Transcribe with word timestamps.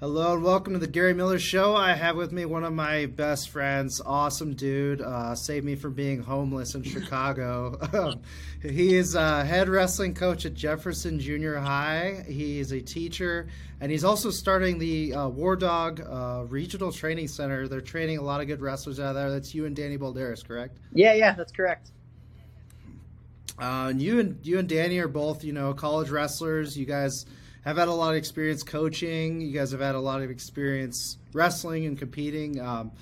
Hello 0.00 0.34
and 0.34 0.44
welcome 0.44 0.74
to 0.74 0.78
the 0.78 0.86
Gary 0.86 1.12
Miller 1.12 1.40
Show. 1.40 1.74
I 1.74 1.92
have 1.92 2.14
with 2.14 2.30
me 2.30 2.44
one 2.44 2.62
of 2.62 2.72
my 2.72 3.06
best 3.06 3.48
friends, 3.48 4.00
awesome 4.06 4.54
dude, 4.54 5.02
uh, 5.02 5.34
saved 5.34 5.66
me 5.66 5.74
from 5.74 5.94
being 5.94 6.22
homeless 6.22 6.76
in 6.76 6.84
Chicago. 6.84 7.80
he 8.62 8.94
is 8.94 9.16
a 9.16 9.44
head 9.44 9.68
wrestling 9.68 10.14
coach 10.14 10.46
at 10.46 10.54
Jefferson 10.54 11.18
Junior 11.18 11.56
High. 11.56 12.24
He 12.28 12.60
is 12.60 12.70
a 12.70 12.80
teacher, 12.80 13.48
and 13.80 13.90
he's 13.90 14.04
also 14.04 14.30
starting 14.30 14.78
the 14.78 15.14
uh, 15.14 15.28
War 15.30 15.56
Dog 15.56 16.00
uh, 16.00 16.44
Regional 16.46 16.92
Training 16.92 17.26
Center. 17.26 17.66
They're 17.66 17.80
training 17.80 18.18
a 18.18 18.22
lot 18.22 18.40
of 18.40 18.46
good 18.46 18.60
wrestlers 18.60 19.00
out 19.00 19.14
there. 19.14 19.32
That's 19.32 19.52
you 19.52 19.66
and 19.66 19.74
Danny 19.74 19.98
Balderas, 19.98 20.46
correct? 20.46 20.78
Yeah, 20.92 21.14
yeah, 21.14 21.34
that's 21.34 21.50
correct. 21.50 21.90
Uh, 23.60 23.88
and 23.90 24.00
you 24.00 24.20
and 24.20 24.38
you 24.46 24.60
and 24.60 24.68
Danny 24.68 25.00
are 25.00 25.08
both, 25.08 25.42
you 25.42 25.52
know, 25.52 25.74
college 25.74 26.08
wrestlers. 26.08 26.78
You 26.78 26.86
guys 26.86 27.26
have 27.68 27.76
had 27.76 27.88
a 27.88 27.92
lot 27.92 28.10
of 28.12 28.16
experience 28.16 28.62
coaching. 28.62 29.42
You 29.42 29.52
guys 29.52 29.72
have 29.72 29.80
had 29.80 29.94
a 29.94 30.00
lot 30.00 30.22
of 30.22 30.30
experience 30.30 31.18
wrestling 31.34 31.84
and 31.84 31.98
competing. 31.98 32.58
Um, 32.60 32.92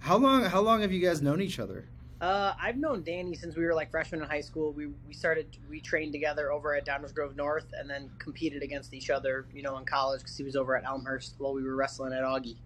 how 0.00 0.16
long? 0.16 0.42
How 0.42 0.60
long 0.60 0.80
have 0.80 0.90
you 0.90 1.00
guys 1.00 1.22
known 1.22 1.40
each 1.40 1.60
other? 1.60 1.86
Uh, 2.20 2.52
I've 2.60 2.76
known 2.76 3.04
Danny 3.04 3.34
since 3.36 3.54
we 3.54 3.64
were 3.64 3.72
like 3.72 3.92
freshmen 3.92 4.20
in 4.20 4.28
high 4.28 4.40
school. 4.40 4.72
We 4.72 4.88
we 5.06 5.14
started 5.14 5.56
we 5.70 5.80
trained 5.80 6.12
together 6.12 6.50
over 6.50 6.74
at 6.74 6.84
Downers 6.84 7.14
Grove 7.14 7.36
North, 7.36 7.72
and 7.72 7.88
then 7.88 8.10
competed 8.18 8.64
against 8.64 8.92
each 8.92 9.10
other, 9.10 9.46
you 9.54 9.62
know, 9.62 9.78
in 9.78 9.84
college 9.84 10.22
because 10.22 10.36
he 10.36 10.42
was 10.42 10.56
over 10.56 10.76
at 10.76 10.84
Elmhurst 10.84 11.36
while 11.38 11.54
we 11.54 11.62
were 11.62 11.76
wrestling 11.76 12.12
at 12.12 12.22
Augie. 12.22 12.56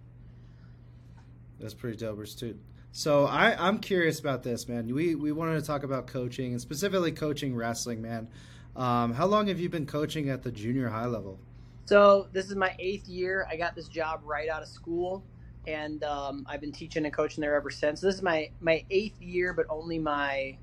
That's 1.61 1.75
pretty 1.75 1.99
dope, 1.99 2.25
too. 2.27 2.59
So 2.93 3.27
I, 3.27 3.55
I'm 3.69 3.81
curious 3.81 4.19
about 4.19 4.45
this, 4.45 4.67
man. 4.67 4.87
We 4.87 5.15
we 5.15 5.31
wanted 5.31 5.61
to 5.61 5.67
talk 5.67 5.83
about 5.83 6.07
coaching 6.07 6.53
and 6.53 6.61
specifically 6.61 7.13
coaching 7.13 7.55
wrestling, 7.55 8.01
man. 8.01 8.29
Um, 8.77 9.13
how 9.13 9.27
long 9.27 9.47
have 9.49 9.61
you 9.61 9.69
been 9.69 9.87
coaching 9.87 10.31
at 10.31 10.43
the 10.43 10.51
junior 10.51 10.89
high 10.89 11.07
level? 11.07 11.39
So 11.87 12.29
this 12.33 12.51
is 12.51 12.57
my 12.57 12.75
eighth 12.79 13.09
year. 13.09 13.47
I 13.51 13.57
got 13.57 13.75
this 13.75 13.89
job 13.89 14.21
right 14.25 14.49
out 14.49 14.63
of 14.63 14.69
school, 14.69 15.25
and 15.67 16.03
um, 16.03 16.47
I've 16.49 16.61
been 16.61 16.73
teaching 16.73 17.05
and 17.05 17.15
coaching 17.15 17.43
there 17.43 17.55
ever 17.55 17.71
since. 17.71 18.01
So 18.01 18.07
this 18.07 18.17
is 18.17 18.23
my 18.23 18.51
my 18.61 18.85
eighth 18.91 19.21
year, 19.21 19.53
but 19.53 19.67
only 19.69 19.99
my 19.99 20.57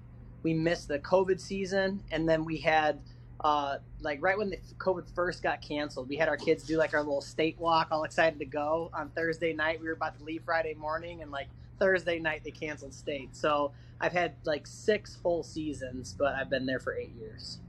we 0.43 0.53
missed 0.53 0.87
the 0.87 0.99
COVID 0.99 1.39
season, 1.39 2.03
and 2.11 2.27
then 2.27 2.43
we 2.43 2.57
had 2.57 2.99
uh, 3.41 3.77
like 4.01 4.21
right 4.21 4.37
when 4.37 4.49
the 4.49 4.57
COVID 4.77 5.09
first 5.15 5.41
got 5.41 5.61
canceled, 5.61 6.09
we 6.09 6.17
had 6.17 6.27
our 6.27 6.37
kids 6.37 6.63
do 6.63 6.77
like 6.77 6.93
our 6.93 7.01
little 7.01 7.21
state 7.21 7.57
walk, 7.59 7.87
all 7.91 8.03
excited 8.03 8.39
to 8.39 8.45
go 8.45 8.89
on 8.93 9.09
Thursday 9.09 9.53
night. 9.53 9.79
We 9.79 9.87
were 9.87 9.93
about 9.93 10.17
to 10.17 10.23
leave 10.23 10.43
Friday 10.43 10.73
morning, 10.73 11.21
and 11.21 11.31
like 11.31 11.47
Thursday 11.79 12.19
night 12.19 12.41
they 12.43 12.51
canceled 12.51 12.93
state. 12.93 13.35
So 13.35 13.71
I've 14.01 14.11
had 14.11 14.33
like 14.43 14.67
six 14.67 15.15
full 15.15 15.43
seasons, 15.43 16.13
but 16.17 16.35
I've 16.35 16.49
been 16.49 16.65
there 16.65 16.79
for 16.79 16.93
eight 16.93 17.15
years. 17.15 17.59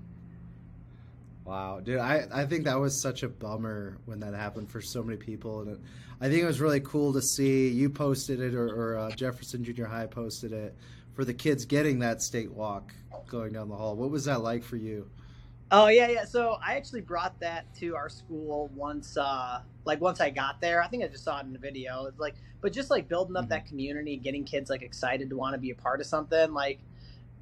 Wow, 1.45 1.81
dude, 1.81 1.99
I, 1.99 2.27
I 2.33 2.47
think 2.47 2.65
that 2.65 2.79
was 2.79 2.99
such 2.99 3.25
a 3.25 3.29
bummer 3.29 3.99
when 4.05 4.21
that 4.21 4.33
happened 4.35 4.71
for 4.71 4.81
so 4.81 5.03
many 5.03 5.17
people, 5.17 5.61
and 5.61 5.73
it, 5.73 5.81
I 6.21 6.29
think 6.29 6.43
it 6.43 6.47
was 6.47 6.61
really 6.61 6.81
cool 6.81 7.13
to 7.15 7.21
see 7.21 7.69
you 7.69 7.91
posted 7.91 8.41
it 8.41 8.55
or, 8.55 8.69
or 8.69 8.99
uh, 8.99 9.11
Jefferson 9.11 9.65
Junior 9.65 9.87
High 9.87 10.07
posted 10.07 10.53
it 10.53 10.77
for 11.15 11.25
the 11.25 11.35
kids 11.35 11.65
getting 11.65 11.99
that 11.99 12.23
state 12.23 12.51
walk 12.53 12.95
going 13.27 13.53
down 13.53 13.69
the 13.69 13.77
hall. 13.77 13.97
What 13.97 14.11
was 14.11 14.25
that 14.27 14.43
like 14.43 14.63
for 14.63 14.77
you? 14.77 15.11
Oh 15.73 15.89
yeah, 15.89 16.09
yeah. 16.09 16.25
So 16.27 16.59
I 16.65 16.77
actually 16.77 17.01
brought 17.01 17.41
that 17.41 17.75
to 17.77 17.97
our 17.97 18.09
school 18.09 18.71
once, 18.75 19.17
uh, 19.17 19.63
like 19.85 20.01
once 20.01 20.21
I 20.21 20.29
got 20.29 20.61
there. 20.61 20.83
I 20.83 20.87
think 20.87 21.03
I 21.03 21.09
just 21.09 21.25
saw 21.25 21.41
it 21.41 21.47
in 21.47 21.53
the 21.53 21.59
video. 21.59 22.05
It's 22.05 22.21
like, 22.21 22.35
but 22.61 22.73
just 22.73 22.91
like 22.91 23.09
building 23.09 23.37
up 23.37 23.45
mm-hmm. 23.45 23.51
that 23.51 23.67
community, 23.67 24.17
getting 24.17 24.45
kids 24.45 24.69
like 24.69 24.83
excited 24.83 25.31
to 25.31 25.37
want 25.37 25.55
to 25.55 25.59
be 25.59 25.71
a 25.71 25.75
part 25.75 26.01
of 26.01 26.07
something, 26.07 26.53
like 26.53 26.81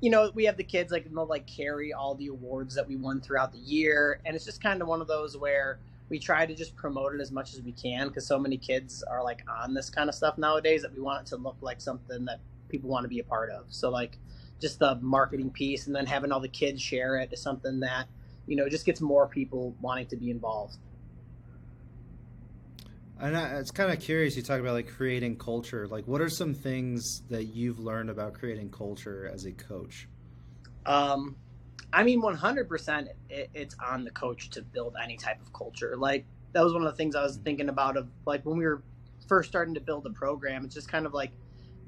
you 0.00 0.10
know, 0.10 0.30
we 0.34 0.44
have 0.44 0.56
the 0.56 0.64
kids 0.64 0.90
like 0.90 1.12
they'll 1.12 1.26
like 1.26 1.46
carry 1.46 1.92
all 1.92 2.14
the 2.14 2.28
awards 2.28 2.74
that 2.74 2.88
we 2.88 2.96
won 2.96 3.20
throughout 3.20 3.52
the 3.52 3.58
year, 3.58 4.20
and 4.24 4.34
it's 4.34 4.44
just 4.44 4.62
kind 4.62 4.80
of 4.80 4.88
one 4.88 5.00
of 5.00 5.08
those 5.08 5.36
where 5.36 5.78
we 6.08 6.18
try 6.18 6.44
to 6.44 6.54
just 6.54 6.74
promote 6.74 7.14
it 7.14 7.20
as 7.20 7.30
much 7.30 7.54
as 7.54 7.62
we 7.62 7.72
can 7.72 8.08
because 8.08 8.26
so 8.26 8.38
many 8.38 8.56
kids 8.56 9.02
are 9.04 9.22
like 9.22 9.42
on 9.48 9.74
this 9.74 9.88
kind 9.88 10.08
of 10.08 10.14
stuff 10.14 10.36
nowadays 10.38 10.82
that 10.82 10.92
we 10.92 11.00
want 11.00 11.22
it 11.22 11.26
to 11.30 11.36
look 11.36 11.56
like 11.60 11.80
something 11.80 12.24
that 12.24 12.40
people 12.68 12.90
want 12.90 13.04
to 13.04 13.08
be 13.08 13.20
a 13.20 13.24
part 13.24 13.50
of. 13.50 13.64
So 13.68 13.90
like 13.90 14.18
just 14.60 14.78
the 14.78 14.96
marketing 14.96 15.50
piece 15.50 15.86
and 15.86 15.94
then 15.94 16.06
having 16.06 16.33
all 16.33 16.40
the 16.40 16.48
kids 16.48 16.83
share 16.83 17.16
it 17.16 17.33
is 17.33 17.40
something 17.40 17.80
that 17.80 18.06
you 18.46 18.56
know 18.56 18.68
just 18.68 18.84
gets 18.84 19.00
more 19.00 19.27
people 19.27 19.74
wanting 19.80 20.06
to 20.06 20.16
be 20.16 20.30
involved. 20.30 20.78
And 23.20 23.36
I, 23.36 23.58
it's 23.58 23.70
kind 23.70 23.92
of 23.92 24.01
curious. 24.01 24.36
You 24.36 24.42
talk 24.42 24.61
about 24.61 24.73
like 24.73 24.89
creating 24.89 25.36
culture. 25.36 25.86
Like, 25.86 26.07
what 26.07 26.20
are 26.20 26.31
some 26.31 26.55
things 26.55 27.23
that 27.29 27.45
you've 27.45 27.79
learned 27.79 28.08
about 28.08 28.33
creating 28.33 28.70
culture 28.70 29.31
as 29.33 29.45
a 29.45 29.53
coach? 29.53 30.08
Um, 30.86 31.36
I 31.92 32.03
mean, 32.03 32.23
one 32.23 32.35
hundred 32.35 32.69
percent, 32.69 33.08
it's 33.29 33.77
on 33.85 34.05
the 34.05 34.11
coach 34.11 34.51
to 34.51 34.63
build 34.63 34.97
any 35.03 35.17
type 35.17 35.41
of 35.42 35.53
culture. 35.53 35.97
Like 35.97 36.25
that 36.53 36.64
was 36.64 36.73
one 36.73 36.83
of 36.83 36.91
the 36.91 36.97
things 36.97 37.14
I 37.14 37.23
was 37.23 37.36
thinking 37.36 37.69
about. 37.69 37.97
Of 37.97 38.08
like 38.27 38.47
when 38.47 38.57
we 38.57 38.64
were 38.64 38.83
first 39.29 39.51
starting 39.51 39.75
to 39.75 39.81
build 39.81 40.05
the 40.05 40.11
program, 40.11 40.64
it's 40.64 40.75
just 40.75 40.89
kind 40.89 41.05
of 41.05 41.13
like 41.13 41.33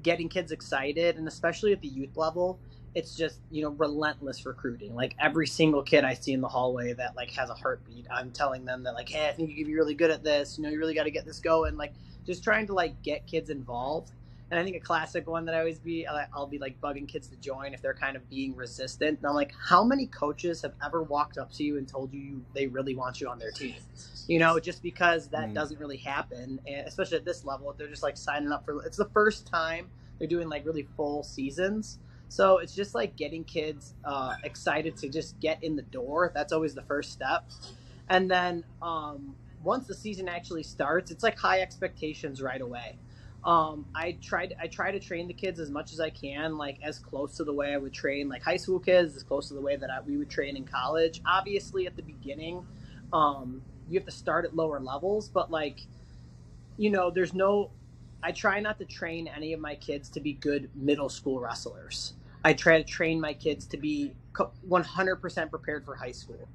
getting 0.03 0.29
kids 0.29 0.51
excited, 0.51 1.17
and 1.17 1.27
especially 1.27 1.71
at 1.71 1.81
the 1.81 1.87
youth 1.87 2.15
level, 2.15 2.59
it's 2.95 3.15
just 3.15 3.39
you 3.49 3.63
know 3.63 3.69
relentless 3.71 4.45
recruiting. 4.45 4.95
Like 4.95 5.15
every 5.19 5.47
single 5.47 5.83
kid 5.83 6.03
i 6.03 6.13
see 6.13 6.33
in 6.33 6.41
the 6.41 6.47
hallway 6.47 6.93
that 6.93 7.15
like 7.15 7.31
has 7.31 7.49
a 7.49 7.53
heartbeat 7.53 8.05
i'm 8.11 8.31
telling 8.31 8.65
them 8.65 8.83
that 8.83 8.93
like 8.93 9.09
hey 9.09 9.27
i 9.27 9.31
think 9.31 9.49
you 9.49 9.55
could 9.55 9.67
be 9.67 9.75
really 9.75 9.95
good 9.95 10.11
at 10.11 10.23
this. 10.23 10.57
You 10.57 10.63
know 10.63 10.69
you 10.69 10.79
really 10.79 10.93
got 10.93 11.03
to 11.03 11.11
get 11.11 11.25
this 11.25 11.39
going. 11.39 11.75
Like 11.77 11.93
just 12.25 12.43
trying 12.43 12.67
to 12.67 12.73
like 12.73 13.01
get 13.01 13.25
kids 13.27 13.49
involved. 13.49 14.11
And 14.51 14.59
i 14.59 14.63
think 14.63 14.75
a 14.75 14.79
classic 14.79 15.27
one 15.27 15.45
that 15.45 15.55
i 15.55 15.59
always 15.59 15.79
be 15.79 16.05
i'll 16.05 16.45
be 16.45 16.59
like 16.59 16.79
bugging 16.79 17.07
kids 17.07 17.27
to 17.29 17.35
join 17.37 17.73
if 17.73 17.81
they're 17.81 17.95
kind 17.95 18.15
of 18.15 18.29
being 18.29 18.55
resistant. 18.55 19.17
And 19.17 19.27
i'm 19.27 19.33
like 19.33 19.53
how 19.59 19.83
many 19.83 20.05
coaches 20.07 20.61
have 20.61 20.73
ever 20.85 21.01
walked 21.01 21.39
up 21.39 21.51
to 21.53 21.63
you 21.63 21.77
and 21.79 21.87
told 21.87 22.13
you 22.13 22.43
they 22.53 22.67
really 22.67 22.95
want 22.95 23.19
you 23.19 23.29
on 23.29 23.39
their 23.39 23.51
team? 23.51 23.75
You 24.27 24.37
know 24.39 24.59
just 24.59 24.83
because 24.83 25.27
that 25.29 25.49
mm. 25.49 25.53
doesn't 25.55 25.79
really 25.79 25.97
happen 25.97 26.59
and 26.67 26.87
especially 26.87 27.17
at 27.17 27.25
this 27.25 27.43
level 27.45 27.73
they're 27.77 27.87
just 27.87 28.03
like 28.03 28.17
signing 28.17 28.51
up 28.51 28.63
for 28.63 28.85
it's 28.85 28.97
the 28.97 29.09
first 29.09 29.47
time 29.47 29.89
they're 30.19 30.27
doing 30.27 30.49
like 30.49 30.65
really 30.65 30.87
full 30.95 31.23
seasons 31.23 31.97
so 32.33 32.57
it's 32.57 32.73
just 32.73 32.95
like 32.95 33.15
getting 33.15 33.43
kids 33.43 33.93
uh, 34.03 34.33
excited 34.43 34.97
to 34.97 35.07
just 35.07 35.39
get 35.39 35.63
in 35.63 35.75
the 35.75 35.83
door. 35.83 36.31
That's 36.33 36.51
always 36.51 36.73
the 36.73 36.81
first 36.81 37.11
step. 37.11 37.45
And 38.09 38.29
then 38.29 38.63
um, 38.81 39.35
once 39.63 39.85
the 39.85 39.93
season 39.93 40.27
actually 40.27 40.63
starts, 40.63 41.11
it's 41.11 41.21
like 41.21 41.37
high 41.37 41.61
expectations 41.61 42.41
right 42.41 42.59
away. 42.59 42.97
Um, 43.45 43.85
I 43.93 44.17
tried 44.19 44.55
I 44.59 44.65
try 44.65 44.89
to 44.89 44.99
train 44.99 45.27
the 45.27 45.33
kids 45.35 45.59
as 45.59 45.69
much 45.69 45.93
as 45.93 45.99
I 45.99 46.09
can, 46.09 46.57
like 46.57 46.79
as 46.81 46.97
close 46.97 47.37
to 47.37 47.43
the 47.43 47.53
way 47.53 47.71
I 47.71 47.77
would 47.77 47.93
train 47.93 48.29
like 48.29 48.41
high 48.41 48.57
school 48.57 48.79
kids, 48.79 49.15
as 49.15 49.21
close 49.21 49.49
to 49.49 49.53
the 49.53 49.61
way 49.61 49.75
that 49.75 49.91
I, 49.91 50.01
we 50.01 50.17
would 50.17 50.31
train 50.31 50.57
in 50.57 50.65
college. 50.65 51.21
Obviously, 51.27 51.85
at 51.85 51.95
the 51.95 52.01
beginning, 52.01 52.65
um, 53.11 53.61
you 53.87 53.99
have 53.99 54.05
to 54.05 54.11
start 54.11 54.43
at 54.43 54.55
lower 54.55 54.79
levels, 54.79 55.29
but 55.29 55.51
like, 55.51 55.81
you 56.77 56.89
know, 56.89 57.11
there's 57.11 57.35
no. 57.35 57.69
I 58.23 58.31
try 58.31 58.59
not 58.59 58.79
to 58.79 58.85
train 58.85 59.27
any 59.27 59.53
of 59.53 59.59
my 59.59 59.75
kids 59.75 60.09
to 60.11 60.19
be 60.19 60.33
good 60.33 60.71
middle 60.73 61.09
school 61.09 61.39
wrestlers. 61.39 62.13
I 62.43 62.53
try 62.53 62.77
to 62.77 62.83
train 62.83 63.19
my 63.21 63.33
kids 63.33 63.65
to 63.67 63.77
be 63.77 64.13
100% 64.69 65.49
prepared 65.49 65.85
for 65.85 65.95
high 65.95 66.11
school. 66.11 66.49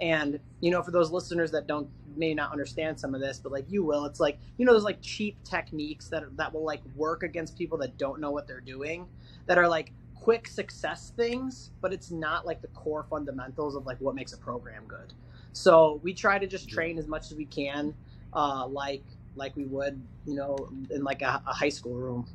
And 0.00 0.40
you 0.60 0.70
know, 0.70 0.82
for 0.82 0.90
those 0.90 1.10
listeners 1.12 1.52
that 1.52 1.66
don't 1.66 1.88
may 2.16 2.34
not 2.34 2.52
understand 2.52 2.98
some 2.98 3.14
of 3.14 3.20
this, 3.20 3.40
but 3.42 3.52
like 3.52 3.66
you 3.70 3.84
will, 3.84 4.06
it's 4.06 4.20
like 4.20 4.38
you 4.56 4.66
know, 4.66 4.72
there's 4.72 4.84
like 4.84 5.00
cheap 5.02 5.42
techniques 5.44 6.08
that 6.08 6.24
that 6.36 6.52
will 6.52 6.64
like 6.64 6.82
work 6.96 7.22
against 7.22 7.56
people 7.56 7.78
that 7.78 7.96
don't 7.98 8.20
know 8.20 8.30
what 8.30 8.46
they're 8.48 8.60
doing, 8.60 9.06
that 9.46 9.58
are 9.58 9.68
like 9.68 9.92
quick 10.14 10.48
success 10.48 11.12
things, 11.16 11.70
but 11.80 11.92
it's 11.92 12.10
not 12.10 12.46
like 12.46 12.62
the 12.62 12.68
core 12.68 13.06
fundamentals 13.08 13.76
of 13.76 13.86
like 13.86 14.00
what 14.00 14.14
makes 14.14 14.32
a 14.32 14.38
program 14.38 14.84
good. 14.86 15.12
So 15.52 16.00
we 16.02 16.14
try 16.14 16.38
to 16.38 16.46
just 16.46 16.68
train 16.68 16.98
as 16.98 17.06
much 17.06 17.30
as 17.30 17.36
we 17.36 17.44
can, 17.44 17.94
uh, 18.32 18.66
like 18.66 19.04
like 19.36 19.54
we 19.56 19.64
would, 19.66 20.02
you 20.26 20.34
know, 20.34 20.56
in 20.90 21.04
like 21.04 21.22
a, 21.22 21.42
a 21.46 21.52
high 21.52 21.68
school 21.68 21.94
room. 21.94 22.26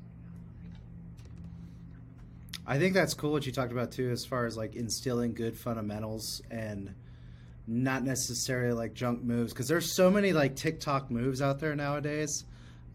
I 2.70 2.78
think 2.78 2.94
that's 2.94 3.16
cool 3.16 3.32
what 3.32 3.48
you 3.48 3.52
talked 3.52 3.72
about 3.72 3.92
too, 3.92 4.12
as 4.12 4.26
far 4.26 4.46
as 4.46 4.56
like 4.56 4.76
instilling 4.76 5.34
good 5.34 5.58
fundamentals 5.58 6.44
and 6.52 6.94
not 7.66 8.04
necessarily 8.04 8.74
like 8.74 8.94
junk 8.94 9.24
moves, 9.24 9.52
because 9.52 9.68
there's 9.68 9.92
so 9.92 10.12
many 10.12 10.34
like 10.34 10.56
TikTok 10.56 11.10
moves 11.10 11.42
out 11.42 11.60
there 11.60 11.76
nowadays. 11.76 12.46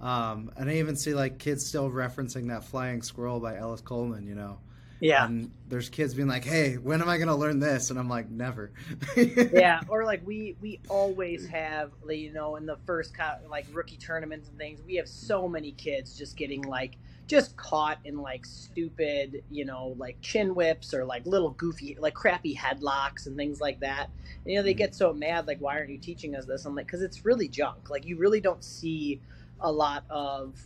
Um, 0.00 0.52
and 0.56 0.70
I 0.70 0.74
even 0.74 0.94
see 0.94 1.12
like 1.12 1.40
kids 1.40 1.66
still 1.66 1.90
referencing 1.90 2.48
that 2.50 2.62
flying 2.62 3.02
squirrel 3.02 3.40
by 3.40 3.56
Ellis 3.56 3.80
Coleman, 3.80 4.28
you 4.28 4.36
know. 4.36 4.60
Yeah. 5.00 5.24
And 5.24 5.50
there's 5.68 5.88
kids 5.88 6.14
being 6.14 6.28
like, 6.28 6.44
"Hey, 6.44 6.74
when 6.74 7.02
am 7.02 7.08
I 7.08 7.16
going 7.16 7.28
to 7.28 7.34
learn 7.34 7.58
this?" 7.58 7.90
And 7.90 7.98
I'm 7.98 8.08
like, 8.08 8.30
"Never." 8.30 8.70
yeah, 9.16 9.80
or 9.88 10.04
like 10.04 10.24
we 10.24 10.56
we 10.60 10.80
always 10.88 11.48
have, 11.48 11.90
you 12.08 12.32
know, 12.32 12.54
in 12.54 12.64
the 12.64 12.76
first 12.86 13.12
like 13.50 13.66
rookie 13.72 13.96
tournaments 13.96 14.48
and 14.48 14.56
things, 14.56 14.80
we 14.86 14.94
have 14.96 15.08
so 15.08 15.48
many 15.48 15.72
kids 15.72 16.16
just 16.16 16.36
getting 16.36 16.62
like 16.62 16.96
just 17.26 17.56
caught 17.56 17.98
in 18.04 18.18
like 18.18 18.44
stupid, 18.44 19.42
you 19.50 19.64
know, 19.64 19.94
like 19.98 20.20
chin 20.20 20.54
whips 20.54 20.92
or 20.92 21.04
like 21.04 21.24
little 21.26 21.50
goofy, 21.50 21.96
like 21.98 22.14
crappy 22.14 22.54
headlocks 22.54 23.26
and 23.26 23.36
things 23.36 23.60
like 23.60 23.80
that. 23.80 24.10
And, 24.44 24.52
you 24.52 24.58
know, 24.58 24.62
they 24.62 24.72
mm-hmm. 24.72 24.78
get 24.78 24.94
so 24.94 25.12
mad, 25.12 25.46
like, 25.46 25.58
why 25.58 25.78
aren't 25.78 25.90
you 25.90 25.98
teaching 25.98 26.36
us 26.36 26.44
this? 26.44 26.64
I'm 26.64 26.74
like, 26.74 26.86
because 26.86 27.02
it's 27.02 27.24
really 27.24 27.48
junk. 27.48 27.88
Like, 27.88 28.04
you 28.04 28.16
really 28.18 28.40
don't 28.40 28.62
see 28.62 29.20
a 29.60 29.72
lot 29.72 30.04
of 30.10 30.58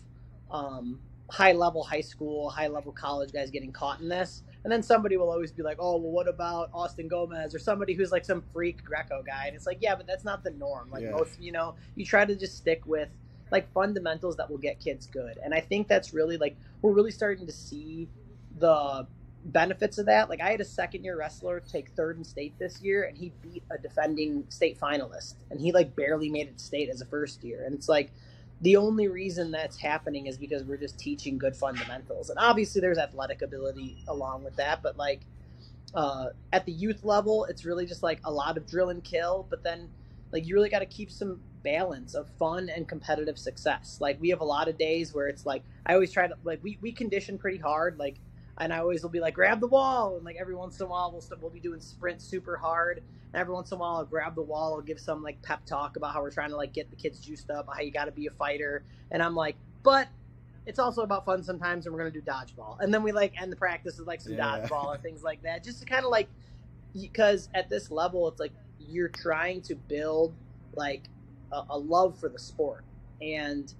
um, 0.50 0.98
high 1.30 1.52
level 1.52 1.82
high 1.82 2.00
school, 2.00 2.50
high 2.50 2.68
level 2.68 2.92
college 2.92 3.32
guys 3.32 3.50
getting 3.50 3.72
caught 3.72 4.00
in 4.00 4.08
this. 4.08 4.42
And 4.64 4.72
then 4.72 4.82
somebody 4.82 5.16
will 5.16 5.30
always 5.30 5.52
be 5.52 5.62
like, 5.62 5.76
"Oh, 5.78 5.96
well, 5.96 6.10
what 6.10 6.28
about 6.28 6.70
Austin 6.74 7.08
Gomez 7.08 7.54
or 7.54 7.58
somebody 7.58 7.94
who's 7.94 8.10
like 8.10 8.24
some 8.24 8.42
freak 8.52 8.84
Greco 8.84 9.22
guy?" 9.22 9.46
And 9.46 9.54
it's 9.54 9.66
like, 9.66 9.78
yeah, 9.80 9.94
but 9.94 10.06
that's 10.06 10.24
not 10.24 10.42
the 10.42 10.50
norm. 10.50 10.90
Like 10.90 11.04
Yeah. 11.04 11.12
most, 11.12 11.40
you 11.40 11.52
know, 11.52 11.74
you 11.94 12.04
try 12.04 12.24
to 12.24 12.34
just 12.34 12.56
stick 12.56 12.82
with 12.84 13.08
like 13.50 13.72
fundamentals 13.72 14.36
that 14.36 14.50
will 14.50 14.58
get 14.58 14.80
kids 14.80 15.06
good. 15.06 15.38
And 15.42 15.54
I 15.54 15.60
think 15.60 15.88
that's 15.88 16.12
really 16.12 16.36
like 16.36 16.56
we're 16.82 16.92
really 16.92 17.10
starting 17.10 17.46
to 17.46 17.52
see 17.52 18.08
the 18.58 19.06
benefits 19.44 19.98
of 19.98 20.06
that. 20.06 20.28
Like 20.28 20.40
I 20.40 20.50
had 20.50 20.60
a 20.60 20.64
second 20.64 21.04
year 21.04 21.16
wrestler 21.16 21.60
take 21.60 21.90
third 21.90 22.18
in 22.18 22.24
state 22.24 22.58
this 22.58 22.80
year 22.82 23.04
and 23.04 23.16
he 23.16 23.32
beat 23.42 23.62
a 23.70 23.78
defending 23.78 24.44
state 24.48 24.78
finalist 24.78 25.34
and 25.50 25.60
he 25.60 25.72
like 25.72 25.94
barely 25.96 26.28
made 26.28 26.48
it 26.48 26.58
to 26.58 26.64
state 26.64 26.88
as 26.88 27.00
a 27.00 27.06
first 27.06 27.42
year. 27.44 27.64
And 27.64 27.74
it's 27.74 27.88
like 27.88 28.10
the 28.60 28.76
only 28.76 29.08
reason 29.08 29.50
that's 29.50 29.76
happening 29.76 30.26
is 30.26 30.36
because 30.36 30.64
we're 30.64 30.78
just 30.78 30.98
teaching 30.98 31.38
good 31.38 31.56
fundamentals. 31.56 32.30
And 32.30 32.38
obviously 32.38 32.80
there's 32.80 32.98
athletic 32.98 33.42
ability 33.42 34.04
along 34.08 34.44
with 34.44 34.56
that, 34.56 34.82
but 34.82 34.96
like 34.96 35.20
uh, 35.94 36.26
at 36.52 36.66
the 36.66 36.72
youth 36.72 37.04
level, 37.04 37.44
it's 37.44 37.64
really 37.64 37.86
just 37.86 38.02
like 38.02 38.20
a 38.24 38.30
lot 38.30 38.56
of 38.56 38.66
drill 38.66 38.90
and 38.90 39.02
kill, 39.02 39.46
but 39.48 39.62
then 39.62 39.88
like 40.32 40.46
you 40.46 40.54
really 40.54 40.68
got 40.68 40.80
to 40.80 40.86
keep 40.86 41.10
some 41.10 41.40
balance 41.64 42.14
of 42.14 42.28
fun 42.38 42.68
and 42.68 42.86
competitive 42.88 43.38
success. 43.38 43.98
Like 44.00 44.20
we 44.20 44.28
have 44.30 44.40
a 44.40 44.44
lot 44.44 44.68
of 44.68 44.78
days 44.78 45.12
where 45.14 45.28
it's 45.28 45.44
like 45.46 45.62
I 45.86 45.94
always 45.94 46.12
try 46.12 46.26
to 46.26 46.34
like 46.44 46.60
we 46.62 46.78
we 46.80 46.92
condition 46.92 47.38
pretty 47.38 47.58
hard 47.58 47.98
like 47.98 48.20
and 48.60 48.72
I 48.72 48.78
always 48.78 49.02
will 49.02 49.10
be 49.10 49.20
like 49.20 49.34
grab 49.34 49.60
the 49.60 49.68
wall 49.68 50.16
and 50.16 50.24
like 50.24 50.36
every 50.40 50.54
once 50.54 50.78
in 50.80 50.86
a 50.86 50.88
while 50.88 51.10
we'll 51.12 51.20
st- 51.20 51.40
we'll 51.40 51.50
be 51.50 51.60
doing 51.60 51.80
sprints 51.80 52.24
super 52.24 52.56
hard 52.56 52.98
and 53.32 53.40
every 53.40 53.54
once 53.54 53.70
in 53.70 53.76
a 53.76 53.80
while 53.80 53.96
I'll 53.96 54.04
grab 54.04 54.34
the 54.34 54.42
wall 54.42 54.74
I'll 54.74 54.80
give 54.82 54.98
some 55.00 55.22
like 55.22 55.40
pep 55.42 55.64
talk 55.64 55.96
about 55.96 56.12
how 56.12 56.20
we're 56.22 56.30
trying 56.30 56.50
to 56.50 56.56
like 56.56 56.72
get 56.72 56.90
the 56.90 56.96
kids 56.96 57.20
juiced 57.20 57.50
up 57.50 57.68
how 57.72 57.80
you 57.80 57.90
got 57.92 58.04
to 58.06 58.12
be 58.12 58.26
a 58.26 58.30
fighter 58.32 58.84
and 59.10 59.22
I'm 59.22 59.34
like 59.34 59.56
but 59.82 60.08
it's 60.66 60.78
also 60.78 61.02
about 61.02 61.24
fun 61.24 61.42
sometimes 61.42 61.86
and 61.86 61.94
we're 61.94 62.00
gonna 62.00 62.10
do 62.10 62.20
dodgeball 62.22 62.78
and 62.80 62.92
then 62.92 63.02
we 63.02 63.12
like 63.12 63.40
end 63.40 63.50
the 63.52 63.56
practice 63.56 63.98
with 63.98 64.06
like 64.08 64.20
some 64.20 64.34
Yeah. 64.34 64.60
dodgeball 64.60 64.94
and 64.94 65.02
things 65.02 65.22
like 65.22 65.42
that 65.42 65.62
just 65.64 65.80
to 65.80 65.86
kind 65.86 66.04
of 66.04 66.10
like 66.10 66.28
because 66.94 67.48
at 67.54 67.68
this 67.68 67.90
level 67.90 68.28
it's 68.28 68.40
like 68.40 68.52
you're 68.88 69.08
trying 69.10 69.62
to 69.62 69.74
build 69.74 70.34
like 70.74 71.04
a, 71.52 71.62
a 71.70 71.78
love 71.78 72.18
for 72.18 72.28
the 72.28 72.38
sport. 72.38 72.84
And 73.22 73.72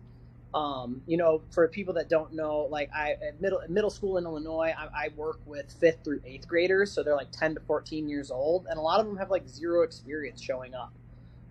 um, 0.54 1.02
you 1.06 1.16
know 1.16 1.42
for 1.50 1.68
people 1.68 1.94
that 1.94 2.08
don't 2.08 2.32
know 2.32 2.68
like 2.70 2.90
i 2.94 3.12
at 3.12 3.40
middle 3.40 3.60
middle 3.68 3.90
school 3.90 4.16
in 4.16 4.24
illinois 4.24 4.74
I, 4.76 5.06
I 5.06 5.08
work 5.14 5.40
with 5.44 5.72
fifth 5.78 6.04
through 6.04 6.22
eighth 6.24 6.48
graders 6.48 6.92
so 6.92 7.02
they're 7.02 7.14
like 7.16 7.30
10 7.32 7.56
to 7.56 7.60
14 7.60 8.08
years 8.08 8.30
old 8.30 8.66
and 8.68 8.78
a 8.78 8.82
lot 8.82 9.00
of 9.00 9.06
them 9.06 9.16
have 9.18 9.30
like 9.30 9.48
zero 9.48 9.82
experience 9.82 10.40
showing 10.42 10.74
up. 10.74 10.92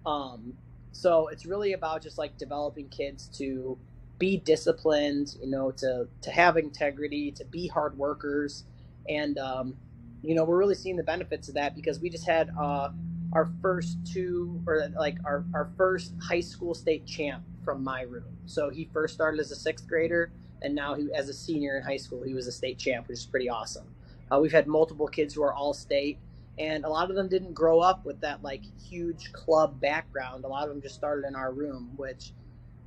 Um, 0.05 0.53
so 0.91 1.27
it's 1.27 1.45
really 1.45 1.73
about 1.73 2.01
just 2.01 2.17
like 2.17 2.37
developing 2.37 2.89
kids 2.89 3.27
to 3.37 3.77
be 4.17 4.37
disciplined 4.37 5.35
you 5.41 5.49
know 5.49 5.71
to 5.71 6.07
to 6.21 6.31
have 6.31 6.57
integrity 6.57 7.31
to 7.33 7.45
be 7.45 7.67
hard 7.67 7.97
workers. 7.97 8.63
And 9.07 9.37
um, 9.37 9.75
you 10.23 10.33
know 10.33 10.43
we're 10.43 10.57
really 10.57 10.75
seeing 10.75 10.95
the 10.95 11.03
benefits 11.03 11.49
of 11.49 11.55
that 11.55 11.75
because 11.75 11.99
we 11.99 12.09
just 12.09 12.27
had 12.27 12.49
uh, 12.59 12.89
our 13.37 13.47
first 13.61 13.99
two 14.03 14.63
or 14.65 14.89
like 14.97 15.19
our, 15.23 15.45
our 15.53 15.69
first 15.77 16.15
high 16.19 16.41
school 16.41 16.73
state 16.73 17.05
champ 17.05 17.43
from 17.63 17.83
my 17.83 18.01
room. 18.01 18.35
So 18.47 18.71
he 18.71 18.89
first 18.91 19.13
started 19.13 19.39
as 19.39 19.51
a 19.51 19.55
sixth 19.55 19.87
grader 19.87 20.31
and 20.63 20.73
now 20.73 20.95
he 20.95 21.07
as 21.13 21.29
a 21.29 21.35
senior 21.35 21.77
in 21.77 21.83
high 21.83 21.97
school 21.99 22.23
he 22.23 22.33
was 22.33 22.47
a 22.47 22.51
state 22.51 22.79
champ 22.79 23.07
which 23.07 23.19
is 23.19 23.27
pretty 23.27 23.47
awesome. 23.47 23.93
Uh, 24.31 24.39
we've 24.41 24.51
had 24.51 24.65
multiple 24.65 25.07
kids 25.07 25.35
who 25.35 25.43
are 25.43 25.53
all 25.53 25.75
state 25.75 26.17
and 26.57 26.83
a 26.83 26.89
lot 26.89 27.11
of 27.11 27.15
them 27.15 27.29
didn't 27.29 27.53
grow 27.53 27.79
up 27.79 28.03
with 28.07 28.19
that 28.21 28.41
like 28.41 28.63
huge 28.81 29.31
club 29.33 29.79
background. 29.79 30.43
A 30.43 30.47
lot 30.47 30.63
of 30.63 30.69
them 30.69 30.81
just 30.81 30.95
started 30.95 31.27
in 31.27 31.35
our 31.35 31.53
room 31.53 31.91
which 31.95 32.33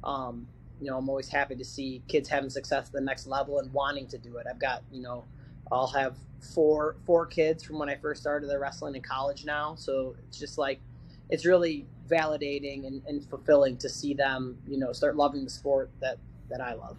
um, 0.04 0.48
you 0.80 0.90
know 0.90 0.98
i'm 0.98 1.08
always 1.10 1.28
happy 1.28 1.54
to 1.56 1.64
see 1.64 2.02
kids 2.08 2.28
having 2.28 2.50
success 2.50 2.88
at 2.88 2.92
the 2.92 3.00
next 3.02 3.26
level 3.28 3.60
and 3.60 3.72
wanting 3.72 4.08
to 4.08 4.18
do 4.18 4.38
it. 4.38 4.46
I've 4.50 4.58
got 4.60 4.82
you 4.90 5.02
know 5.02 5.26
I'll 5.70 5.86
have 5.88 6.16
four 6.54 6.96
four 7.04 7.26
kids 7.26 7.62
from 7.62 7.78
when 7.78 7.88
I 7.88 7.96
first 7.96 8.20
started 8.20 8.48
their 8.48 8.58
wrestling 8.58 8.94
in 8.94 9.02
college 9.02 9.44
now. 9.44 9.74
So 9.76 10.16
it's 10.26 10.38
just 10.38 10.58
like 10.58 10.80
it's 11.28 11.46
really 11.46 11.86
validating 12.08 12.86
and, 12.86 13.02
and 13.06 13.24
fulfilling 13.28 13.76
to 13.78 13.88
see 13.88 14.14
them, 14.14 14.58
you 14.66 14.78
know, 14.78 14.92
start 14.92 15.16
loving 15.16 15.44
the 15.44 15.50
sport 15.50 15.90
that 16.00 16.18
that 16.48 16.60
I 16.60 16.74
love. 16.74 16.96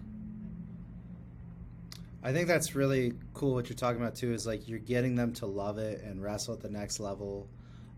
I 2.23 2.31
think 2.31 2.47
that's 2.47 2.75
really 2.75 3.13
cool. 3.33 3.56
What 3.56 3.68
you're 3.68 3.75
talking 3.75 4.00
about 4.00 4.15
too 4.15 4.33
is 4.33 4.45
like 4.45 4.68
you're 4.68 4.79
getting 4.79 5.15
them 5.15 5.33
to 5.33 5.47
love 5.47 5.77
it 5.77 6.01
and 6.03 6.21
wrestle 6.21 6.53
at 6.53 6.62
the 6.62 6.69
next 6.69 7.00
level. 7.00 7.50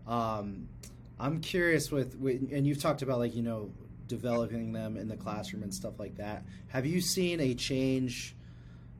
Um, 0.06 0.68
I'm 1.18 1.40
curious 1.40 1.90
with, 1.90 2.16
with, 2.16 2.50
and 2.52 2.66
you've 2.66 2.80
talked 2.80 3.02
about 3.02 3.18
like 3.18 3.34
you 3.34 3.42
know 3.42 3.70
developing 4.06 4.72
them 4.72 4.96
in 4.96 5.08
the 5.08 5.16
classroom 5.16 5.62
and 5.62 5.72
stuff 5.72 5.98
like 5.98 6.16
that. 6.16 6.44
Have 6.68 6.86
you 6.86 7.00
seen 7.00 7.40
a 7.40 7.54
change 7.54 8.34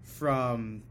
from 0.02 0.82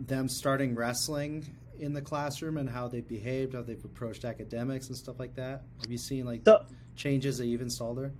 them 0.00 0.28
starting 0.28 0.74
wrestling 0.74 1.46
in 1.78 1.92
the 1.92 2.02
classroom 2.02 2.56
and 2.56 2.68
how 2.68 2.88
they 2.88 3.00
behaved, 3.00 3.54
how 3.54 3.62
they've 3.62 3.84
approached 3.84 4.24
academics 4.24 4.88
and 4.88 4.96
stuff 4.96 5.18
like 5.18 5.34
that? 5.36 5.62
Have 5.82 5.90
you 5.90 5.98
seen 5.98 6.26
like 6.26 6.42
So 6.44 6.64
changes 6.96 7.38
that 7.38 7.46
you've 7.46 7.62
installed 7.62 7.98
there? 7.98 8.12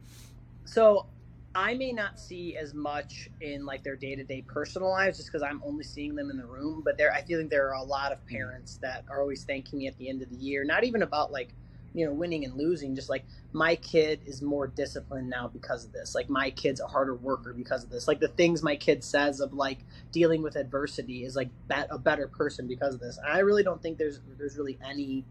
so 0.65 1.07
I 1.55 1.75
may 1.75 1.93
not 1.93 2.21
see 2.21 2.57
as 2.57 2.75
much 2.75 3.29
in 3.41 3.67
like 3.67 3.83
their 3.83 3.97
day 3.97 4.15
to 4.15 4.23
day 4.23 4.43
personal 4.43 4.89
lives 4.89 5.17
just 5.17 5.31
because 5.31 5.43
I'm 5.43 5.61
only 5.65 5.83
seeing 5.83 6.15
them 6.15 6.31
in 6.31 6.37
the 6.37 6.47
room. 6.47 6.83
But 6.85 6.97
there, 6.97 7.13
I 7.13 7.23
feel 7.23 7.41
like 7.41 7.51
there 7.51 7.69
are 7.69 7.75
a 7.75 7.83
lot 7.83 8.13
of 8.13 8.19
mm. 8.25 8.29
parents 8.29 8.79
that 8.83 9.05
are 9.09 9.21
always 9.21 9.45
thanking 9.45 9.81
me 9.81 9.89
at 9.89 9.97
the 9.99 10.09
end 10.09 10.23
of 10.23 10.31
the 10.31 10.37
year. 10.37 10.65
Not 10.65 10.85
even 10.85 11.03
about 11.03 11.33
like 11.33 11.49
you 11.95 12.07
know 12.07 12.13
winning 12.13 12.45
and 12.45 12.55
losing, 12.55 12.95
just 12.95 13.09
like 13.09 13.25
my 13.53 13.75
kid 13.77 14.21
is 14.27 14.43
more 14.43 14.67
disciplined 14.69 15.29
now 15.29 15.49
because 15.49 15.85
of 15.85 15.93
this. 15.93 16.15
Like 16.15 16.29
my 16.31 16.51
kid's 16.51 16.81
a 16.81 16.87
harder 16.87 17.15
worker 17.15 17.53
because 17.53 17.85
of 17.85 17.91
this. 17.91 18.07
Like 18.09 18.21
the 18.21 18.29
things 18.29 18.63
my 18.63 18.77
kid 18.77 19.03
says 19.03 19.41
of 19.41 19.53
like 19.53 19.79
dealing 20.13 20.43
with 20.43 20.57
adversity 20.57 21.25
is 21.25 21.37
like 21.37 21.49
bet 21.69 21.89
a 21.91 21.99
better 21.99 22.29
person 22.29 22.67
because 22.69 22.95
of 22.95 23.01
this. 23.01 23.19
And 23.19 23.27
I 23.27 23.41
really 23.41 23.63
don't 23.63 23.83
think 23.83 23.99
there's 23.99 24.21
there's 24.39 24.57
really 24.57 24.79
any 24.85 25.25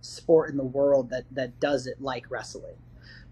sport 0.00 0.50
in 0.50 0.56
the 0.56 0.64
world 0.64 1.10
that 1.10 1.24
that 1.32 1.58
does 1.60 1.86
it 1.86 2.00
like 2.00 2.30
wrestling. 2.30 2.76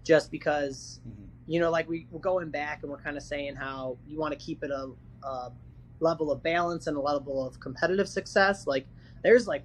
Just 0.03 0.31
because 0.31 0.99
Mhm. 1.07 1.27
you 1.47 1.59
know, 1.59 1.69
like 1.71 1.87
we, 1.87 2.07
we're 2.11 2.19
going 2.19 2.49
back 2.49 2.79
and 2.81 2.91
we're 2.91 3.01
kind 3.01 3.17
of 3.17 3.23
saying 3.23 3.55
how 3.55 3.97
you 4.07 4.17
want 4.19 4.33
to 4.33 4.39
keep 4.39 4.63
it 4.63 4.71
a, 4.71 4.89
a 5.23 5.51
level 5.99 6.31
of 6.31 6.41
balance 6.43 6.87
and 6.87 6.97
a 6.97 6.99
level 6.99 7.45
of 7.45 7.59
competitive 7.59 8.07
success. 8.07 8.67
Like 8.67 8.87
there's 9.23 9.47
like 9.47 9.63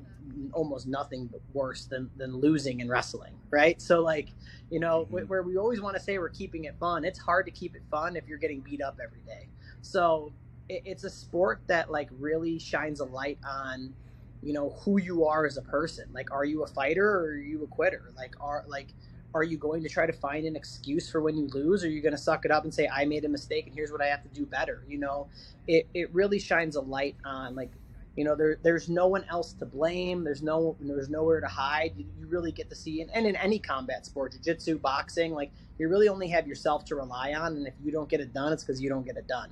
almost 0.53 0.87
nothing 0.89 1.29
but 1.33 1.43
worse 1.53 1.87
than, 1.87 2.11
than 2.17 2.37
losing 2.37 2.81
in 2.81 2.89
wrestling, 2.89 3.35
right? 3.51 3.81
So 3.83 4.03
like, 4.03 4.35
you 4.71 4.81
know, 4.81 5.07
Mhm. 5.11 5.29
where 5.29 5.43
we 5.43 5.57
always 5.57 5.81
want 5.81 5.97
to 5.97 6.03
say 6.03 6.19
we're 6.19 6.29
keeping 6.31 6.65
it 6.65 6.77
fun, 6.79 7.05
it's 7.05 7.21
hard 7.21 7.47
to 7.47 7.53
keep 7.53 7.77
it 7.77 7.85
fun 7.91 8.17
if 8.17 8.29
you're 8.29 8.39
getting 8.39 8.61
beat 8.63 8.83
up 8.83 8.99
every 9.03 9.23
day. 9.23 9.49
So 9.83 10.35
it, 10.69 10.83
it's 10.85 11.05
a 11.05 11.11
sport 11.11 11.63
that 11.69 11.91
like 11.91 12.11
really 12.13 12.59
shines 12.59 13.01
a 13.01 13.05
light 13.07 13.39
on, 13.45 13.95
you 14.43 14.53
know, 14.55 14.71
who 14.85 14.99
you 15.01 15.27
are 15.27 15.47
as 15.47 15.57
a 15.59 15.63
person. 15.63 16.07
Like, 16.13 16.33
are 16.33 16.45
you 16.45 16.63
a 16.65 16.67
fighter 16.69 17.07
or 17.09 17.23
are 17.33 17.37
you 17.39 17.65
a 17.65 17.69
quitter? 17.69 18.13
Like, 18.17 18.35
are 18.41 18.65
like 18.69 18.95
are 19.35 19.43
you 19.45 19.59
going 19.59 19.83
to 19.83 19.89
try 19.89 20.07
to 20.07 20.13
find 20.13 20.47
an 20.47 20.57
excuse 20.57 21.11
for 21.11 21.21
when 21.21 21.37
you 21.37 21.47
lose 21.49 21.85
or 21.85 21.89
are 21.89 21.91
you 21.91 22.03
going 22.03 22.13
to 22.15 22.19
suck 22.19 22.45
it 22.45 22.51
up 22.51 22.65
and 22.65 22.75
say 22.75 22.89
i 22.93 23.05
made 23.05 23.25
a 23.25 23.29
mistake 23.29 23.67
and 23.67 23.75
here's 23.75 23.93
what 23.93 24.03
i 24.03 24.07
have 24.07 24.23
to 24.23 24.29
do 24.29 24.47
better 24.47 24.83
you 24.89 24.99
know 24.99 25.29
it, 25.67 25.89
it 25.95 26.13
really 26.15 26.39
shines 26.39 26.77
a 26.77 26.81
light 26.81 27.17
on 27.25 27.55
like 27.55 27.73
you 28.17 28.25
know 28.25 28.35
there, 28.35 28.59
there's 28.63 28.89
no 28.89 29.07
one 29.07 29.25
else 29.31 29.53
to 29.55 29.67
blame. 29.67 30.25
There's 30.25 30.43
no 30.43 30.77
there's 30.81 31.09
nowhere 31.09 31.41
to 31.41 31.47
hide. 31.47 31.93
You, 31.97 32.07
you 32.19 32.27
really 32.27 32.53
get 32.53 32.69
to 32.71 32.77
see 32.77 33.01
and, 33.01 33.11
and 33.15 33.27
in 33.27 33.37
any 33.37 33.59
combat 33.59 34.05
sport 34.07 34.33
jiu-jitsu 34.33 34.79
boxing 34.79 35.33
like 35.33 35.51
you 35.79 35.89
really 35.89 36.09
only 36.09 36.29
have 36.29 36.47
yourself 36.47 36.85
to 36.87 36.97
rely 36.97 37.33
on 37.35 37.57
and 37.57 37.67
if 37.67 37.75
you 37.83 37.91
don't 37.91 38.09
get 38.09 38.21
it 38.21 38.33
done 38.33 38.53
it's 38.53 38.63
because 38.63 38.81
you 38.81 38.89
don't 38.89 39.07
get 39.07 39.17
it 39.17 39.29
done. 39.29 39.51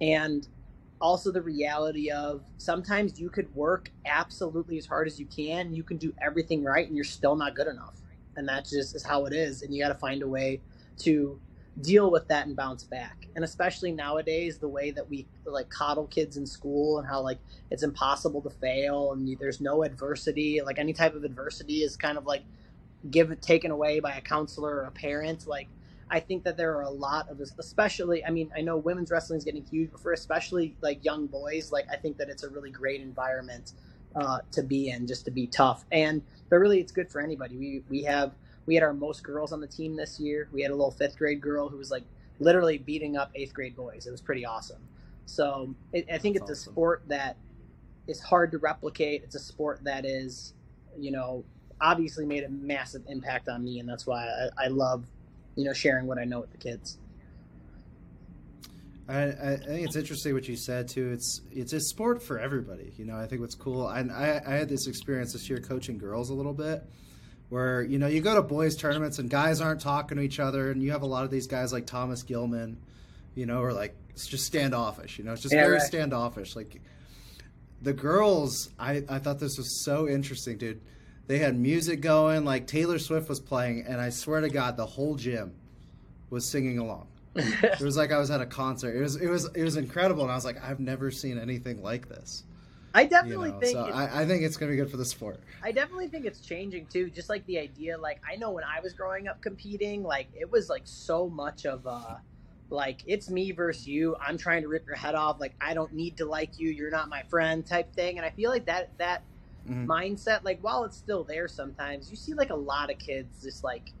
And 0.00 0.46
also 1.00 1.32
the 1.32 1.42
reality 1.42 2.10
of 2.10 2.42
sometimes 2.58 3.18
you 3.18 3.28
could 3.28 3.54
work 3.54 3.90
absolutely 4.06 4.78
as 4.78 4.86
hard 4.86 5.06
as 5.06 5.18
you 5.18 5.26
can 5.26 5.74
you 5.74 5.82
can 5.82 5.96
do 5.96 6.14
everything 6.22 6.62
right 6.62 6.86
and 6.86 6.96
you're 6.96 7.04
still 7.04 7.36
not 7.36 7.54
good 7.54 7.66
enough. 7.66 7.94
And 8.36 8.48
that 8.48 8.64
just 8.64 8.94
is 8.94 9.04
how 9.04 9.24
it 9.26 9.32
is 9.32 9.62
and 9.62 9.74
you 9.74 9.82
got 9.82 9.88
to 9.88 9.98
find 9.98 10.22
a 10.22 10.28
way 10.28 10.60
to 10.98 11.40
deal 11.80 12.10
with 12.10 12.28
that 12.28 12.46
and 12.46 12.56
bounce 12.56 12.84
back. 12.84 13.26
And 13.34 13.44
especially 13.44 13.92
nowadays 13.92 14.58
the 14.58 14.68
way 14.68 14.90
that 14.92 15.08
we 15.08 15.26
like 15.44 15.68
coddle 15.70 16.06
kids 16.06 16.36
in 16.36 16.46
school 16.46 16.98
and 16.98 17.08
how 17.08 17.20
like 17.20 17.38
it's 17.70 17.82
impossible 17.82 18.42
to 18.42 18.50
fail 18.50 19.12
and 19.12 19.28
you, 19.28 19.36
there's 19.36 19.60
no 19.60 19.82
adversity. 19.82 20.60
Like 20.64 20.78
any 20.78 20.92
type 20.92 21.14
of 21.14 21.24
adversity 21.24 21.82
is 21.82 21.96
kind 21.96 22.16
of 22.18 22.26
like 22.26 22.42
given 23.10 23.38
taken 23.38 23.70
away 23.70 24.00
by 24.00 24.12
a 24.12 24.20
counselor 24.20 24.76
or 24.76 24.84
a 24.84 24.92
parent. 24.92 25.46
Like 25.46 25.68
i 26.10 26.20
think 26.20 26.44
that 26.44 26.58
there 26.58 26.76
are 26.76 26.82
a 26.82 26.90
lot 26.90 27.30
of 27.30 27.40
especially 27.58 28.22
i 28.26 28.30
mean 28.30 28.52
i 28.54 28.60
know 28.60 28.76
women's 28.76 29.10
wrestling 29.10 29.38
is 29.38 29.44
getting 29.44 29.64
huge 29.64 29.90
but 29.90 29.98
for 29.98 30.12
especially 30.12 30.76
like 30.82 31.02
young 31.02 31.26
boys 31.26 31.72
like 31.72 31.86
i 31.90 31.96
think 31.96 32.18
that 32.18 32.28
it's 32.28 32.42
a 32.42 32.50
really 32.50 32.70
great 32.70 33.00
environment 33.00 33.72
uh, 34.16 34.38
to 34.52 34.62
be 34.62 34.90
in 34.90 35.06
just 35.06 35.24
to 35.24 35.30
be 35.30 35.46
tough. 35.46 35.84
And 35.92 36.22
but 36.50 36.56
really 36.56 36.80
it's 36.80 36.92
good 36.92 37.10
for 37.10 37.20
anybody. 37.20 37.56
We 37.56 37.82
we 37.88 38.02
have 38.04 38.32
we 38.66 38.74
had 38.74 38.82
our 38.82 38.94
most 38.94 39.22
girls 39.22 39.52
on 39.52 39.60
the 39.60 39.66
team 39.66 39.96
this 39.96 40.18
year 40.18 40.48
we 40.52 40.62
had 40.62 40.70
a 40.70 40.74
little 40.74 40.90
fifth 40.90 41.16
grade 41.16 41.40
girl 41.40 41.68
who 41.68 41.76
was 41.76 41.90
like 41.90 42.04
literally 42.40 42.78
beating 42.78 43.16
up 43.16 43.30
eighth 43.34 43.54
grade 43.54 43.76
boys 43.76 44.06
it 44.06 44.10
was 44.10 44.20
pretty 44.20 44.44
awesome 44.44 44.80
so 45.26 45.74
it, 45.92 46.06
i 46.12 46.18
think 46.18 46.38
That's 46.38 46.50
it's 46.50 46.60
a 46.60 46.70
sport 46.70 47.02
that 47.08 47.36
is 48.06 48.20
hard 48.20 48.50
to 48.52 48.58
replicate 48.58 49.22
it's 49.22 49.34
a 49.34 49.40
sport 49.40 49.80
that 49.84 50.04
is 50.04 50.54
you 50.98 51.10
know 51.10 51.44
obviously 51.80 52.24
made 52.24 52.44
a 52.44 52.48
massive 52.48 53.02
impact 53.08 53.48
on 53.48 53.64
me 53.64 53.80
and 53.80 53.88
that's 53.88 54.06
why 54.06 54.26
i, 54.26 54.64
I 54.64 54.66
love 54.68 55.04
you 55.56 55.64
know 55.64 55.72
sharing 55.72 56.06
what 56.06 56.18
i 56.18 56.24
know 56.24 56.40
with 56.40 56.50
the 56.50 56.58
kids 56.58 56.98
I, 59.08 59.24
I 59.24 59.56
think 59.56 59.86
it's 59.86 59.96
interesting 59.96 60.32
what 60.32 60.48
you 60.48 60.56
said 60.56 60.88
too. 60.88 61.10
It's 61.12 61.42
it's 61.50 61.72
a 61.74 61.80
sport 61.80 62.22
for 62.22 62.38
everybody. 62.38 62.94
You 62.96 63.04
know, 63.04 63.16
I 63.16 63.26
think 63.26 63.42
what's 63.42 63.54
cool. 63.54 63.88
And 63.88 64.10
I, 64.10 64.40
I 64.46 64.54
had 64.54 64.68
this 64.68 64.86
experience 64.86 65.34
this 65.34 65.48
year 65.48 65.58
coaching 65.58 65.98
girls 65.98 66.30
a 66.30 66.34
little 66.34 66.54
bit, 66.54 66.82
where 67.54 67.82
you 67.82 67.98
know 68.00 68.08
you 68.08 68.20
go 68.20 68.34
to 68.34 68.42
boys 68.42 68.74
tournaments 68.76 69.20
and 69.20 69.30
guys 69.30 69.60
aren't 69.60 69.80
talking 69.80 70.16
to 70.18 70.22
each 70.24 70.40
other, 70.40 70.72
and 70.72 70.82
you 70.82 70.90
have 70.90 71.02
a 71.02 71.06
lot 71.06 71.22
of 71.24 71.30
these 71.30 71.46
guys 71.46 71.72
like 71.72 71.86
Thomas 71.86 72.24
Gilman, 72.24 72.76
you 73.36 73.46
know, 73.46 73.60
or 73.62 73.72
like 73.72 73.94
it's 74.10 74.26
just 74.26 74.44
standoffish. 74.44 75.18
You 75.18 75.24
know, 75.24 75.32
it's 75.34 75.42
just 75.42 75.54
Yeah, 75.54 75.60
very 75.62 75.74
right. 75.74 75.82
standoffish. 75.82 76.56
Like 76.56 76.80
the 77.80 77.92
girls, 77.92 78.70
I 78.78 79.04
I 79.08 79.18
thought 79.20 79.38
this 79.38 79.56
was 79.56 79.84
so 79.84 80.08
interesting, 80.08 80.58
dude. 80.58 80.80
They 81.28 81.38
had 81.38 81.56
music 81.56 82.00
going, 82.00 82.44
like 82.44 82.66
Taylor 82.66 82.98
Swift 82.98 83.28
was 83.28 83.38
playing, 83.40 83.84
and 83.86 84.00
I 84.00 84.10
swear 84.10 84.40
to 84.40 84.48
God, 84.50 84.76
the 84.76 84.84
whole 84.86 85.14
gym 85.14 85.54
was 86.30 86.50
singing 86.50 86.78
along. 86.78 87.06
It 87.36 87.80
was 87.80 87.96
like 87.96 88.10
I 88.12 88.18
was 88.18 88.30
at 88.30 88.40
a 88.40 88.46
concert. 88.46 88.96
It 88.96 89.00
was 89.00 89.16
it 89.16 89.28
was 89.28 89.44
it 89.54 89.62
was 89.62 89.76
incredible, 89.76 90.22
and 90.22 90.32
I 90.32 90.34
was 90.34 90.44
like, 90.44 90.62
I've 90.62 90.80
never 90.80 91.10
seen 91.12 91.38
anything 91.38 91.82
like 91.82 92.08
this. 92.08 92.42
I 92.94 93.04
You 93.04 93.10
definitely 93.10 93.50
know, 93.50 93.60
think 93.60 93.72
so 93.72 93.86
it's, 93.88 93.96
I, 93.96 94.22
I 94.22 94.26
think 94.26 94.42
it's 94.42 94.56
gonna 94.56 94.70
be 94.70 94.76
good 94.76 94.90
for 94.90 94.96
the 94.96 95.04
sport. 95.04 95.40
I 95.62 95.72
definitely 95.72 96.08
think 96.08 96.26
it's 96.26 96.40
changing 96.40 96.86
too. 96.86 97.10
Just 97.10 97.28
like 97.28 97.44
the 97.46 97.58
idea, 97.58 97.98
like 97.98 98.20
I 98.30 98.36
know 98.36 98.50
when 98.50 98.64
I 98.64 98.80
was 98.80 98.92
growing 98.92 99.28
up 99.28 99.40
competing, 99.42 100.02
like 100.02 100.28
it 100.34 100.50
was 100.50 100.68
like 100.68 100.82
so 100.84 101.28
much 101.28 101.64
of 101.64 101.86
a 101.86 102.22
like 102.70 103.02
it's 103.06 103.30
me 103.30 103.50
versus 103.52 103.86
you. 103.86 104.16
I'm 104.24 104.36
trying 104.38 104.62
to 104.62 104.68
rip 104.68 104.86
your 104.86 104.96
head 104.96 105.14
off. 105.14 105.40
Like 105.40 105.54
I 105.60 105.74
don't 105.74 105.92
need 105.92 106.18
to 106.18 106.26
like 106.26 106.58
you. 106.58 106.70
You're 106.70 106.90
not 106.90 107.08
my 107.08 107.22
friend 107.22 107.64
type 107.66 107.94
thing. 107.94 108.18
And 108.18 108.26
I 108.26 108.30
feel 108.30 108.50
like 108.50 108.66
that 108.66 108.96
that 108.98 109.24
Mhm. 109.68 109.86
mindset, 109.88 110.44
like 110.44 110.60
while 110.62 110.84
it's 110.84 110.96
still 110.96 111.24
there, 111.24 111.48
sometimes 111.48 112.10
you 112.10 112.16
see 112.16 112.34
like 112.34 112.50
a 112.50 112.56
lot 112.56 112.90
of 112.90 112.98
kids 112.98 113.42
just 113.42 113.64
like. 113.64 113.92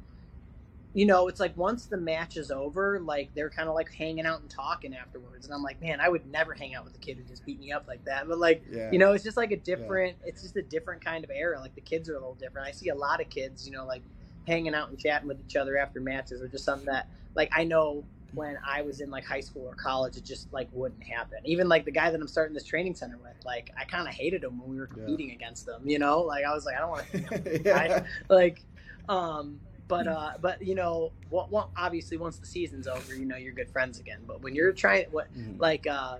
You 0.94 1.06
know, 1.06 1.26
it's 1.28 1.40
like 1.40 1.56
once 1.56 1.86
the 1.86 1.96
match 1.96 2.36
is 2.36 2.50
over, 2.52 3.00
like 3.00 3.34
they're 3.34 3.50
kind 3.50 3.68
of 3.68 3.74
like 3.74 3.92
hanging 3.92 4.24
out 4.26 4.40
and 4.40 4.48
talking 4.48 4.94
afterwards, 4.94 5.44
and 5.44 5.52
I'm 5.54 5.62
like, 5.62 5.80
man, 5.82 6.00
I 6.00 6.08
would 6.08 6.24
never 6.30 6.54
hang 6.54 6.74
out 6.76 6.84
with 6.84 6.94
a 6.94 6.98
kid 6.98 7.16
who 7.16 7.24
just 7.24 7.44
beat 7.44 7.58
me 7.58 7.72
up 7.72 7.86
like 7.88 8.04
that. 8.04 8.28
But 8.28 8.38
like, 8.38 8.64
Yeah. 8.70 8.88
you 8.92 8.98
know 8.98 9.12
it's 9.12 9.24
just 9.24 9.36
like 9.36 9.50
a 9.50 9.56
different 9.56 10.16
it's 10.24 10.40
just 10.42 10.56
a 10.56 10.62
different 10.62 11.04
kind 11.04 11.24
of 11.24 11.30
era 11.34 11.58
like 11.60 11.74
the 11.74 11.80
kids 11.80 12.08
are 12.08 12.12
a 12.14 12.18
little 12.18 12.34
different 12.34 12.66
i 12.68 12.70
see 12.70 12.88
a 12.90 12.94
lot 12.94 13.20
of 13.20 13.28
kids 13.28 13.66
you 13.66 13.72
know 13.72 13.84
like 13.86 14.02
hanging 14.46 14.74
out 14.74 14.88
and 14.90 14.98
chatting 14.98 15.26
with 15.26 15.40
each 15.40 15.56
other 15.56 15.76
after 15.76 16.00
matches 16.00 16.40
or 16.42 16.48
just 16.48 16.64
something 16.64 16.86
that 16.86 17.08
like 17.34 17.50
i 17.56 17.64
know 17.64 18.04
when 18.34 18.56
i 18.66 18.82
was 18.82 19.00
in 19.00 19.10
like 19.10 19.24
high 19.24 19.40
school 19.40 19.62
or 19.66 19.74
college 19.74 20.16
it 20.16 20.24
just 20.24 20.52
like 20.52 20.68
wouldn't 20.72 21.02
happen 21.02 21.38
even 21.44 21.68
like 21.68 21.84
the 21.84 21.90
guy 21.90 22.10
that 22.10 22.20
i'm 22.20 22.28
starting 22.28 22.54
this 22.54 22.64
training 22.64 22.94
center 22.94 23.16
with 23.18 23.32
like 23.44 23.70
i 23.78 23.84
kind 23.84 24.06
of 24.06 24.14
hated 24.14 24.44
him 24.44 24.60
when 24.60 24.68
we 24.70 24.76
were 24.78 24.88
Yeah. 24.96 25.04
competing 25.04 25.32
against 25.32 25.66
them 25.66 25.82
you 25.88 25.98
know 25.98 26.20
like 26.20 26.44
i 26.44 26.52
was 26.54 26.64
like 26.66 26.76
i 26.76 26.80
don't 26.80 26.90
want 26.90 27.06
to 27.10 27.18
hang 27.18 27.24
out 27.26 27.30
with 27.32 27.44
this 27.44 27.62
yeah. 27.64 28.04
like 28.28 28.62
um 29.08 29.60
but 29.88 30.06
uh 30.06 30.32
but 30.40 30.62
you 30.62 30.74
know 30.74 31.12
what, 31.30 31.50
what 31.50 31.68
obviously 31.76 32.16
once 32.16 32.38
the 32.38 32.46
season's 32.46 32.86
over 32.86 33.14
you 33.14 33.24
know 33.26 33.36
you're 33.36 33.52
good 33.52 33.70
friends 33.70 33.98
again 34.00 34.20
but 34.26 34.40
when 34.42 34.54
you're 34.54 34.72
trying 34.72 35.04
what 35.10 35.26
Mhm. 35.36 35.60
like 35.60 35.86
uh 35.86 36.16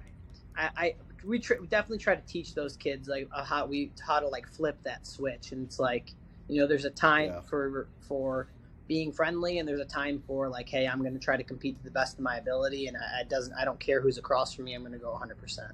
i, 0.56 0.70
I 0.76 0.94
we, 1.24 1.38
tr- 1.38 1.54
we 1.60 1.66
definitely 1.66 1.98
try 1.98 2.14
to 2.14 2.26
teach 2.26 2.54
those 2.54 2.76
kids 2.76 3.08
like 3.08 3.28
uh, 3.32 3.42
how 3.44 3.64
we 3.66 3.90
how 4.06 4.20
to 4.20 4.28
like 4.28 4.46
flip 4.46 4.76
that 4.84 5.06
switch 5.06 5.52
and 5.52 5.64
it's 5.64 5.78
like 5.78 6.12
you 6.48 6.60
know 6.60 6.66
there's 6.66 6.84
a 6.84 6.90
time 6.90 7.30
Yeah. 7.30 7.40
for 7.40 7.88
for 8.00 8.48
being 8.86 9.12
friendly 9.12 9.58
and 9.58 9.66
there's 9.66 9.80
a 9.80 9.86
time 9.86 10.22
for 10.26 10.50
like 10.50 10.68
hey 10.68 10.86
i'm 10.86 11.00
going 11.00 11.14
to 11.14 11.18
try 11.18 11.38
to 11.38 11.42
compete 11.42 11.78
to 11.78 11.84
the 11.84 11.90
best 11.90 12.18
of 12.18 12.20
my 12.20 12.36
ability 12.36 12.86
and 12.88 12.98
I, 12.98 13.20
it 13.22 13.30
doesn't 13.30 13.54
i 13.54 13.64
don't 13.64 13.80
care 13.80 14.02
who's 14.02 14.18
across 14.18 14.52
from 14.52 14.66
me 14.66 14.74
i'm 14.74 14.82
going 14.82 14.92
to 14.92 14.98
go 14.98 15.18
100% 15.18 15.70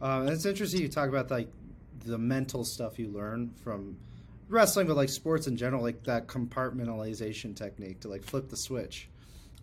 Um, 0.00 0.28
it's 0.28 0.44
interesting 0.46 0.80
you 0.80 0.88
talk 0.88 1.08
about 1.08 1.30
like 1.30 1.48
the 2.04 2.18
mental 2.18 2.64
stuff 2.64 2.98
you 2.98 3.08
learn 3.08 3.50
from 3.62 3.96
wrestling, 4.48 4.86
but 4.86 4.96
like 4.96 5.08
sports 5.08 5.46
in 5.46 5.56
general, 5.56 5.82
like 5.82 6.04
that 6.04 6.26
compartmentalization 6.26 7.54
technique 7.56 8.00
to 8.00 8.08
like 8.08 8.22
flip 8.24 8.48
the 8.48 8.56
switch. 8.56 9.08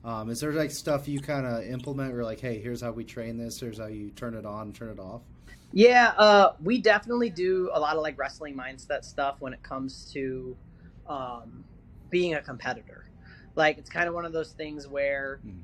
Um, 0.03 0.29
is 0.29 0.39
there 0.39 0.51
like 0.53 0.71
stuff 0.71 1.07
you 1.07 1.19
kind 1.19 1.45
of 1.47 1.63
implement? 1.63 2.13
Or 2.13 2.23
like, 2.23 2.39
hey, 2.39 2.59
here's 2.61 2.81
how 2.81 2.91
we 2.91 3.03
train 3.03 3.37
this. 3.37 3.59
Here's 3.59 3.79
how 3.79 3.87
you 3.87 4.11
turn 4.11 4.35
it 4.35 4.45
on, 4.45 4.71
turn 4.73 4.89
it 4.89 4.99
off. 4.99 5.21
Yeah, 5.71 6.13
uh, 6.17 6.53
we 6.63 6.79
definitely 6.79 7.29
do 7.29 7.69
a 7.73 7.79
lot 7.79 7.95
of 7.95 8.01
like 8.01 8.17
wrestling 8.17 8.55
mindset 8.55 9.03
stuff 9.03 9.37
when 9.39 9.53
it 9.53 9.63
comes 9.63 10.11
to 10.13 10.55
um, 11.07 11.65
being 12.09 12.35
a 12.35 12.41
competitor. 12.41 13.09
Like 13.55 13.77
it's 13.77 13.89
kind 13.89 14.07
of 14.07 14.13
one 14.13 14.25
of 14.25 14.33
those 14.33 14.51
things 14.51 14.87
where 14.87 15.39
Hmm. 15.43 15.61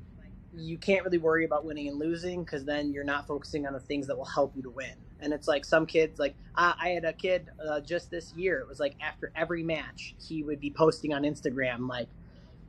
you 0.54 0.76
can't 0.76 1.04
really 1.04 1.18
worry 1.18 1.44
about 1.44 1.64
winning 1.64 1.88
and 1.88 1.98
losing 1.98 2.44
because 2.44 2.64
then 2.64 2.92
you're 2.92 3.04
not 3.04 3.26
focusing 3.26 3.66
on 3.66 3.72
the 3.72 3.80
things 3.80 4.06
that 4.08 4.16
will 4.18 4.24
help 4.26 4.54
you 4.56 4.62
to 4.62 4.70
win. 4.70 4.94
And 5.22 5.32
it's 5.32 5.48
like 5.48 5.64
some 5.64 5.86
kids, 5.86 6.18
like 6.18 6.34
I, 6.54 6.74
I 6.78 6.88
had 6.90 7.04
a 7.04 7.12
kid 7.12 7.48
uh, 7.66 7.80
just 7.80 8.10
this 8.10 8.34
year. 8.34 8.58
It 8.58 8.68
was 8.68 8.80
like 8.80 8.96
after 9.00 9.32
every 9.36 9.62
match, 9.62 10.14
he 10.20 10.42
would 10.42 10.60
be 10.60 10.70
posting 10.70 11.14
on 11.14 11.22
Instagram 11.22 11.88
like, 11.88 12.08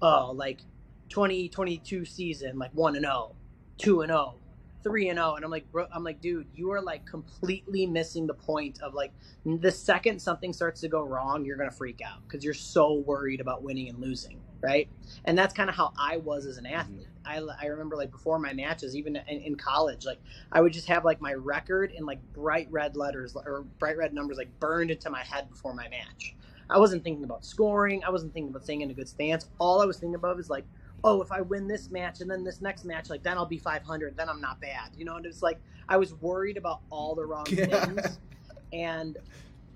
"Oh, 0.02 0.32
like 0.36 0.60
2022 1.10 2.06
season, 2.06 2.58
like 2.58 2.72
one 2.74 2.96
and 2.96 3.06
0, 3.06 3.36
2 3.80 4.02
and 4.02 4.12
0, 4.12 4.36
three 4.84 5.10
and 5.10 5.18
zero, 5.18 5.36
and 5.36 5.46
I'm 5.46 5.52
like, 5.52 5.72
bro, 5.72 5.88
I'm 5.94 6.04
like, 6.04 6.22
dude, 6.22 6.48
you 6.54 6.72
are 6.72 6.82
like 6.82 7.06
completely 7.06 7.86
missing 7.86 8.28
the 8.28 8.34
point 8.34 8.82
of 8.82 8.94
like 8.94 9.12
the 9.46 9.72
second 9.72 10.22
something 10.22 10.54
starts 10.54 10.82
to 10.82 10.88
go 10.88 11.02
wrong, 11.02 11.46
you're 11.46 11.58
gonna 11.58 11.72
freak 11.72 12.02
out 12.06 12.22
because 12.28 12.44
you're 12.44 12.54
so 12.54 12.94
worried 12.94 13.42
about 13.42 13.64
winning 13.64 13.90
and 13.90 14.00
losing, 14.00 14.40
right? 14.62 14.88
And 15.26 15.38
that's 15.38 15.54
kind 15.54 15.70
of 15.70 15.76
how 15.76 15.94
I 15.98 16.18
was 16.18 16.46
as 16.46 16.58
an 16.58 16.66
athlete. 16.66 17.08
Mm-hmm. 17.26 17.50
I, 17.50 17.64
I 17.64 17.66
remember 17.68 17.96
like 17.96 18.12
before 18.12 18.38
my 18.40 18.54
matches, 18.54 18.96
even 18.96 19.16
in, 19.16 19.40
in 19.40 19.56
college, 19.56 20.06
like 20.06 20.20
I 20.52 20.62
would 20.62 20.74
just 20.74 20.88
have 20.88 21.06
like 21.06 21.22
my 21.22 21.34
record 21.34 21.92
in 21.92 22.06
like 22.06 22.20
bright 22.34 22.68
red 22.70 22.96
letters 22.96 23.36
or 23.36 23.66
bright 23.80 23.98
red 23.98 24.14
numbers 24.14 24.38
like 24.38 24.60
burned 24.60 24.92
into 24.92 25.10
my 25.10 25.24
head 25.24 25.50
before 25.50 25.74
my 25.74 25.88
match. 25.90 26.36
I 26.70 26.80
wasn't 26.80 27.04
thinking 27.04 27.24
about 27.24 27.46
scoring. 27.46 28.04
I 28.04 28.10
wasn't 28.10 28.34
thinking 28.34 28.50
about 28.50 28.64
staying 28.64 28.82
in 28.82 28.90
a 28.90 28.94
good 28.94 29.08
stance. 29.08 29.50
All 29.60 29.82
I 29.82 29.86
was 29.86 29.98
thinking 29.98 30.16
about 30.16 30.40
is 30.40 30.50
like 30.50 30.66
oh, 31.04 31.22
if 31.22 31.32
I 31.32 31.42
win 31.42 31.68
this 31.68 31.92
match 31.92 32.22
and 32.22 32.32
then 32.32 32.44
this 32.44 32.62
next 32.62 32.86
match, 32.86 33.10
like 33.10 33.24
then 33.24 33.38
I'll 33.38 33.46
be 33.48 33.60
500, 33.60 34.18
then 34.18 34.30
I'm 34.30 34.42
not 34.42 34.62
bad, 34.62 34.92
you 34.96 35.06
know. 35.06 35.18
And 35.18 35.26
it's 35.26 35.44
like 35.44 35.62
I 35.90 35.98
was 35.98 36.14
worried 36.16 36.58
about 36.58 36.82
all 36.92 37.16
the 37.16 37.26
wrong 37.26 37.56
Yeah. 37.58 37.66
things, 37.66 38.20
and 38.74 39.18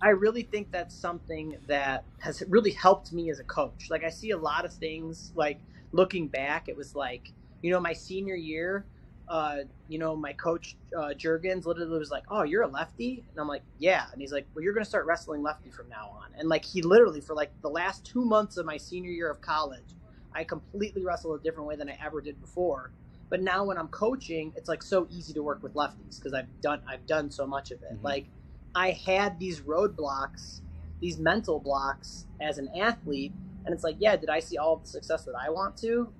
I 0.02 0.10
really 0.10 0.44
think 0.44 0.72
that's 0.72 0.96
something 0.96 1.58
that 1.68 2.08
has 2.22 2.44
really 2.50 2.72
helped 2.72 3.14
me 3.14 3.32
as 3.32 3.40
a 3.42 3.46
coach. 3.46 3.88
Like 3.92 4.06
I 4.06 4.10
see 4.10 4.32
a 4.32 4.38
lot 4.40 4.66
of 4.66 4.74
things. 4.74 5.34
Like 5.36 5.64
looking 5.92 6.30
back, 6.30 6.70
it 6.70 6.78
was 6.78 6.96
like 6.96 7.34
you 7.62 7.72
know 7.72 7.82
my 7.82 7.94
senior 7.94 8.36
year. 8.36 8.88
Uh, 9.30 9.60
you 9.90 10.00
know, 10.00 10.18
my 10.18 10.34
coach 10.34 10.78
uh, 10.98 11.10
Juergens 11.18 11.68
literally 11.68 12.00
was 12.00 12.12
like, 12.12 12.24
"Oh, 12.30 12.44
you're 12.46 12.64
a 12.64 12.68
lefty," 12.68 13.28
and 13.32 13.42
I'm 13.42 13.48
like, 13.50 13.66
"Yeah," 13.78 14.06
and 14.14 14.22
he's 14.24 14.34
like, 14.34 14.50
"Well, 14.56 14.64
you're 14.64 14.74
gonna 14.74 14.86
start 14.88 15.06
wrestling 15.06 15.44
lefty 15.44 15.72
from 15.72 15.90
now 15.90 16.08
on." 16.12 16.32
And 16.40 16.50
like 16.50 16.66
he 16.66 16.82
literally 16.82 17.22
for 17.22 17.36
like 17.36 17.54
the 17.62 17.70
last 17.70 18.06
two 18.08 18.26
months 18.26 18.58
of 18.58 18.66
my 18.66 18.78
senior 18.80 19.12
year 19.12 19.32
of 19.32 19.42
college, 19.42 19.97
I 20.38 20.46
completely 20.46 21.06
wrestle 21.06 21.36
a 21.36 21.42
different 21.42 21.70
way 21.70 21.78
than 21.78 21.90
I 21.90 21.98
ever 22.06 22.22
did 22.22 22.42
before. 22.42 22.94
But 23.32 23.42
now 23.44 23.66
when 23.66 23.80
I'm 23.80 23.90
coaching, 23.90 24.54
it's 24.58 24.70
like 24.70 24.84
so 24.84 25.08
easy 25.12 25.34
to 25.36 25.44
work 25.44 25.64
with 25.64 25.76
lefties 25.76 26.20
because 26.20 26.34
I've 26.36 26.62
done 26.62 26.82
I've 26.90 27.08
done 27.08 27.32
so 27.32 27.48
much 27.48 27.72
of 27.72 27.84
it. 27.84 28.00
Mhm. 28.00 28.04
Like 28.04 28.32
I 28.76 28.92
had 28.92 29.40
these 29.40 29.62
roadblocks, 29.62 30.62
these 31.02 31.20
mental 31.20 31.60
blocks 31.62 32.28
as 32.42 32.60
an 32.60 32.70
athlete, 32.80 33.36
and 33.66 33.76
it's 33.76 33.86
like, 33.86 33.98
yeah, 34.00 34.18
did 34.18 34.30
I 34.30 34.42
see 34.42 34.58
all 34.58 34.78
the 34.78 34.88
success 34.88 35.26
that 35.26 35.36
I 35.40 35.52
want 35.52 35.78
to? 35.80 36.14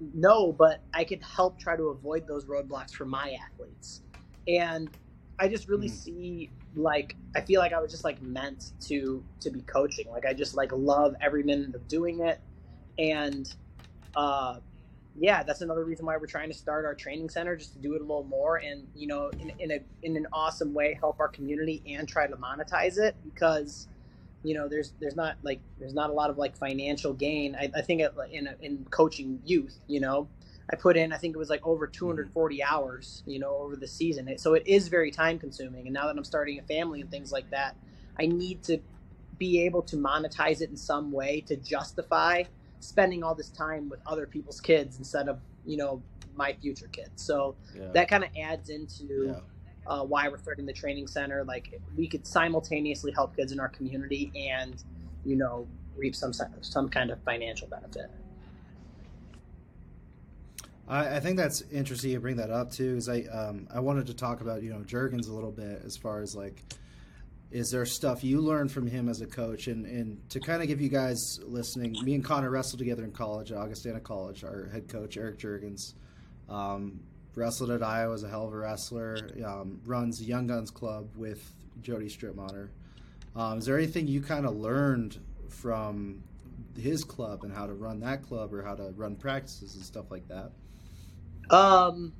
No, 0.00 0.52
but 0.52 0.84
I 0.94 1.04
could 1.04 1.22
help 1.22 1.60
try 1.60 1.76
to 1.76 1.90
avoid 1.90 2.28
those 2.28 2.46
roadblocks 2.46 2.92
for 2.92 3.06
my 3.06 3.32
athletes. 3.34 4.02
And 4.48 4.90
I 5.38 5.48
just 5.48 5.68
really 5.68 5.88
Mm. 5.88 5.92
see 5.92 6.52
like 6.74 7.16
I 7.36 7.42
feel 7.42 7.60
like 7.60 7.72
I 7.74 7.80
was 7.80 7.92
just 7.92 8.04
like 8.04 8.22
meant 8.22 8.72
to 8.88 9.26
to 9.40 9.50
be 9.50 9.62
coaching. 9.62 10.10
Like 10.10 10.26
I 10.26 10.34
just 10.34 10.56
like 10.56 10.72
love 10.72 11.16
every 11.20 11.44
minute 11.44 11.74
of 11.76 11.88
doing 11.88 12.20
it. 12.20 12.42
And 12.98 13.52
uh 14.16 14.60
yeah, 15.20 15.42
that's 15.42 15.62
another 15.62 15.84
reason 15.84 16.06
why 16.06 16.16
we're 16.16 16.26
trying 16.26 16.48
to 16.50 16.54
start 16.56 16.84
our 16.84 16.94
training 16.94 17.28
center 17.30 17.56
just 17.56 17.72
to 17.74 17.80
do 17.80 17.94
it 17.94 18.00
a 18.00 18.04
little 18.04 18.24
more 18.24 18.58
and 18.58 18.86
you 18.94 19.06
know 19.08 19.32
in, 19.40 19.50
in 19.58 19.72
a 19.72 19.80
in 20.02 20.16
an 20.16 20.26
awesome 20.32 20.74
way 20.74 20.96
help 21.00 21.20
our 21.20 21.28
community 21.28 21.82
and 21.86 22.08
try 22.08 22.26
to 22.26 22.36
monetize 22.36 22.98
it 22.98 23.16
because 23.24 23.88
you 24.42 24.54
know 24.54 24.68
there's 24.68 24.94
there's 25.00 25.16
not 25.16 25.36
like 25.42 25.60
there's 25.78 25.94
not 25.94 26.10
a 26.10 26.12
lot 26.12 26.30
of 26.30 26.38
like 26.38 26.56
financial 26.56 27.12
gain. 27.14 27.56
I, 27.56 27.70
I 27.76 27.82
think 27.82 28.02
in 28.32 28.48
in 28.60 28.86
coaching 28.90 29.40
youth 29.44 29.80
you 29.88 30.00
know 30.00 30.28
i 30.72 30.76
put 30.76 30.96
in 30.96 31.12
i 31.12 31.16
think 31.16 31.34
it 31.34 31.38
was 31.38 31.50
like 31.50 31.66
over 31.66 31.86
240 31.86 32.64
hours 32.64 33.22
you 33.26 33.38
know 33.40 33.56
over 33.56 33.76
the 33.76 33.88
season. 33.88 34.28
So 34.38 34.54
it 34.54 34.64
is 34.66 34.88
very 34.88 35.10
time 35.10 35.38
consuming. 35.38 35.86
And 35.86 35.94
now 35.94 36.06
that 36.06 36.16
i'm 36.16 36.24
starting 36.24 36.58
a 36.58 36.62
family 36.62 37.00
and 37.00 37.10
things 37.10 37.32
like 37.32 37.50
that 37.50 37.76
i 38.18 38.26
need 38.26 38.62
to 38.64 38.80
be 39.38 39.62
able 39.64 39.82
to 39.82 39.96
monetize 39.96 40.60
it 40.62 40.70
in 40.70 40.76
some 40.76 41.12
way 41.12 41.42
to 41.42 41.56
justify 41.56 42.44
spending 42.80 43.22
all 43.22 43.34
this 43.34 43.48
time 43.50 43.88
with 43.88 44.00
other 44.06 44.26
people's 44.26 44.60
kids 44.60 44.98
instead 44.98 45.28
of 45.28 45.38
you 45.66 45.76
know 45.76 46.02
my 46.36 46.52
future 46.60 46.88
kids 46.88 47.22
so 47.22 47.56
Yeah. 47.74 47.88
that 47.94 48.08
kind 48.08 48.22
of 48.24 48.30
adds 48.40 48.70
into 48.70 49.26
yeah. 49.26 49.40
uh, 49.88 50.04
why 50.04 50.28
we're 50.28 50.38
starting 50.38 50.66
the 50.66 50.72
training 50.72 51.08
center. 51.08 51.42
Like 51.44 51.80
we 51.96 52.06
could 52.06 52.24
simultaneously 52.26 53.10
help 53.12 53.34
kids 53.34 53.50
in 53.52 53.58
our 53.58 53.68
community 53.68 54.30
and, 54.36 54.82
you 55.24 55.34
know, 55.34 55.66
reap 55.96 56.14
some 56.14 56.32
some 56.60 56.88
kind 56.88 57.10
of 57.10 57.20
financial 57.24 57.66
benefit. 57.66 58.08
I, 60.86 61.16
I 61.16 61.20
think 61.20 61.36
that's 61.36 61.62
interesting 61.72 62.10
you 62.12 62.20
bring 62.20 62.36
that 62.36 62.50
up 62.50 62.70
too, 62.70 62.90
because 62.92 63.08
I 63.08 63.22
um, 63.22 63.66
I 63.74 63.80
wanted 63.80 64.06
to 64.06 64.14
talk 64.14 64.40
about 64.40 64.62
you 64.62 64.70
know 64.70 64.78
Juergens 64.80 65.28
a 65.28 65.32
little 65.32 65.50
bit 65.52 65.82
as 65.84 65.96
far 65.96 66.20
as 66.20 66.34
like, 66.36 66.62
is 67.50 67.70
there 67.70 67.86
stuff 67.86 68.22
you 68.22 68.40
learned 68.40 68.70
from 68.70 68.86
him 68.86 69.08
as 69.08 69.20
a 69.20 69.26
coach, 69.26 69.68
and 69.68 69.86
and 69.86 70.28
to 70.30 70.40
kind 70.40 70.60
of 70.62 70.68
give 70.68 70.80
you 70.80 70.88
guys 70.88 71.40
listening, 71.44 71.96
me 72.04 72.14
and 72.14 72.24
Connor 72.24 72.50
wrestled 72.50 72.78
together 72.78 73.04
in 73.04 73.12
college 73.12 73.52
at 73.52 73.58
Augustana 73.58 74.00
College. 74.00 74.44
Our 74.44 74.68
head 74.72 74.88
coach 74.88 75.16
Eric 75.16 75.38
Juergens 75.38 75.94
Um, 76.48 77.00
wrestled 77.34 77.70
at 77.70 77.82
Iowa 77.82 78.14
as 78.14 78.22
a 78.22 78.28
hell 78.28 78.46
of 78.46 78.52
a 78.52 78.56
wrestler. 78.56 79.30
Um, 79.44 79.80
runs 79.86 80.22
Young 80.22 80.46
Guns 80.46 80.70
Club 80.70 81.08
with 81.16 81.54
Jody 81.82 82.08
Strittmatter. 82.08 82.68
Um, 83.36 83.58
is 83.58 83.66
there 83.66 83.76
anything 83.78 84.08
you 84.08 84.20
kind 84.20 84.44
of 84.44 84.56
learned 84.56 85.18
from 85.48 86.22
his 86.76 87.04
club 87.04 87.44
and 87.44 87.52
how 87.52 87.66
to 87.66 87.74
run 87.74 88.00
that 88.00 88.22
club 88.22 88.52
or 88.52 88.62
how 88.62 88.74
to 88.74 88.92
run 88.96 89.14
practices 89.16 89.74
and 89.76 89.84
stuff 89.84 90.10
like 90.10 90.26
that? 90.28 90.50
Um, 91.54 92.12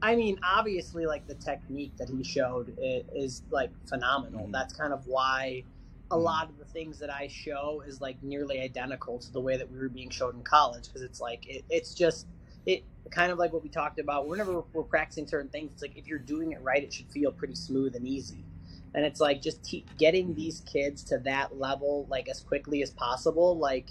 I 0.00 0.14
mean, 0.14 0.38
obviously, 0.42 1.06
like 1.06 1.26
the 1.26 1.34
technique 1.34 1.96
that 1.98 2.08
he 2.08 2.22
showed 2.22 2.76
is, 2.80 3.04
is 3.14 3.42
like 3.50 3.70
phenomenal. 3.88 4.42
Mm-hmm. 4.42 4.52
That's 4.52 4.74
kind 4.74 4.92
of 4.92 5.06
why 5.06 5.64
a 6.10 6.14
mm-hmm. 6.14 6.24
lot 6.24 6.48
of 6.48 6.58
the 6.58 6.64
things 6.64 6.98
that 7.00 7.10
I 7.10 7.28
show 7.28 7.82
is 7.86 8.00
like 8.00 8.22
nearly 8.22 8.60
identical 8.60 9.18
to 9.18 9.32
the 9.32 9.40
way 9.40 9.56
that 9.56 9.70
we 9.70 9.78
were 9.78 9.88
being 9.88 10.10
showed 10.10 10.34
in 10.34 10.42
college 10.42 10.86
because 10.86 11.02
it's 11.02 11.20
like 11.20 11.46
it, 11.48 11.64
it's 11.68 11.94
just 11.94 12.26
it 12.64 12.84
kind 13.10 13.32
of 13.32 13.38
like 13.38 13.52
what 13.52 13.62
we 13.62 13.68
talked 13.68 13.98
about. 13.98 14.28
Whenever 14.28 14.62
we're 14.72 14.82
practicing 14.84 15.26
certain 15.26 15.50
things, 15.50 15.70
it's 15.72 15.82
like 15.82 15.96
if 15.96 16.06
you're 16.06 16.18
doing 16.18 16.52
it 16.52 16.62
right, 16.62 16.82
it 16.82 16.92
should 16.92 17.10
feel 17.10 17.32
pretty 17.32 17.54
smooth 17.54 17.96
and 17.96 18.06
easy. 18.06 18.44
And 18.94 19.04
it's 19.04 19.20
like 19.20 19.42
just 19.42 19.64
te- 19.64 19.84
getting 19.98 20.34
these 20.34 20.60
kids 20.60 21.02
to 21.04 21.18
that 21.18 21.58
level 21.58 22.06
like 22.08 22.28
as 22.28 22.40
quickly 22.40 22.82
as 22.82 22.90
possible, 22.90 23.58
like, 23.58 23.88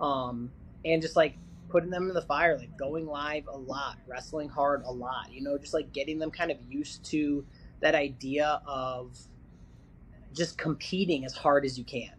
um, 0.00 0.52
and 0.84 1.02
just 1.02 1.16
like 1.16 1.34
putting 1.68 1.90
them 1.90 2.08
in 2.08 2.14
the 2.14 2.22
fire, 2.22 2.56
like 2.58 2.76
going 2.76 3.06
live 3.06 3.46
a 3.48 3.56
lot, 3.56 3.98
wrestling 4.06 4.48
hard 4.48 4.82
a 4.84 4.90
lot, 4.90 5.32
you 5.32 5.42
know, 5.42 5.58
just 5.58 5.74
like 5.74 5.92
getting 5.92 6.18
them 6.18 6.30
kind 6.30 6.50
of 6.50 6.58
used 6.68 7.04
to 7.06 7.44
that 7.80 7.94
idea 7.94 8.60
of 8.66 9.16
just 10.34 10.58
competing 10.58 11.24
as 11.24 11.34
hard 11.34 11.64
as 11.64 11.78
you 11.78 11.84
can. 11.84 12.12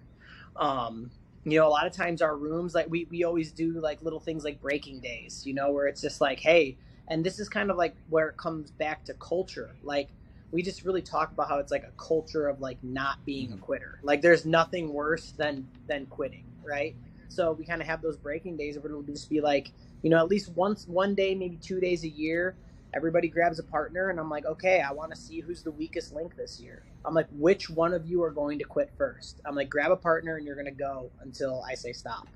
Um, 0.55 1.11
you 1.45 1.57
know, 1.59 1.67
a 1.67 1.69
lot 1.69 1.87
of 1.87 1.93
times 1.93 2.21
our 2.21 2.35
rooms, 2.35 2.75
like 2.75 2.87
we, 2.89 3.07
we 3.09 3.23
always 3.23 3.51
do 3.51 3.79
like 3.79 4.01
little 4.01 4.19
things 4.19 4.43
like 4.43 4.61
breaking 4.61 4.99
days, 4.99 5.43
you 5.45 5.53
know, 5.53 5.71
where 5.71 5.87
it's 5.87 6.01
just 6.01 6.21
like, 6.21 6.39
hey, 6.39 6.77
and 7.07 7.23
this 7.23 7.39
is 7.39 7.49
kind 7.49 7.71
of 7.71 7.77
like 7.77 7.95
where 8.09 8.29
it 8.29 8.37
comes 8.37 8.71
back 8.71 9.03
to 9.05 9.13
culture. 9.15 9.75
Like 9.83 10.09
we 10.51 10.61
just 10.61 10.83
really 10.83 11.01
talk 11.01 11.31
about 11.31 11.47
how 11.47 11.59
it's 11.59 11.71
like 11.71 11.83
a 11.83 11.91
culture 11.97 12.47
of 12.47 12.59
like 12.59 12.77
not 12.83 13.23
being 13.25 13.51
a 13.51 13.55
mm-hmm. 13.55 13.63
quitter. 13.63 13.99
Like 14.03 14.21
there's 14.21 14.45
nothing 14.45 14.93
worse 14.93 15.31
than 15.31 15.67
than 15.87 16.05
quitting, 16.07 16.45
right? 16.63 16.95
So 17.29 17.53
we 17.53 17.65
kind 17.65 17.81
of 17.81 17.87
have 17.87 18.01
those 18.01 18.17
breaking 18.17 18.57
days 18.57 18.77
where 18.77 18.87
it'll 18.87 19.03
just 19.03 19.29
be 19.29 19.39
like, 19.39 19.71
you 20.01 20.09
know, 20.09 20.17
at 20.17 20.27
least 20.27 20.49
once, 20.49 20.87
one 20.87 21.15
day, 21.15 21.35
maybe 21.35 21.57
two 21.57 21.79
days 21.79 22.03
a 22.03 22.09
year, 22.09 22.55
everybody 22.93 23.27
grabs 23.27 23.59
a 23.59 23.63
partner, 23.63 24.09
and 24.09 24.19
I'm 24.19 24.29
like, 24.29 24.45
okay, 24.45 24.81
I 24.81 24.91
want 24.91 25.11
to 25.11 25.17
see 25.17 25.39
who's 25.39 25.61
the 25.61 25.71
weakest 25.71 26.13
link 26.13 26.35
this 26.35 26.59
year. 26.59 26.83
I'm 27.05 27.13
like, 27.13 27.27
which 27.31 27.69
one 27.69 27.93
of 27.93 28.05
you 28.05 28.23
are 28.23 28.31
going 28.31 28.57
to 28.59 28.65
quit 28.65 28.91
first? 28.97 29.41
I'm 29.45 29.55
like, 29.55 29.69
grab 29.69 29.91
a 29.91 29.95
partner, 29.95 30.37
and 30.37 30.45
you're 30.45 30.55
going 30.55 30.65
to 30.65 30.71
go 30.71 31.11
until 31.21 31.63
I 31.69 31.75
say 31.75 31.93
stop, 31.93 32.27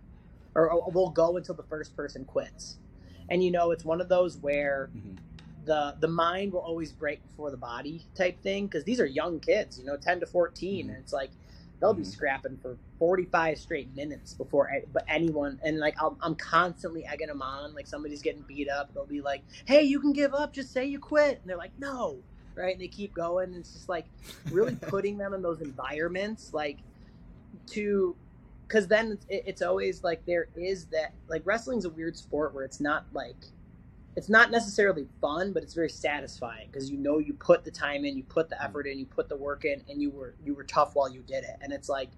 or, 0.56 0.70
or 0.70 0.92
we'll 0.92 1.10
go 1.10 1.38
until 1.38 1.56
the 1.56 1.64
first 1.64 1.96
person 1.96 2.24
quits. 2.24 2.78
And 3.30 3.44
you 3.44 3.52
know, 3.52 3.72
it's 3.72 3.84
one 3.84 4.00
of 4.00 4.10
those 4.10 4.38
where. 4.38 4.90
Mm-hmm 4.96 5.18
the 5.66 5.96
the 6.00 6.08
mind 6.08 6.52
will 6.52 6.60
always 6.60 6.92
break 6.92 7.24
before 7.24 7.50
the 7.52 7.58
body 7.58 8.06
type 8.16 8.42
thing 8.42 8.68
because 8.68 8.84
these 8.84 9.00
are 9.00 9.06
young 9.06 9.40
kids 9.40 9.80
you 9.80 9.86
know 9.86 9.98
10 9.98 10.20
to 10.20 10.26
14 10.26 10.86
mm-hmm. 10.86 10.90
and 10.90 11.00
it's 11.00 11.14
like 11.14 11.32
they'll 11.80 11.94
be 11.94 12.02
mm-hmm. 12.02 12.12
scrapping 12.12 12.58
for 12.62 12.78
45 13.00 13.58
straight 13.58 13.96
minutes 13.96 14.34
before 14.34 14.72
but 14.92 15.04
anyone 15.08 15.60
and 15.64 15.80
like 15.80 15.96
i 16.02 16.08
am 16.24 16.36
constantly 16.36 17.06
egging 17.06 17.28
them 17.28 17.42
on 17.42 17.74
like 17.74 17.88
somebody's 17.88 18.22
getting 18.22 18.42
beat 18.44 18.70
up 18.70 18.94
they'll 18.94 19.06
be 19.06 19.22
like 19.22 19.42
hey 19.66 19.82
you 19.82 20.00
can 20.00 20.14
give 20.14 20.34
up 20.34 20.54
just 20.54 20.72
say 20.72 20.86
you 20.86 21.00
quit 21.00 21.40
and 21.42 21.50
they're 21.50 21.58
like 21.58 21.78
no 21.80 22.18
right 22.56 22.74
and 22.74 22.82
they 22.82 22.88
keep 22.88 23.14
going 23.14 23.50
and 23.50 23.58
it's 23.58 23.74
just 23.74 23.90
like 23.90 24.06
really 24.52 24.76
putting 24.82 25.18
them 25.18 25.34
in 25.34 25.42
those 25.42 25.62
environments 25.62 26.54
like 26.54 26.78
to 27.68 28.16
because 28.68 28.88
then 28.88 29.12
it's, 29.12 29.26
it's 29.30 29.62
always 29.62 30.04
like 30.04 30.26
there 30.26 30.48
is 30.56 30.86
that 30.86 31.14
like 31.28 31.42
wrestling's 31.46 31.86
a 31.86 31.90
weird 31.90 32.18
sport 32.18 32.54
where 32.54 32.64
it's 32.64 32.80
not 32.80 33.06
like 33.14 33.36
it's 34.16 34.30
not 34.30 34.52
necessarily 34.52 35.08
fun, 35.22 35.54
but 35.54 35.64
it's 35.64 35.74
very 35.74 35.90
satisfying 35.90 36.68
because 36.72 36.90
you 36.90 36.98
know 36.98 37.18
you 37.18 37.34
put 37.34 37.64
the 37.64 37.72
time 37.72 38.06
in, 38.06 38.16
you 38.16 38.24
put 38.24 38.50
the 38.50 38.62
effort 38.62 38.86
in, 38.86 39.00
you 39.00 39.06
put 39.06 39.28
the 39.28 39.36
work 39.36 39.66
in, 39.66 39.82
and 39.90 40.02
you 40.02 40.12
were 40.12 40.36
you 40.44 40.54
were 40.54 40.64
tough 40.64 40.92
while 40.94 41.12
you 41.12 41.22
did 41.22 41.44
it. 41.44 41.58
And 41.62 41.74
it's 41.74 41.90
like 41.90 42.10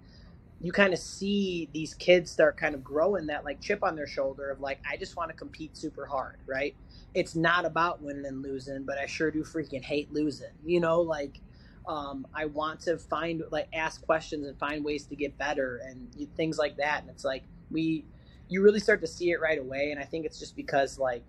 you 0.62 0.72
kind 0.72 0.94
of 0.94 1.00
see 1.00 1.70
these 1.74 1.94
kids 1.94 2.32
start 2.32 2.58
kind 2.58 2.76
of 2.76 2.84
growing 2.84 3.28
that 3.28 3.44
like 3.46 3.62
chip 3.62 3.84
on 3.84 3.96
their 3.96 4.08
shoulder 4.08 4.50
of 4.50 4.60
like 4.60 4.80
I 4.90 4.98
just 4.98 5.16
want 5.16 5.30
to 5.32 5.36
compete 5.38 5.78
super 5.78 6.06
hard, 6.06 6.38
right? 6.46 6.76
It's 7.14 7.36
not 7.36 7.66
about 7.66 8.02
winning 8.02 8.26
and 8.26 8.42
losing, 8.42 8.84
but 8.84 8.98
I 8.98 9.06
sure 9.06 9.32
do 9.32 9.44
freaking 9.44 9.84
hate 9.84 10.12
losing. 10.12 10.52
You 10.66 10.82
know, 10.82 11.02
like 11.02 11.40
um, 11.88 12.28
I 12.34 12.46
want 12.46 12.82
to 12.82 12.98
find 12.98 13.44
like 13.52 13.68
ask 13.74 14.06
questions 14.06 14.48
and 14.48 14.58
find 14.58 14.84
ways 14.84 15.06
to 15.06 15.16
get 15.16 15.38
better 15.38 15.82
and 15.86 16.10
things 16.36 16.58
like 16.58 16.78
that. 16.78 17.02
And 17.02 17.10
it's 17.10 17.24
like 17.24 17.44
we 17.72 18.04
you 18.50 18.62
really 18.62 18.80
start 18.80 19.02
to 19.02 19.08
see 19.08 19.32
it 19.32 19.40
right 19.40 19.60
away. 19.60 19.92
And 19.92 20.00
I 20.00 20.04
think 20.04 20.26
it's 20.26 20.40
just 20.40 20.56
because 20.56 21.00
like 21.00 21.24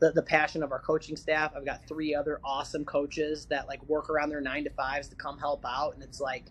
the, 0.00 0.10
the 0.12 0.22
passion 0.22 0.62
of 0.62 0.72
our 0.72 0.80
coaching 0.80 1.16
staff. 1.16 1.52
I've 1.56 1.64
got 1.64 1.86
three 1.86 2.14
other 2.14 2.40
awesome 2.44 2.84
coaches 2.84 3.46
that 3.46 3.68
like 3.68 3.86
work 3.88 4.10
around 4.10 4.30
their 4.30 4.40
nine 4.40 4.64
to 4.64 4.70
fives 4.70 5.08
to 5.08 5.16
come 5.16 5.38
help 5.38 5.64
out. 5.64 5.94
And 5.94 6.02
it's 6.02 6.20
like, 6.20 6.44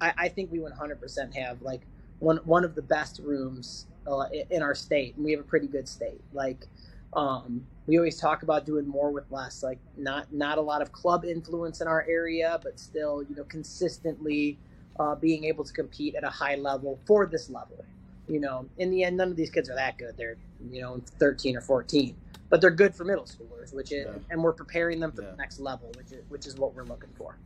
I, 0.00 0.12
I 0.16 0.28
think 0.28 0.50
we 0.52 0.58
100% 0.58 1.36
have 1.36 1.62
like 1.62 1.82
one, 2.18 2.38
one 2.38 2.64
of 2.64 2.74
the 2.74 2.82
best 2.82 3.20
rooms 3.22 3.86
uh, 4.06 4.26
in 4.50 4.62
our 4.62 4.74
state. 4.74 5.16
And 5.16 5.24
we 5.24 5.32
have 5.32 5.40
a 5.40 5.44
pretty 5.44 5.66
good 5.66 5.88
state. 5.88 6.20
Like, 6.32 6.66
um, 7.12 7.66
we 7.86 7.98
always 7.98 8.20
talk 8.20 8.44
about 8.44 8.64
doing 8.64 8.86
more 8.86 9.10
with 9.10 9.24
less, 9.30 9.64
like 9.64 9.78
not, 9.96 10.32
not 10.32 10.58
a 10.58 10.60
lot 10.60 10.80
of 10.80 10.92
club 10.92 11.24
influence 11.24 11.80
in 11.80 11.88
our 11.88 12.06
area, 12.08 12.60
but 12.62 12.78
still, 12.78 13.22
you 13.22 13.34
know, 13.34 13.44
consistently 13.44 14.58
uh, 15.00 15.16
being 15.16 15.44
able 15.44 15.64
to 15.64 15.72
compete 15.72 16.14
at 16.14 16.22
a 16.22 16.30
high 16.30 16.54
level 16.54 17.00
for 17.06 17.26
this 17.26 17.50
level. 17.50 17.84
You 18.28 18.38
know, 18.38 18.66
in 18.78 18.90
the 18.90 19.02
end, 19.02 19.16
none 19.16 19.28
of 19.28 19.36
these 19.36 19.50
kids 19.50 19.68
are 19.68 19.74
that 19.74 19.98
good. 19.98 20.16
They're, 20.16 20.36
you 20.70 20.80
know, 20.80 21.02
13 21.18 21.56
or 21.56 21.60
14 21.60 22.14
but 22.50 22.60
they're 22.60 22.70
good 22.70 22.94
for 22.94 23.04
middle 23.04 23.24
schoolers, 23.24 23.72
which 23.72 23.92
is, 23.92 24.06
yeah. 24.06 24.18
and 24.28 24.42
we're 24.42 24.52
preparing 24.52 25.00
them 25.00 25.12
for 25.12 25.22
yeah. 25.22 25.30
the 25.30 25.36
next 25.36 25.60
level, 25.60 25.90
which 25.96 26.12
is 26.12 26.24
which 26.28 26.46
is 26.46 26.56
what 26.56 26.74
we're 26.74 26.84
looking 26.84 27.10
for. 27.16 27.38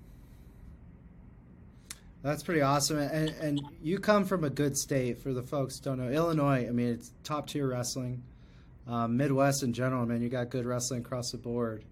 That's 2.22 2.42
pretty 2.42 2.62
awesome, 2.62 2.98
and 2.98 3.28
and 3.40 3.60
you 3.82 3.98
come 3.98 4.24
from 4.24 4.44
a 4.44 4.50
good 4.50 4.76
state. 4.76 5.22
For 5.22 5.32
the 5.34 5.42
folks 5.42 5.78
don't 5.78 5.98
know, 5.98 6.08
Illinois. 6.08 6.66
I 6.66 6.70
mean, 6.70 6.88
it's 6.88 7.12
top 7.22 7.46
tier 7.46 7.68
wrestling. 7.68 8.22
Um, 8.86 9.16
Midwest 9.16 9.62
in 9.62 9.72
general, 9.72 10.04
man, 10.06 10.22
you 10.22 10.28
got 10.28 10.50
good 10.50 10.66
wrestling 10.66 11.00
across 11.00 11.30
the 11.30 11.38
board. 11.38 11.84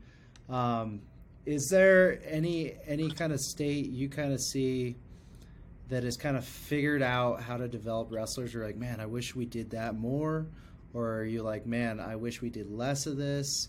Um, 0.48 1.02
is 1.44 1.68
there 1.70 2.18
any 2.26 2.72
any 2.86 3.10
kind 3.10 3.32
of 3.32 3.40
state 3.40 3.90
you 3.90 4.08
kind 4.08 4.32
of 4.32 4.40
see 4.40 4.96
that 5.88 6.02
has 6.02 6.16
kind 6.16 6.36
of 6.38 6.46
figured 6.46 7.02
out 7.02 7.42
how 7.42 7.58
to 7.58 7.68
develop 7.68 8.10
wrestlers? 8.10 8.54
You're 8.54 8.64
like, 8.64 8.76
man, 8.76 9.00
I 9.00 9.06
wish 9.06 9.36
we 9.36 9.44
did 9.44 9.70
that 9.70 9.96
more 9.98 10.46
or 10.94 11.16
are 11.16 11.24
you 11.24 11.42
like, 11.42 11.66
man, 11.66 12.00
I 12.00 12.16
wish 12.16 12.42
we 12.42 12.50
did 12.50 12.70
less 12.70 13.06
of 13.06 13.16
this? 13.16 13.68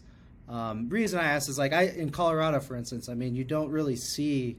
Um, 0.50 0.90
reason 0.90 1.20
I 1.20 1.26
ask 1.26 1.50
is 1.50 1.58
like 1.58 1.74
I 1.74 1.84
in 1.84 2.10
Colorado, 2.10 2.60
for 2.60 2.76
instance. 2.76 3.08
I 3.10 3.14
mean, 3.14 3.36
you 3.36 3.44
don't 3.44 3.70
really 3.70 3.96
see 3.96 4.58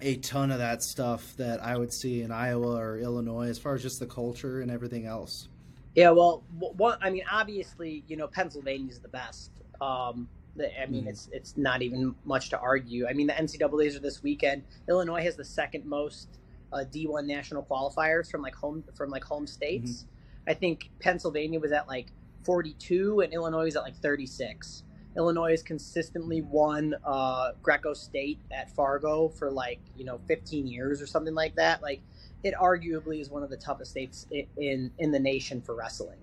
a 0.00 0.16
ton 0.16 0.50
of 0.50 0.58
that 0.58 0.82
stuff 0.82 1.34
that 1.36 1.62
I 1.62 1.76
would 1.76 1.92
see 1.92 2.22
in 2.22 2.30
Iowa 2.30 2.76
or 2.76 2.98
Illinois, 2.98 3.48
as 3.48 3.58
far 3.58 3.74
as 3.74 3.82
just 3.82 4.00
the 4.00 4.06
culture 4.06 4.60
and 4.60 4.70
everything 4.70 5.06
else. 5.06 5.48
Yeah, 5.94 6.10
well, 6.10 6.44
one, 6.58 6.98
I 7.00 7.10
mean, 7.10 7.24
obviously, 7.30 8.04
you 8.06 8.16
know, 8.16 8.28
Pennsylvania 8.28 8.90
is 8.90 9.00
the 9.00 9.08
best. 9.08 9.50
Um, 9.80 10.28
I 10.56 10.86
mean, 10.86 11.04
mm. 11.04 11.08
it's 11.08 11.28
it's 11.32 11.56
not 11.56 11.82
even 11.82 12.14
much 12.24 12.50
to 12.50 12.58
argue. 12.58 13.06
I 13.06 13.12
mean, 13.12 13.28
the 13.28 13.32
NCAA's 13.32 13.96
are 13.96 14.00
this 14.00 14.22
weekend. 14.22 14.64
Illinois 14.88 15.22
has 15.22 15.36
the 15.36 15.44
second 15.44 15.84
most 15.84 16.28
uh, 16.72 16.78
D1 16.78 17.26
national 17.26 17.62
qualifiers 17.62 18.30
from 18.30 18.42
like 18.42 18.54
home 18.54 18.82
from 18.94 19.10
like 19.10 19.24
home 19.24 19.46
states. 19.46 19.90
Mm-hmm. 19.90 20.17
I 20.48 20.54
think 20.54 20.90
Pennsylvania 21.00 21.60
was 21.60 21.72
at 21.72 21.86
like 21.86 22.12
42 22.44 23.20
and 23.20 23.32
Illinois 23.32 23.66
is 23.66 23.76
at 23.76 23.82
like 23.82 23.96
36. 23.96 24.84
Illinois 25.16 25.50
has 25.50 25.62
consistently 25.62 26.42
won 26.42 26.94
uh, 27.04 27.52
Greco 27.62 27.92
State 27.92 28.38
at 28.50 28.74
Fargo 28.74 29.28
for 29.28 29.50
like 29.50 29.80
you 29.96 30.04
know 30.04 30.20
15 30.26 30.66
years 30.66 31.02
or 31.02 31.06
something 31.06 31.34
like 31.34 31.54
that. 31.56 31.82
Like 31.82 32.00
it 32.44 32.54
arguably 32.54 33.20
is 33.20 33.28
one 33.28 33.42
of 33.42 33.50
the 33.50 33.56
toughest 33.56 33.90
states 33.90 34.26
in 34.30 34.46
in, 34.56 34.92
in 34.98 35.12
the 35.12 35.18
nation 35.18 35.60
for 35.60 35.74
wrestling. 35.74 36.18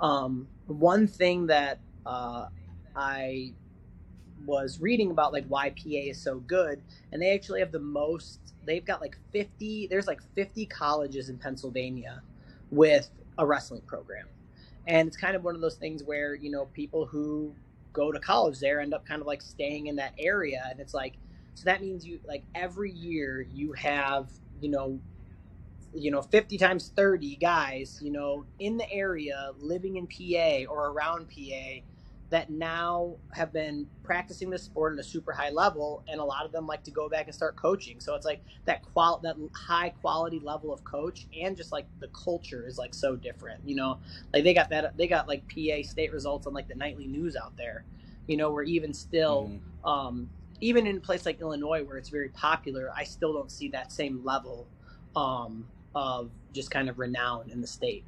Um, 0.00 0.48
one 0.66 1.06
thing 1.06 1.46
that 1.46 1.78
uh, 2.06 2.46
I 2.96 3.52
was 4.44 4.80
reading 4.80 5.10
about 5.10 5.32
like 5.32 5.46
why 5.46 5.70
PA 5.70 5.82
is 5.86 6.20
so 6.20 6.40
good, 6.40 6.82
and 7.12 7.22
they 7.22 7.34
actually 7.34 7.60
have 7.60 7.70
the 7.70 7.80
most. 7.80 8.40
They've 8.64 8.84
got 8.84 9.00
like 9.00 9.16
50. 9.32 9.88
There's 9.88 10.06
like 10.06 10.20
50 10.34 10.66
colleges 10.66 11.28
in 11.28 11.38
Pennsylvania 11.38 12.22
with 12.70 13.10
a 13.38 13.46
wrestling 13.46 13.82
program. 13.86 14.26
And 14.86 15.08
it's 15.08 15.16
kind 15.16 15.36
of 15.36 15.44
one 15.44 15.54
of 15.54 15.60
those 15.60 15.76
things 15.76 16.02
where, 16.02 16.34
you 16.34 16.50
know, 16.50 16.66
people 16.66 17.06
who 17.06 17.54
go 17.92 18.10
to 18.10 18.18
college 18.18 18.58
there 18.58 18.80
end 18.80 18.94
up 18.94 19.06
kind 19.06 19.20
of 19.20 19.26
like 19.26 19.42
staying 19.42 19.86
in 19.86 19.96
that 19.96 20.14
area. 20.18 20.66
And 20.70 20.80
it's 20.80 20.94
like, 20.94 21.14
so 21.54 21.64
that 21.64 21.80
means 21.80 22.06
you, 22.06 22.18
like, 22.26 22.44
every 22.54 22.90
year 22.90 23.46
you 23.52 23.72
have, 23.72 24.30
you 24.60 24.70
know, 24.70 25.00
you 25.94 26.10
know 26.10 26.22
50 26.22 26.56
times 26.56 26.92
30 26.96 27.36
guys 27.36 28.00
you 28.02 28.10
know 28.10 28.46
in 28.58 28.76
the 28.76 28.90
area 28.90 29.52
living 29.58 29.96
in 29.96 30.06
pa 30.06 30.64
or 30.72 30.88
around 30.88 31.28
pa 31.28 31.82
that 32.32 32.48
now 32.48 33.14
have 33.34 33.52
been 33.52 33.86
practicing 34.02 34.48
this 34.48 34.62
sport 34.62 34.94
at 34.94 34.98
a 34.98 35.06
super 35.06 35.32
high 35.32 35.50
level, 35.50 36.02
and 36.08 36.18
a 36.18 36.24
lot 36.24 36.46
of 36.46 36.50
them 36.50 36.66
like 36.66 36.82
to 36.82 36.90
go 36.90 37.06
back 37.06 37.26
and 37.26 37.34
start 37.34 37.56
coaching. 37.56 38.00
So 38.00 38.14
it's 38.14 38.24
like 38.24 38.42
that 38.64 38.82
qual 38.82 39.18
that 39.22 39.36
high 39.54 39.90
quality 39.90 40.40
level 40.42 40.72
of 40.72 40.82
coach, 40.82 41.26
and 41.38 41.54
just 41.54 41.72
like 41.72 41.84
the 42.00 42.08
culture 42.08 42.66
is 42.66 42.78
like 42.78 42.94
so 42.94 43.16
different. 43.16 43.60
You 43.66 43.76
know, 43.76 43.98
like 44.32 44.44
they 44.44 44.54
got 44.54 44.70
that 44.70 44.96
they 44.96 45.06
got 45.06 45.28
like 45.28 45.42
PA 45.46 45.86
state 45.86 46.10
results 46.10 46.46
on 46.46 46.54
like 46.54 46.68
the 46.68 46.74
nightly 46.74 47.06
news 47.06 47.36
out 47.36 47.54
there. 47.58 47.84
You 48.26 48.38
know, 48.38 48.50
where 48.50 48.62
even 48.62 48.94
still, 48.94 49.50
mm-hmm. 49.52 49.86
um, 49.86 50.30
even 50.62 50.86
in 50.86 50.96
a 50.96 51.00
place 51.00 51.26
like 51.26 51.38
Illinois 51.42 51.84
where 51.84 51.98
it's 51.98 52.08
very 52.08 52.30
popular, 52.30 52.90
I 52.96 53.04
still 53.04 53.34
don't 53.34 53.52
see 53.52 53.68
that 53.68 53.92
same 53.92 54.24
level 54.24 54.66
um, 55.14 55.66
of 55.94 56.30
just 56.54 56.70
kind 56.70 56.88
of 56.88 56.98
renown 56.98 57.50
in 57.50 57.60
the 57.60 57.66
state. 57.66 58.04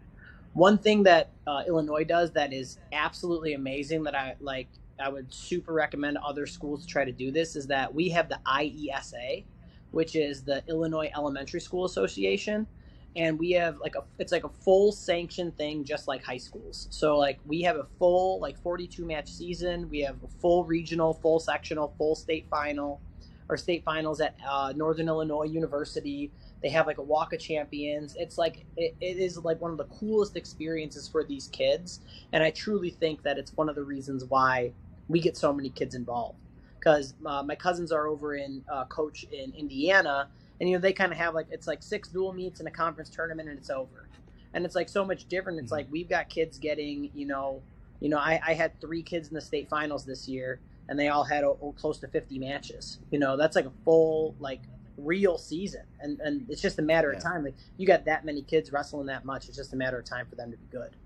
One 0.55 0.79
thing 0.79 1.03
that 1.03 1.31
uh, 1.49 1.65
Illinois 1.67 2.05
does 2.05 2.31
that 2.33 2.53
is 2.53 2.79
absolutely 2.93 3.55
amazing 3.55 4.05
that 4.05 4.15
I 4.15 4.37
like, 4.41 4.69
I 5.01 5.09
would 5.09 5.33
super 5.35 5.73
recommend 5.73 6.17
other 6.19 6.47
schools 6.47 6.83
to 6.83 6.87
try 6.87 7.05
to 7.05 7.11
do 7.11 7.33
this 7.33 7.57
is 7.57 7.67
that 7.67 7.93
we 7.93 8.09
have 8.11 8.29
the 8.29 8.39
IESA, 8.47 9.45
which 9.91 10.15
is 10.15 10.45
the 10.45 10.63
Illinois 10.69 11.11
Elementary 11.17 11.61
School 11.61 11.85
Association, 11.85 12.69
and 13.17 13.37
we 13.37 13.51
have 13.53 13.79
like 13.79 13.97
a 13.97 14.05
it's 14.21 14.31
like 14.31 14.45
a 14.45 14.49
full 14.49 14.93
sanctioned 14.93 15.57
thing 15.57 15.85
just 15.85 16.07
like 16.07 16.23
high 16.23 16.37
schools. 16.37 16.87
So 16.91 17.19
like 17.19 17.41
we 17.45 17.63
have 17.63 17.77
a 17.77 17.87
full 17.99 18.39
like 18.39 18.57
42 18.63 19.05
match 19.05 19.29
season, 19.29 19.91
we 19.91 20.01
have 20.03 20.17
a 20.23 20.29
full 20.41 20.65
regional, 20.65 21.15
full 21.15 21.41
sectional, 21.41 21.95
full 21.99 22.15
state 22.15 22.47
final, 22.49 23.01
or 23.49 23.57
state 23.57 23.83
finals 23.85 24.21
at 24.21 24.37
uh, 24.49 24.73
Northern 24.77 25.09
Illinois 25.09 25.47
University 25.47 26.31
they 26.65 26.71
have 26.71 26.87
like 26.87 26.97
a 26.97 27.03
walk 27.03 27.35
of 27.35 27.41
champions. 27.41 28.17
It's 28.19 28.39
like 28.39 28.65
it, 28.79 28.97
it 28.99 29.19
is 29.19 29.37
like 29.37 29.61
one 29.61 29.71
of 29.71 29.77
the 29.77 29.85
coolest 29.85 30.35
experiences 30.35 31.07
for 31.07 31.23
these 31.23 31.49
kids, 31.49 32.01
and 32.33 32.43
I 32.43 32.51
truly 32.51 32.89
think 32.89 33.23
that 33.25 33.37
it's 33.37 33.55
one 33.55 33.69
of 33.69 33.75
the 33.75 33.85
reasons 33.85 34.25
why 34.25 34.73
we 35.07 35.21
get 35.21 35.37
so 35.37 35.53
many 35.53 35.69
kids 35.69 35.95
involved. 35.95 36.39
Because 36.79 37.13
uh, 37.27 37.43
my 37.43 37.55
cousins 37.55 37.93
are 37.93 38.07
over 38.07 38.37
in 38.37 38.65
uh, 38.73 38.87
coach 38.87 39.27
in 39.31 39.53
Indiana, 39.55 40.31
and 40.59 40.71
you 40.71 40.77
know 40.77 40.81
they 40.81 40.95
kind 40.95 41.13
of 41.13 41.19
have 41.19 41.35
like 41.35 41.49
it's 41.51 41.67
like 41.67 41.83
six 41.83 42.09
dual 42.09 42.33
meets 42.33 42.61
in 42.61 42.67
a 42.67 42.71
conference 42.71 43.11
tournament, 43.11 43.47
and 43.51 43.59
it's 43.59 43.69
over. 43.69 44.09
And 44.55 44.65
it's 44.65 44.75
like 44.75 44.89
so 44.89 45.05
much 45.05 45.27
different. 45.29 45.59
It's 45.59 45.67
mm-hmm. 45.67 45.75
like 45.75 45.89
we've 45.91 46.09
got 46.09 46.31
kids 46.31 46.59
getting 46.59 47.11
you 47.15 47.27
know, 47.27 47.61
you 48.01 48.09
know 48.09 48.19
I, 48.19 48.41
I 48.43 48.55
had 48.55 48.81
three 48.81 49.03
kids 49.03 49.29
in 49.29 49.35
the 49.35 49.43
state 49.43 49.69
finals 49.69 50.07
this 50.07 50.27
year, 50.29 50.61
and 50.89 50.99
they 50.99 51.09
all 51.09 51.25
had 51.25 51.45
oh, 51.45 51.75
close 51.77 51.99
to 51.99 52.09
50 52.09 52.39
matches. 52.39 53.01
You 53.11 53.19
know, 53.19 53.37
that's 53.37 53.55
like 53.55 53.67
a 53.67 53.73
full 53.85 54.35
like 54.41 54.63
real 54.97 55.39
season, 55.39 55.85
and 56.01 56.21
and 56.21 56.47
it's 56.49 56.63
just 56.63 56.79
a 56.79 56.83
matter 56.83 57.11
yeah. 57.11 57.19
of 57.19 57.23
time. 57.23 57.45
Like 57.45 57.55
you 57.77 57.87
got 57.87 58.05
that 58.07 58.25
many 58.25 58.43
kids 58.43 58.73
wrestling 58.73 59.07
that 59.07 59.25
much, 59.25 59.49
it's 59.49 59.57
just 59.57 59.73
a 59.73 59.77
matter 59.77 59.99
of 59.99 60.05
time 60.05 60.27
for 60.27 60.37
them 60.37 60.51
to 60.51 60.57
be 60.57 60.67
good. 60.71 60.97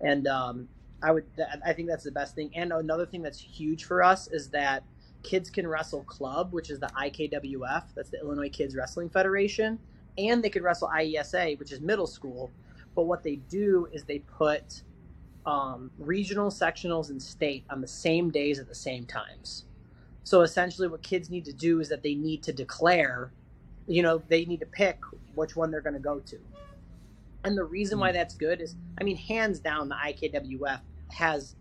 And 0.00 0.26
um, 0.26 0.68
I 1.02 1.10
would, 1.12 1.24
I 1.64 1.72
think 1.72 1.88
that's 1.88 2.04
the 2.04 2.12
best 2.12 2.34
thing. 2.34 2.50
And 2.54 2.72
another 2.72 3.06
thing 3.06 3.22
that's 3.22 3.38
huge 3.38 3.84
for 3.84 4.02
us 4.02 4.28
is 4.28 4.50
that 4.50 4.82
Kids 5.22 5.50
Can 5.50 5.66
Wrestle 5.66 6.04
Club, 6.04 6.52
which 6.52 6.70
is 6.70 6.80
the 6.80 6.86
IKWF, 6.88 7.84
that's 7.94 8.10
the 8.10 8.20
Illinois 8.20 8.50
Kids 8.50 8.74
Wrestling 8.74 9.08
Federation, 9.08 9.78
and 10.18 10.42
they 10.42 10.50
could 10.50 10.62
wrestle 10.62 10.88
IESA, 10.88 11.58
which 11.58 11.72
is 11.72 11.80
middle 11.80 12.06
school. 12.06 12.50
But 12.94 13.04
what 13.04 13.22
they 13.22 13.36
do 13.36 13.88
is 13.92 14.04
they 14.04 14.20
put 14.20 14.82
um, 15.46 15.90
regional, 15.98 16.50
sectionals, 16.50 17.10
and 17.10 17.20
state 17.20 17.64
on 17.70 17.80
the 17.80 17.88
same 17.88 18.30
days 18.30 18.58
at 18.58 18.68
the 18.68 18.74
same 18.74 19.04
times. 19.04 19.64
So 20.24 20.40
essentially, 20.40 20.88
what 20.88 21.02
kids 21.02 21.30
need 21.30 21.44
to 21.44 21.52
do 21.52 21.80
is 21.80 21.88
that 21.90 22.02
they 22.02 22.14
need 22.14 22.42
to 22.44 22.52
declare, 22.52 23.30
you 23.86 24.02
know, 24.02 24.22
they 24.28 24.46
need 24.46 24.60
to 24.60 24.66
pick 24.66 24.98
which 25.34 25.54
one 25.54 25.70
they're 25.70 25.82
going 25.82 25.94
to 25.94 26.00
go 26.00 26.18
to. 26.20 26.38
And 27.44 27.56
the 27.56 27.64
reason 27.64 27.98
why 27.98 28.10
hmm. 28.10 28.16
that's 28.16 28.34
good 28.34 28.60
is, 28.60 28.74
I 28.98 29.04
mean, 29.04 29.16
hands 29.16 29.60
down, 29.60 29.88
the 29.88 29.94
IKWF 29.94 30.80
has 31.10 31.54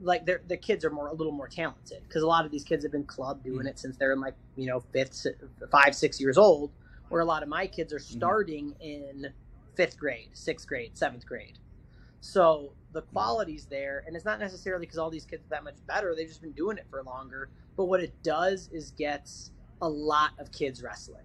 like 0.00 0.26
their 0.26 0.42
the 0.48 0.56
kids 0.56 0.84
are 0.84 0.90
more 0.90 1.06
a 1.06 1.12
little 1.12 1.32
more 1.32 1.46
talented 1.46 2.02
because 2.08 2.22
a 2.22 2.26
lot 2.26 2.44
of 2.44 2.50
these 2.50 2.64
kids 2.64 2.82
have 2.82 2.90
been 2.90 3.04
club 3.04 3.44
doing 3.44 3.60
hmm. 3.60 3.68
it 3.68 3.78
since 3.78 3.96
they're 3.96 4.12
in 4.12 4.20
like 4.20 4.34
you 4.56 4.66
know 4.66 4.80
fifth, 4.92 5.26
five, 5.70 5.94
six 5.94 6.20
years 6.20 6.36
old. 6.36 6.70
Where 7.08 7.20
a 7.20 7.26
lot 7.26 7.42
of 7.42 7.48
my 7.48 7.66
kids 7.66 7.92
are 7.92 7.98
hmm. 7.98 8.18
starting 8.18 8.74
in 8.80 9.32
fifth 9.76 9.96
grade, 9.96 10.30
sixth 10.32 10.66
grade, 10.66 10.96
seventh 10.96 11.24
grade. 11.24 11.58
So 12.20 12.72
the 12.92 13.02
quality's 13.02 13.66
there, 13.66 14.04
and 14.06 14.14
it's 14.14 14.24
not 14.24 14.38
necessarily 14.38 14.86
because 14.86 14.98
all 14.98 15.10
these 15.10 15.24
kids 15.24 15.44
are 15.46 15.50
that 15.50 15.64
much 15.64 15.74
better. 15.86 16.14
They've 16.14 16.28
just 16.28 16.42
been 16.42 16.52
doing 16.52 16.78
it 16.78 16.86
for 16.90 17.02
longer. 17.02 17.48
But 17.76 17.86
what 17.86 18.00
it 18.00 18.12
does 18.22 18.68
is 18.72 18.90
gets 18.92 19.50
a 19.80 19.88
lot 19.88 20.30
of 20.38 20.52
kids 20.52 20.82
wrestling. 20.82 21.24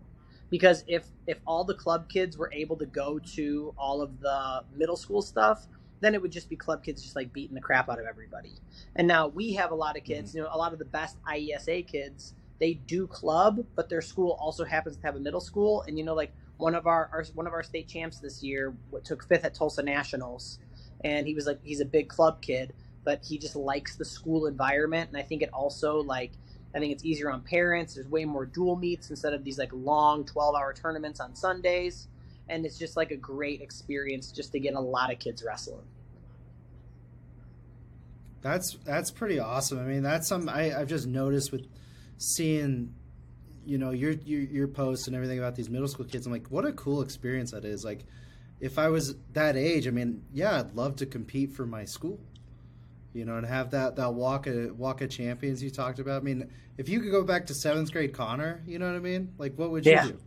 Because 0.50 0.84
if 0.88 1.06
if 1.28 1.40
all 1.46 1.64
the 1.64 1.74
club 1.74 2.08
kids 2.08 2.38
were 2.38 2.52
able 2.54 2.78
to 2.78 2.86
go 2.86 3.20
to 3.36 3.74
all 3.78 4.02
of 4.02 4.20
the 4.22 4.64
middle 4.76 4.96
school 4.96 5.22
stuff, 5.22 5.68
then 6.00 6.14
it 6.16 6.22
would 6.22 6.32
just 6.32 6.50
be 6.50 6.56
club 6.56 6.84
kids 6.84 7.02
just 7.02 7.16
like 7.16 7.34
beating 7.34 7.56
the 7.56 7.62
crap 7.62 7.90
out 7.90 8.00
of 8.00 8.06
everybody. 8.06 8.54
And 8.96 9.08
now 9.08 9.28
we 9.28 9.54
have 9.54 9.72
a 9.72 9.76
lot 9.76 9.98
of 9.98 10.04
kids, 10.04 10.30
mm-hmm. 10.30 10.38
you 10.38 10.44
know, 10.44 10.50
a 10.52 10.58
lot 10.58 10.74
of 10.74 10.80
the 10.80 10.86
best 10.86 11.18
IESA 11.24 11.86
kids, 11.88 12.34
they 12.60 12.76
do 12.76 13.08
club, 13.08 13.66
but 13.76 13.90
their 13.90 14.02
school 14.02 14.38
also 14.40 14.64
happens 14.64 14.98
to 14.98 15.04
have 15.04 15.16
a 15.16 15.20
middle 15.20 15.42
school. 15.42 15.84
And 15.88 15.98
you 15.98 16.04
know, 16.04 16.14
like 16.16 16.32
one 16.58 16.76
of 16.76 16.88
our, 16.88 17.10
our 17.12 17.26
one 17.36 17.48
of 17.48 17.54
our 17.54 17.64
state 17.64 17.88
champs 17.88 18.20
this 18.20 18.44
year 18.44 18.74
took 19.04 19.28
fifth 19.28 19.46
at 19.46 19.54
Tulsa 19.54 19.84
Nationals, 19.84 20.60
and 21.04 21.28
he 21.28 21.34
was 21.34 21.46
like 21.46 21.60
he's 21.64 21.82
a 21.82 21.86
big 21.86 22.10
club 22.10 22.42
kid, 22.42 22.74
but 23.08 23.24
he 23.24 23.38
just 23.38 23.56
likes 23.56 23.96
the 23.96 24.04
school 24.04 24.48
environment. 24.48 25.08
And 25.08 25.18
I 25.18 25.22
think 25.22 25.42
it 25.42 25.50
also 25.54 26.04
like 26.04 26.34
I 26.76 26.80
think 26.80 26.92
it's 26.92 27.06
easier 27.06 27.32
on 27.32 27.40
parents. 27.40 27.96
There's 27.96 28.10
way 28.10 28.26
more 28.26 28.46
dual 28.46 28.76
meets 28.76 29.10
instead 29.10 29.32
of 29.32 29.46
these 29.46 29.58
like 29.58 29.70
long 29.72 30.26
12 30.26 30.56
hour 30.56 30.74
tournaments 30.74 31.22
on 31.22 31.34
Sundays. 31.34 32.10
And 32.50 32.66
it's 32.66 32.78
just 32.78 32.98
like 32.98 33.12
a 33.12 33.16
great 33.16 33.62
experience 33.62 34.34
just 34.34 34.52
to 34.52 34.60
get 34.60 34.74
a 34.74 34.80
lot 34.82 35.10
of 35.10 35.20
kids 35.20 35.42
wrestling. 35.42 35.86
That's 38.42 38.78
that's 38.84 39.10
pretty 39.10 39.40
awesome. 39.40 39.80
I 39.80 39.84
mean, 39.84 40.04
that's 40.04 40.28
some 40.28 40.50
I, 40.50 40.78
I've 40.78 40.90
just 40.90 41.08
noticed 41.08 41.54
with 41.54 41.66
seeing, 42.18 42.94
you 43.66 43.78
know, 43.78 43.92
your, 43.92 44.12
your 44.12 44.42
your 44.42 44.68
posts 44.68 45.08
and 45.08 45.16
everything 45.16 45.40
about 45.40 45.56
these 45.56 45.70
middle 45.70 45.88
school 45.88 46.06
kids. 46.06 46.26
I'm 46.26 46.34
like, 46.34 46.48
what 46.48 46.66
a 46.66 46.74
cool 46.74 47.02
experience 47.02 47.52
that 47.52 47.64
is. 47.64 47.86
Like, 47.86 48.04
if 48.60 48.78
I 48.78 48.90
was 48.90 49.16
that 49.32 49.56
age, 49.56 49.88
I 49.88 49.92
mean, 49.92 50.24
yeah, 50.34 50.60
I'd 50.60 50.76
love 50.76 50.98
to 50.98 51.06
compete 51.06 51.54
for 51.54 51.66
my 51.66 51.86
school 51.86 52.20
you 53.18 53.26
know, 53.26 53.38
and 53.38 53.46
have 53.46 53.72
that 53.72 53.96
that 53.96 54.14
walk 54.14 54.46
of 54.46 54.78
walk 54.78 55.02
of 55.02 55.10
champions 55.10 55.64
you 55.64 55.72
talked 55.72 55.98
about. 56.00 56.22
I 56.22 56.24
mean, 56.24 56.50
if 56.78 56.88
you 56.88 57.00
could 57.00 57.12
go 57.12 57.24
back 57.24 57.48
to 57.48 57.54
seventh 57.56 57.92
grade 57.92 58.14
Connor, 58.14 58.62
you 58.68 58.78
know 58.78 58.86
what 58.86 58.96
I 58.96 59.00
mean? 59.00 59.34
Like, 59.40 59.56
what 59.56 59.72
would 59.72 59.86
you 59.86 59.94
yeah. 59.94 60.08
do? 60.08 60.18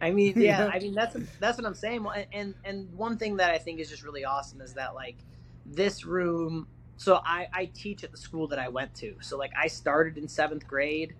I 0.00 0.10
mean, 0.10 0.32
yeah, 0.40 0.70
I 0.72 0.78
mean 0.78 0.94
that's 0.94 1.14
that's 1.38 1.58
what 1.58 1.66
I'm 1.66 1.74
saying. 1.74 2.06
And 2.32 2.54
and 2.64 2.90
one 2.94 3.18
thing 3.18 3.36
that 3.36 3.50
I 3.50 3.58
think 3.58 3.80
is 3.80 3.90
just 3.90 4.02
really 4.02 4.24
awesome 4.24 4.62
is 4.62 4.72
that 4.74 4.94
like 4.94 5.16
this 5.66 6.06
room. 6.06 6.66
So 6.96 7.20
I 7.24 7.48
I 7.52 7.66
teach 7.66 8.02
at 8.02 8.10
the 8.10 8.18
school 8.18 8.48
that 8.48 8.58
I 8.58 8.68
went 8.68 8.94
to. 8.96 9.16
So 9.20 9.36
like 9.36 9.52
I 9.56 9.66
started 9.66 10.16
in 10.16 10.26
seventh 10.26 10.66
grade, 10.66 11.14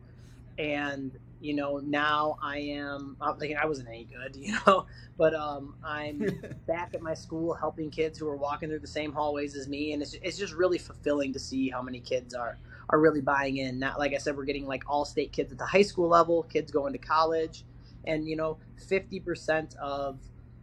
and 0.58 1.12
you 1.40 1.54
know 1.54 1.78
now 1.78 2.36
i 2.42 2.58
am 2.58 3.16
i'm 3.20 3.36
thinking 3.38 3.56
i 3.56 3.66
wasn't 3.66 3.88
any 3.88 4.04
good 4.04 4.36
you 4.40 4.56
know 4.66 4.86
but 5.18 5.34
um, 5.34 5.74
i'm 5.84 6.20
back 6.66 6.94
at 6.94 7.02
my 7.02 7.14
school 7.14 7.54
helping 7.54 7.90
kids 7.90 8.18
who 8.18 8.28
are 8.28 8.36
walking 8.36 8.68
through 8.68 8.78
the 8.78 8.86
same 8.86 9.12
hallways 9.12 9.56
as 9.56 9.68
me 9.68 9.92
and 9.92 10.02
it's, 10.02 10.14
it's 10.22 10.38
just 10.38 10.52
really 10.54 10.78
fulfilling 10.78 11.32
to 11.32 11.38
see 11.38 11.68
how 11.68 11.82
many 11.82 12.00
kids 12.00 12.34
are 12.34 12.58
are 12.92 12.98
really 12.98 13.20
buying 13.20 13.58
in. 13.58 13.78
Not 13.78 13.98
like 13.98 14.14
i 14.14 14.18
said 14.18 14.36
we're 14.36 14.44
getting 14.44 14.66
like 14.66 14.84
all 14.88 15.04
state 15.04 15.32
kids 15.32 15.52
at 15.52 15.58
the 15.58 15.66
high 15.66 15.82
school 15.82 16.08
level 16.08 16.42
kids 16.44 16.72
going 16.72 16.92
to 16.92 16.98
college 16.98 17.64
and 18.06 18.26
you 18.26 18.36
know 18.36 18.58
50% 18.88 19.76
of 19.76 20.18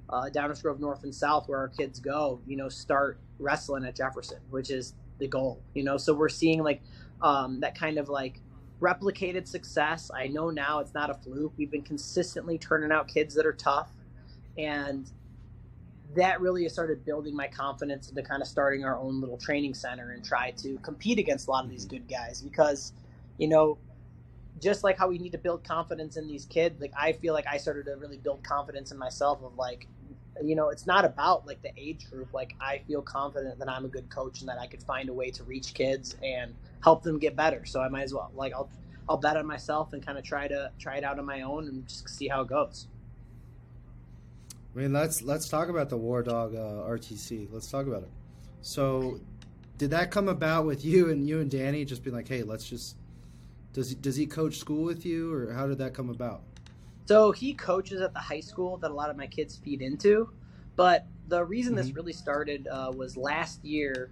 uh, 0.10 0.30
downers 0.34 0.62
grove 0.62 0.80
north 0.80 1.04
and 1.04 1.14
south 1.14 1.48
where 1.48 1.60
our 1.60 1.68
kids 1.68 2.00
go 2.00 2.42
you 2.46 2.58
know 2.58 2.70
start 2.70 3.20
wrestling 3.40 3.86
at 3.86 3.96
jefferson 3.96 4.40
which 4.50 4.70
is 4.72 4.94
the 5.20 5.28
goal 5.28 5.62
you 5.74 5.84
know 5.84 5.98
so 5.98 6.14
we're 6.14 6.30
seeing 6.30 6.64
like 6.64 6.82
um, 7.22 7.60
that 7.62 7.78
kind 7.78 7.98
of 7.98 8.10
like 8.10 8.40
replicated 8.80 9.48
success. 9.48 10.12
I 10.14 10.28
know 10.28 10.50
now 10.50 10.80
it's 10.80 10.94
not 10.94 11.10
a 11.10 11.14
fluke. 11.14 11.54
We've 11.58 11.72
been 11.72 11.82
consistently 11.82 12.58
turning 12.58 12.92
out 12.92 13.08
kids 13.08 13.36
that 13.36 13.46
are 13.46 13.54
tough. 13.54 13.90
And 14.58 15.10
that 16.16 16.42
really 16.42 16.68
started 16.70 17.06
building 17.06 17.36
my 17.36 17.48
confidence 17.48 18.10
into 18.10 18.22
kind 18.24 18.42
of 18.42 18.48
starting 18.48 18.86
our 18.86 18.98
own 18.98 19.20
little 19.20 19.38
training 19.38 19.74
center 19.74 20.12
and 20.12 20.24
try 20.24 20.52
to 20.52 20.78
compete 20.80 21.20
against 21.20 21.48
a 21.48 21.52
lot 21.52 21.64
of 21.64 21.70
these 21.70 21.86
mm-hmm. 21.86 21.98
good 21.98 22.10
guys 22.10 22.42
because, 22.42 22.94
you 23.38 23.48
know, 23.48 23.78
just 24.60 24.84
like 24.84 24.98
how 24.98 25.08
we 25.08 25.20
need 25.20 25.32
to 25.32 25.38
build 25.38 25.64
confidence 25.64 26.18
in 26.18 26.28
these 26.28 26.46
kids, 26.46 26.82
like 26.82 26.94
I 26.98 27.14
feel 27.14 27.34
like 27.34 27.46
I 27.46 27.58
started 27.58 27.86
to 27.86 27.96
really 27.96 28.18
build 28.18 28.44
confidence 28.44 28.92
in 28.92 28.98
myself 28.98 29.44
of 29.44 29.56
like, 29.56 29.88
you 30.44 30.56
know, 30.56 30.70
it's 30.70 30.86
not 30.86 31.06
about 31.06 31.46
like 31.46 31.62
the 31.62 31.72
age 31.78 32.10
group. 32.10 32.34
Like 32.34 32.56
I 32.60 32.82
feel 32.88 33.02
confident 33.02 33.60
that 33.60 33.70
I'm 33.70 33.86
a 33.86 33.90
good 33.90 34.10
coach 34.10 34.40
and 34.42 34.50
that 34.50 34.60
I 34.60 34.68
could 34.68 34.84
find 34.84 35.10
a 35.10 35.14
way 35.14 35.32
to 35.32 35.44
reach 35.44 35.74
kids 35.74 36.16
and 36.24 36.54
help 36.84 37.04
them 37.04 37.20
get 37.20 37.36
better. 37.36 37.66
So 37.66 37.82
I 37.82 37.90
might 37.90 38.04
as 38.04 38.14
well 38.14 38.32
like 38.36 38.54
I'll 38.54 38.70
I'll 39.10 39.18
bet 39.18 39.38
on 39.38 39.46
myself 39.46 39.94
and 39.94 40.06
kind 40.06 40.18
of 40.18 40.24
try 40.24 40.48
to 40.48 40.72
try 40.80 40.98
it 40.98 41.04
out 41.04 41.20
on 41.20 41.26
my 41.26 41.42
own 41.42 41.68
and 41.68 41.88
just 41.88 42.10
see 42.10 42.28
how 42.28 42.42
it 42.42 42.48
goes. 42.48 42.88
I 44.76 44.80
mean, 44.80 44.94
let's 44.94 45.22
let's 45.22 45.48
talk 45.48 45.70
about 45.70 45.90
the 45.90 45.98
War 45.98 46.22
Dog 46.22 46.54
uh, 46.54 46.86
RTC. 46.88 47.48
Let's 47.52 47.70
talk 47.70 47.88
about 47.88 48.04
it. 48.04 48.12
So, 48.62 49.20
did 49.78 49.92
that 49.92 50.12
come 50.12 50.28
about 50.28 50.66
with 50.66 50.84
you 50.84 51.10
and 51.10 51.28
you 51.28 51.40
and 51.40 51.50
Danny 51.50 51.86
just 51.86 52.04
being 52.04 52.16
like, 52.16 52.28
"Hey, 52.28 52.44
let's 52.44 52.70
just 52.70 52.96
does 53.74 53.90
he, 53.90 53.96
does 53.96 54.16
he 54.16 54.28
coach 54.28 54.58
school 54.58 54.84
with 54.84 55.06
you, 55.06 55.34
or 55.34 55.52
how 55.54 55.68
did 55.68 55.80
that 55.80 55.94
come 55.94 56.10
about?" 56.10 56.44
So 57.08 57.32
he 57.32 57.54
coaches 57.54 58.02
at 58.02 58.14
the 58.14 58.20
high 58.20 58.42
school 58.42 58.78
that 58.78 58.92
a 58.92 58.94
lot 58.94 59.10
of 59.10 59.16
my 59.16 59.28
kids 59.28 59.56
feed 59.56 59.82
into. 59.82 60.30
But 60.76 61.08
the 61.28 61.44
reason 61.44 61.74
mm-hmm. 61.74 61.88
this 61.88 61.96
really 61.96 62.14
started 62.14 62.68
uh, 62.68 62.92
was 62.96 63.16
last 63.16 63.64
year. 63.64 64.12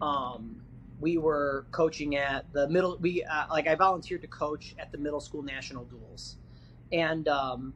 Um, 0.00 0.62
we 1.00 1.18
were 1.18 1.66
coaching 1.72 2.16
at 2.16 2.52
the 2.52 2.68
middle. 2.68 2.96
We 3.00 3.24
uh, 3.24 3.46
like 3.50 3.66
I 3.66 3.74
volunteered 3.74 4.22
to 4.22 4.28
coach 4.28 4.74
at 4.78 4.92
the 4.92 4.98
middle 4.98 5.20
school 5.20 5.42
national 5.42 5.84
duels, 5.84 6.36
and 6.92 7.26
um, 7.28 7.74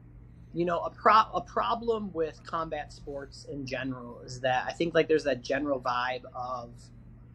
you 0.54 0.64
know 0.64 0.80
a 0.80 0.90
pro- 0.90 1.30
a 1.34 1.40
problem 1.40 2.12
with 2.12 2.40
combat 2.44 2.92
sports 2.92 3.46
in 3.50 3.66
general 3.66 4.20
is 4.20 4.40
that 4.40 4.64
I 4.66 4.72
think 4.72 4.94
like 4.94 5.08
there's 5.08 5.24
that 5.24 5.42
general 5.42 5.80
vibe 5.80 6.24
of 6.34 6.70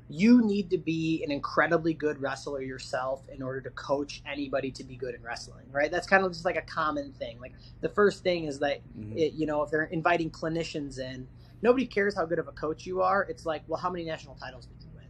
you 0.10 0.42
need 0.42 0.70
to 0.70 0.78
be 0.78 1.22
an 1.24 1.32
incredibly 1.32 1.94
good 1.94 2.22
wrestler 2.22 2.62
yourself 2.62 3.28
in 3.30 3.42
order 3.42 3.60
to 3.62 3.70
coach 3.72 4.22
anybody 4.26 4.72
to 4.72 4.84
be 4.84 4.96
good 4.96 5.14
in 5.14 5.22
wrestling, 5.22 5.66
right? 5.72 5.92
That's 5.92 6.08
kind 6.08 6.24
of 6.24 6.32
just 6.32 6.46
like 6.46 6.56
a 6.56 6.62
common 6.62 7.12
thing. 7.14 7.40
Like 7.40 7.54
the 7.82 7.90
first 7.90 8.24
thing 8.24 8.46
is 8.46 8.60
that, 8.60 8.80
mm-hmm. 8.98 9.18
it, 9.18 9.34
you 9.34 9.46
know, 9.46 9.64
if 9.64 9.72
they're 9.72 9.84
inviting 9.84 10.32
clinicians 10.32 10.98
in, 10.98 11.28
nobody 11.62 11.86
cares 11.86 12.16
how 12.16 12.26
good 12.26 12.40
of 12.40 12.48
a 12.48 12.54
coach 12.54 12.86
you 12.86 13.02
are. 13.02 13.24
It's 13.24 13.46
like, 13.46 13.64
well, 13.68 13.80
how 13.80 13.90
many 13.90 14.06
national 14.06 14.36
titles 14.36 14.68
did 14.68 14.82
you 14.82 14.90
win? 14.96 15.08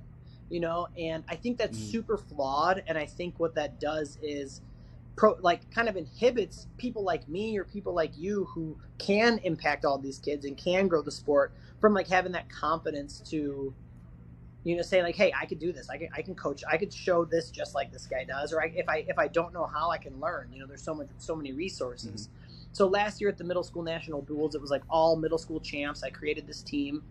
You 0.49 0.61
know, 0.61 0.87
and 0.97 1.23
I 1.29 1.35
think 1.35 1.57
that's 1.57 1.77
mm-hmm. 1.77 1.91
super 1.91 2.17
flawed. 2.17 2.83
And 2.87 2.97
I 2.97 3.05
think 3.05 3.39
what 3.39 3.53
that 3.55 3.79
does 3.79 4.17
is, 4.23 4.61
Pro, 5.15 5.35
like 5.41 5.71
kind 5.71 5.89
of 5.89 5.97
inhibits 5.97 6.67
people 6.77 7.03
like 7.03 7.27
me 7.27 7.57
or 7.57 7.63
people 7.63 7.93
like 7.93 8.15
you 8.15 8.45
who 8.53 8.77
can 8.99 9.39
impact 9.39 9.83
all 9.83 9.97
these 9.97 10.19
kids 10.19 10.45
and 10.45 10.55
can 10.55 10.87
grow 10.87 11.01
the 11.01 11.11
sport 11.11 11.53
from 11.81 11.95
like 11.95 12.07
having 12.07 12.31
that 12.33 12.49
confidence 12.49 13.19
to 13.31 13.73
you 14.67 14.75
know 14.75 14.81
say 14.81 15.01
like 15.01 15.15
hey 15.15 15.31
i 15.39 15.45
could 15.45 15.59
do 15.59 15.71
this. 15.71 15.89
I 15.89 15.97
can 15.97 16.09
i 16.13 16.21
can 16.21 16.35
coach 16.35 16.61
i 16.69 16.75
could 16.75 16.91
show 16.91 17.23
this 17.23 17.49
just 17.51 17.73
like 17.73 17.89
this 17.89 18.05
guy 18.05 18.25
does 18.25 18.51
or 18.51 18.61
I, 18.61 18.65
if 18.75 18.89
i 18.89 19.05
if 19.07 19.17
i 19.17 19.27
don't 19.27 19.53
know 19.53 19.65
how 19.65 19.91
i 19.91 19.97
can 19.97 20.19
learn. 20.19 20.49
You 20.51 20.59
know 20.59 20.67
there's 20.67 20.83
so 20.83 20.93
much 20.93 21.07
so 21.19 21.37
many 21.37 21.53
resources. 21.53 22.27
Mm-hmm. 22.27 22.73
so 22.73 22.87
last 22.87 23.21
year 23.21 23.29
at 23.29 23.37
the 23.37 23.45
middle 23.45 23.63
school 23.63 23.81
national 23.81 24.23
duels 24.23 24.55
it 24.55 24.61
was 24.61 24.69
like 24.69 24.83
all 24.89 25.15
middle 25.15 25.37
school 25.37 25.61
champs. 25.61 26.03
I 26.03 26.09
created 26.09 26.45
this 26.45 26.61
team. 26.61 27.01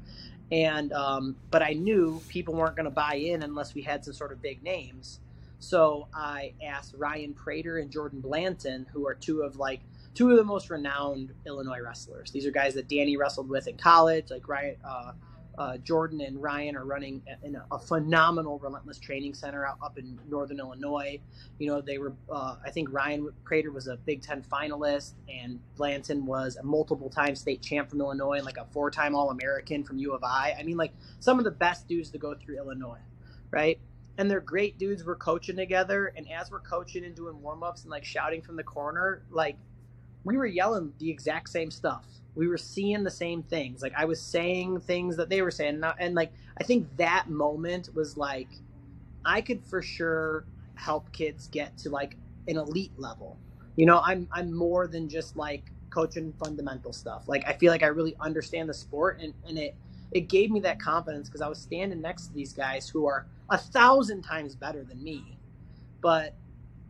And 0.52 0.92
um, 0.92 1.36
but 1.50 1.62
i 1.62 1.72
knew 1.72 2.20
people 2.28 2.54
weren't 2.54 2.76
going 2.76 2.84
to 2.84 2.90
buy 2.90 3.14
in 3.14 3.42
unless 3.42 3.74
we 3.74 3.80
had 3.80 4.04
some 4.04 4.12
sort 4.12 4.32
of 4.32 4.42
big 4.42 4.62
names. 4.62 5.20
So 5.58 6.08
i 6.12 6.52
asked 6.62 6.94
ryan 6.98 7.32
prater 7.32 7.78
and 7.78 7.90
jordan 7.90 8.20
blanton 8.20 8.86
who 8.92 9.06
are 9.06 9.14
two 9.14 9.40
of 9.40 9.56
like 9.56 9.80
two 10.14 10.30
of 10.30 10.36
the 10.36 10.44
most 10.44 10.68
renowned 10.68 11.32
illinois 11.46 11.80
wrestlers. 11.80 12.30
These 12.30 12.44
are 12.44 12.50
guys 12.50 12.74
that 12.74 12.86
danny 12.86 13.16
wrestled 13.16 13.48
with 13.48 13.66
in 13.66 13.78
college 13.78 14.30
like 14.30 14.46
ryan 14.46 14.76
uh, 14.84 15.12
uh, 15.58 15.78
Jordan 15.78 16.20
and 16.20 16.42
Ryan 16.42 16.76
are 16.76 16.84
running 16.84 17.22
in 17.42 17.56
a, 17.56 17.64
a, 17.70 17.78
phenomenal 17.78 18.58
relentless 18.58 18.98
training 18.98 19.32
center 19.32 19.66
out, 19.66 19.78
up 19.82 19.98
in 19.98 20.18
northern 20.28 20.58
Illinois. 20.58 21.18
You 21.58 21.68
know, 21.68 21.80
they 21.80 21.98
were, 21.98 22.12
uh, 22.30 22.56
I 22.64 22.70
think 22.70 22.92
Ryan 22.92 23.30
Prater 23.44 23.72
was 23.72 23.86
a 23.86 23.96
Big 23.96 24.22
Ten 24.22 24.42
finalist, 24.42 25.14
and 25.28 25.58
Blanton 25.76 26.26
was 26.26 26.56
a 26.56 26.62
multiple 26.62 27.08
time 27.08 27.34
state 27.34 27.62
champ 27.62 27.88
from 27.88 28.00
Illinois 28.00 28.36
and 28.36 28.44
like 28.44 28.58
a 28.58 28.66
four 28.72 28.90
time 28.90 29.14
All 29.14 29.30
American 29.30 29.82
from 29.82 29.98
U 29.98 30.12
of 30.12 30.22
I. 30.22 30.54
I 30.58 30.62
mean, 30.62 30.76
like 30.76 30.92
some 31.20 31.38
of 31.38 31.44
the 31.44 31.50
best 31.50 31.88
dudes 31.88 32.10
to 32.10 32.18
go 32.18 32.34
through 32.34 32.58
Illinois, 32.58 33.00
right? 33.50 33.78
And 34.18 34.30
they're 34.30 34.40
great 34.40 34.78
dudes. 34.78 35.04
We're 35.04 35.16
coaching 35.16 35.56
together, 35.56 36.12
and 36.16 36.30
as 36.30 36.50
we're 36.50 36.60
coaching 36.60 37.04
and 37.04 37.14
doing 37.14 37.40
warm 37.40 37.62
ups 37.62 37.82
and 37.82 37.90
like 37.90 38.04
shouting 38.04 38.42
from 38.42 38.56
the 38.56 38.62
corner, 38.62 39.22
like 39.30 39.56
we 40.24 40.36
were 40.36 40.46
yelling 40.46 40.92
the 40.98 41.10
exact 41.10 41.48
same 41.48 41.70
stuff 41.70 42.04
we 42.36 42.48
were 42.48 42.58
seeing 42.58 43.04
the 43.04 43.10
same 43.12 43.42
things. 43.44 43.82
Like 43.82 43.94
I 43.96 44.06
was 44.06 44.22
saying 44.22 44.80
things 44.82 45.16
that 45.18 45.30
they 45.30 45.42
were 45.42 45.52
saying, 45.52 45.76
and, 45.76 45.86
and 46.00 46.16
like 46.16 46.32
I 46.60 46.64
think 46.64 46.88
that 46.98 47.28
moment 47.30 47.90
was 47.94 48.16
like 48.18 48.50
I 49.26 49.42
could 49.42 49.64
for 49.64 49.82
sure 49.82 50.46
help 50.76 51.12
kids 51.12 51.48
get 51.48 51.78
to 51.80 51.90
like 51.90 52.18
an 52.48 52.58
elite 52.58 52.94
level. 52.98 53.40
You 53.76 53.86
know, 53.86 54.02
I'm 54.04 54.28
I'm 54.32 54.54
more 54.54 54.88
than 54.88 55.08
just 55.10 55.36
like 55.36 55.72
coaching 55.90 56.34
fundamental 56.44 56.94
stuff. 56.94 57.28
Like 57.28 57.44
I 57.48 57.54
feel 57.54 57.72
like 57.72 57.84
I 57.84 57.88
really 57.88 58.16
understand 58.20 58.70
the 58.70 58.74
sport, 58.74 59.20
and 59.22 59.34
and 59.48 59.58
it 59.58 59.76
it 60.12 60.22
gave 60.22 60.52
me 60.52 60.60
that 60.62 60.80
confidence 60.80 61.28
because 61.28 61.42
I 61.42 61.48
was 61.48 61.60
standing 61.60 62.02
next 62.02 62.28
to 62.28 62.34
these 62.34 62.54
guys 62.54 62.88
who 62.90 63.06
are 63.06 63.28
a 63.50 63.58
thousand 63.58 64.22
times 64.24 64.56
better 64.56 64.84
than 64.84 65.02
me, 65.04 65.40
but 66.02 66.36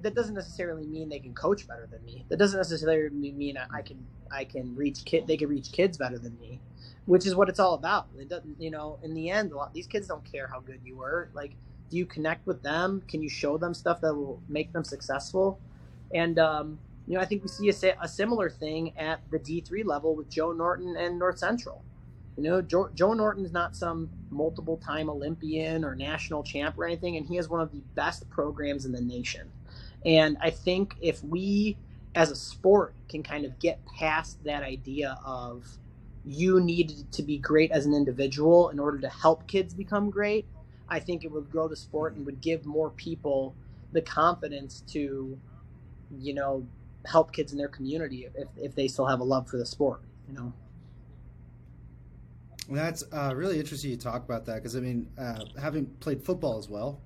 that 0.06 0.14
doesn't 0.14 0.36
necessarily 0.36 0.86
mean 0.86 1.08
they 1.08 1.18
can 1.18 1.34
coach 1.34 1.66
better 1.66 1.88
than 1.90 2.04
me. 2.04 2.24
That 2.28 2.36
doesn't 2.36 2.56
necessarily 2.56 3.32
mean 3.32 3.58
I 3.58 3.82
can 3.82 4.06
I 4.30 4.44
can 4.44 4.76
reach 4.76 5.04
kid. 5.04 5.26
They 5.26 5.36
can 5.36 5.48
reach 5.48 5.72
kids 5.72 5.98
better 5.98 6.16
than 6.16 6.38
me, 6.38 6.60
which 7.06 7.26
is 7.26 7.34
what 7.34 7.48
it's 7.48 7.58
all 7.58 7.74
about. 7.74 8.06
It 8.16 8.28
doesn't, 8.28 8.60
you 8.60 8.70
know. 8.70 9.00
In 9.02 9.14
the 9.14 9.30
end, 9.30 9.50
a 9.50 9.56
lot 9.56 9.74
these 9.74 9.88
kids 9.88 10.06
don't 10.06 10.24
care 10.24 10.46
how 10.46 10.60
good 10.60 10.80
you 10.84 10.96
were. 10.96 11.28
Like, 11.34 11.56
do 11.90 11.96
you 11.96 12.06
connect 12.06 12.46
with 12.46 12.62
them? 12.62 13.02
Can 13.08 13.20
you 13.20 13.28
show 13.28 13.58
them 13.58 13.74
stuff 13.74 14.00
that 14.02 14.14
will 14.14 14.40
make 14.48 14.72
them 14.72 14.84
successful? 14.84 15.58
And 16.14 16.38
um, 16.38 16.78
you 17.08 17.14
know, 17.14 17.20
I 17.20 17.24
think 17.24 17.42
we 17.42 17.48
see 17.48 17.68
a, 17.68 17.96
a 18.00 18.06
similar 18.06 18.48
thing 18.48 18.96
at 18.96 19.20
the 19.32 19.40
D 19.40 19.60
three 19.60 19.82
level 19.82 20.14
with 20.14 20.30
Joe 20.30 20.52
Norton 20.52 20.96
and 20.96 21.18
North 21.18 21.38
Central. 21.38 21.82
You 22.36 22.44
know, 22.44 22.62
Joe, 22.62 22.90
Joe 22.94 23.12
Norton's 23.14 23.50
not 23.50 23.74
some 23.74 24.10
multiple 24.30 24.76
time 24.76 25.08
Olympian 25.10 25.84
or 25.84 25.96
national 25.96 26.44
champ 26.44 26.78
or 26.78 26.84
anything, 26.84 27.16
and 27.16 27.26
he 27.26 27.36
has 27.36 27.48
one 27.48 27.60
of 27.60 27.72
the 27.72 27.80
best 27.94 28.28
programs 28.30 28.84
in 28.84 28.92
the 28.92 29.00
nation. 29.00 29.50
And 30.06 30.38
I 30.40 30.50
think 30.50 30.96
if 31.00 31.22
we 31.24 31.76
as 32.14 32.30
a 32.30 32.36
sport 32.36 32.94
can 33.08 33.22
kind 33.22 33.44
of 33.44 33.58
get 33.58 33.84
past 33.84 34.42
that 34.44 34.62
idea 34.62 35.18
of 35.24 35.66
you 36.24 36.60
need 36.60 37.12
to 37.12 37.22
be 37.22 37.38
great 37.38 37.70
as 37.72 37.86
an 37.86 37.92
individual 37.92 38.70
in 38.70 38.78
order 38.78 38.98
to 38.98 39.08
help 39.08 39.46
kids 39.46 39.74
become 39.74 40.08
great, 40.08 40.46
I 40.88 41.00
think 41.00 41.24
it 41.24 41.30
would 41.30 41.50
grow 41.50 41.68
the 41.68 41.76
sport 41.76 42.14
and 42.14 42.24
would 42.24 42.40
give 42.40 42.64
more 42.64 42.90
people 42.90 43.54
the 43.92 44.00
confidence 44.00 44.82
to, 44.88 45.36
you 46.18 46.34
know, 46.34 46.66
help 47.04 47.32
kids 47.32 47.52
in 47.52 47.58
their 47.58 47.68
community 47.68 48.28
if, 48.34 48.48
if 48.56 48.74
they 48.74 48.88
still 48.88 49.06
have 49.06 49.20
a 49.20 49.24
love 49.24 49.48
for 49.48 49.56
the 49.56 49.66
sport, 49.66 50.00
you 50.28 50.34
know. 50.34 50.52
That's 52.68 53.04
uh, 53.12 53.32
really 53.34 53.58
interesting 53.60 53.90
you 53.90 53.96
talk 53.96 54.24
about 54.24 54.44
that 54.46 54.56
because 54.56 54.76
I 54.76 54.80
mean, 54.80 55.08
uh, 55.18 55.44
having 55.60 55.86
played 56.00 56.22
football 56.22 56.58
as 56.58 56.68
well, 56.68 57.00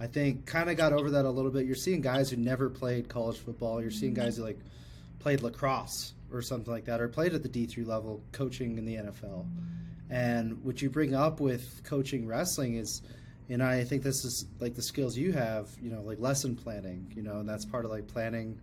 I 0.00 0.06
think 0.06 0.46
kind 0.46 0.68
of 0.68 0.76
got 0.76 0.92
over 0.92 1.10
that 1.10 1.24
a 1.24 1.30
little 1.30 1.50
bit. 1.50 1.66
You're 1.66 1.76
seeing 1.76 2.00
guys 2.00 2.30
who 2.30 2.36
never 2.36 2.68
played 2.68 3.08
college 3.08 3.38
football. 3.38 3.80
You're 3.80 3.90
seeing 3.90 4.14
guys 4.14 4.36
who 4.36 4.42
like 4.42 4.58
played 5.18 5.42
lacrosse 5.42 6.14
or 6.32 6.42
something 6.42 6.72
like 6.72 6.86
that, 6.86 7.00
or 7.00 7.08
played 7.08 7.34
at 7.34 7.42
the 7.42 7.48
D3 7.48 7.86
level, 7.86 8.22
coaching 8.32 8.78
in 8.78 8.84
the 8.84 8.96
NFL. 8.96 9.46
And 10.10 10.62
what 10.64 10.82
you 10.82 10.90
bring 10.90 11.14
up 11.14 11.40
with 11.40 11.82
coaching 11.84 12.26
wrestling 12.26 12.76
is, 12.76 13.02
and 13.48 13.62
I 13.62 13.84
think 13.84 14.02
this 14.02 14.24
is 14.24 14.46
like 14.60 14.74
the 14.74 14.82
skills 14.82 15.16
you 15.16 15.32
have, 15.32 15.68
you 15.80 15.90
know, 15.90 16.02
like 16.02 16.18
lesson 16.18 16.56
planning, 16.56 17.12
you 17.14 17.22
know, 17.22 17.38
and 17.38 17.48
that's 17.48 17.64
part 17.64 17.84
of 17.84 17.90
like 17.90 18.06
planning 18.06 18.60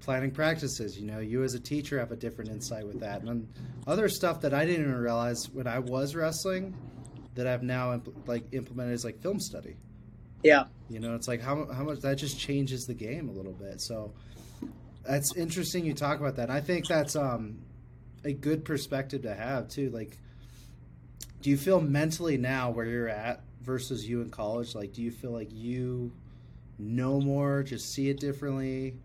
planning 0.00 0.30
practices. 0.30 0.98
You 0.98 1.06
know, 1.06 1.18
you 1.18 1.42
as 1.42 1.54
a 1.54 1.60
teacher 1.60 1.98
have 1.98 2.12
a 2.12 2.16
different 2.16 2.50
insight 2.50 2.86
with 2.86 3.00
that, 3.00 3.22
and 3.22 3.46
other 3.86 4.08
stuff 4.08 4.40
that 4.42 4.54
I 4.54 4.64
didn't 4.64 4.82
even 4.82 4.96
realize 4.96 5.48
when 5.50 5.66
I 5.66 5.80
was 5.80 6.14
wrestling 6.14 6.74
that 7.34 7.46
I've 7.46 7.62
now 7.62 7.96
impl- 7.96 8.14
like 8.26 8.44
implemented 8.52 8.94
is 8.94 9.04
like 9.04 9.20
film 9.20 9.38
study. 9.38 9.76
Yeah. 10.42 10.64
You 10.88 11.00
know, 11.00 11.14
it's 11.14 11.28
like 11.28 11.40
how 11.40 11.66
how 11.66 11.84
much 11.84 12.00
that 12.00 12.16
just 12.16 12.38
changes 12.38 12.86
the 12.86 12.94
game 12.94 13.28
a 13.28 13.32
little 13.32 13.52
bit. 13.52 13.80
So 13.80 14.12
that's 15.06 15.34
interesting 15.36 15.84
you 15.84 15.94
talk 15.94 16.20
about 16.20 16.36
that. 16.36 16.50
I 16.50 16.60
think 16.60 16.86
that's 16.86 17.16
um 17.16 17.58
a 18.24 18.32
good 18.32 18.64
perspective 18.64 19.22
to 19.22 19.34
have 19.34 19.68
too. 19.68 19.90
Like 19.90 20.16
do 21.40 21.50
you 21.50 21.56
feel 21.56 21.80
mentally 21.80 22.36
now 22.36 22.70
where 22.70 22.86
you're 22.86 23.08
at 23.08 23.42
versus 23.62 24.08
you 24.08 24.22
in 24.22 24.30
college? 24.30 24.74
Like 24.74 24.92
do 24.92 25.02
you 25.02 25.10
feel 25.10 25.30
like 25.30 25.52
you 25.52 26.12
know 26.78 27.20
more, 27.20 27.62
just 27.62 27.92
see 27.92 28.08
it 28.08 28.20
differently? 28.20 28.96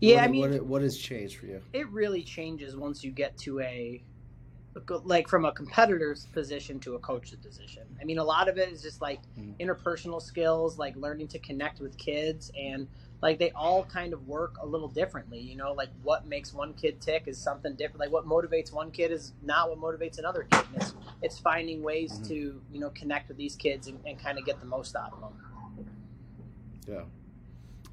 Yeah, 0.00 0.16
what, 0.16 0.24
I 0.24 0.28
mean, 0.28 0.50
what, 0.50 0.66
what 0.66 0.82
has 0.82 0.96
changed 0.96 1.38
for 1.38 1.46
you? 1.46 1.60
It 1.72 1.88
really 1.90 2.22
changes 2.22 2.76
once 2.76 3.04
you 3.04 3.10
get 3.10 3.36
to 3.38 3.60
a 3.60 4.02
like 5.04 5.28
from 5.28 5.44
a 5.44 5.52
competitor's 5.52 6.26
position 6.26 6.78
to 6.80 6.94
a 6.94 6.98
coach's 7.00 7.36
position. 7.36 7.82
I 8.00 8.04
mean, 8.04 8.18
a 8.18 8.24
lot 8.24 8.48
of 8.48 8.58
it 8.58 8.70
is 8.70 8.82
just 8.82 9.00
like 9.00 9.20
mm-hmm. 9.38 9.52
interpersonal 9.60 10.22
skills, 10.22 10.78
like 10.78 10.96
learning 10.96 11.28
to 11.28 11.38
connect 11.38 11.80
with 11.80 11.96
kids, 11.98 12.50
and 12.58 12.88
like 13.22 13.38
they 13.38 13.50
all 13.50 13.84
kind 13.84 14.12
of 14.12 14.26
work 14.26 14.56
a 14.62 14.66
little 14.66 14.88
differently. 14.88 15.40
You 15.40 15.56
know, 15.56 15.72
like 15.72 15.90
what 16.02 16.26
makes 16.26 16.54
one 16.54 16.74
kid 16.74 17.00
tick 17.00 17.24
is 17.26 17.38
something 17.38 17.74
different. 17.74 18.00
Like 18.00 18.12
what 18.12 18.26
motivates 18.26 18.72
one 18.72 18.90
kid 18.90 19.12
is 19.12 19.32
not 19.42 19.68
what 19.68 19.78
motivates 19.78 20.18
another 20.18 20.46
kid. 20.50 20.64
And 20.72 20.82
it's 20.82 20.94
it's 21.22 21.38
finding 21.38 21.82
ways 21.82 22.12
mm-hmm. 22.12 22.28
to 22.28 22.62
you 22.72 22.80
know 22.80 22.90
connect 22.90 23.28
with 23.28 23.36
these 23.36 23.56
kids 23.56 23.88
and, 23.88 23.98
and 24.06 24.18
kind 24.18 24.38
of 24.38 24.44
get 24.46 24.60
the 24.60 24.66
most 24.66 24.96
out 24.96 25.12
of 25.12 25.20
them. 25.20 25.32
Yeah. 26.88 27.02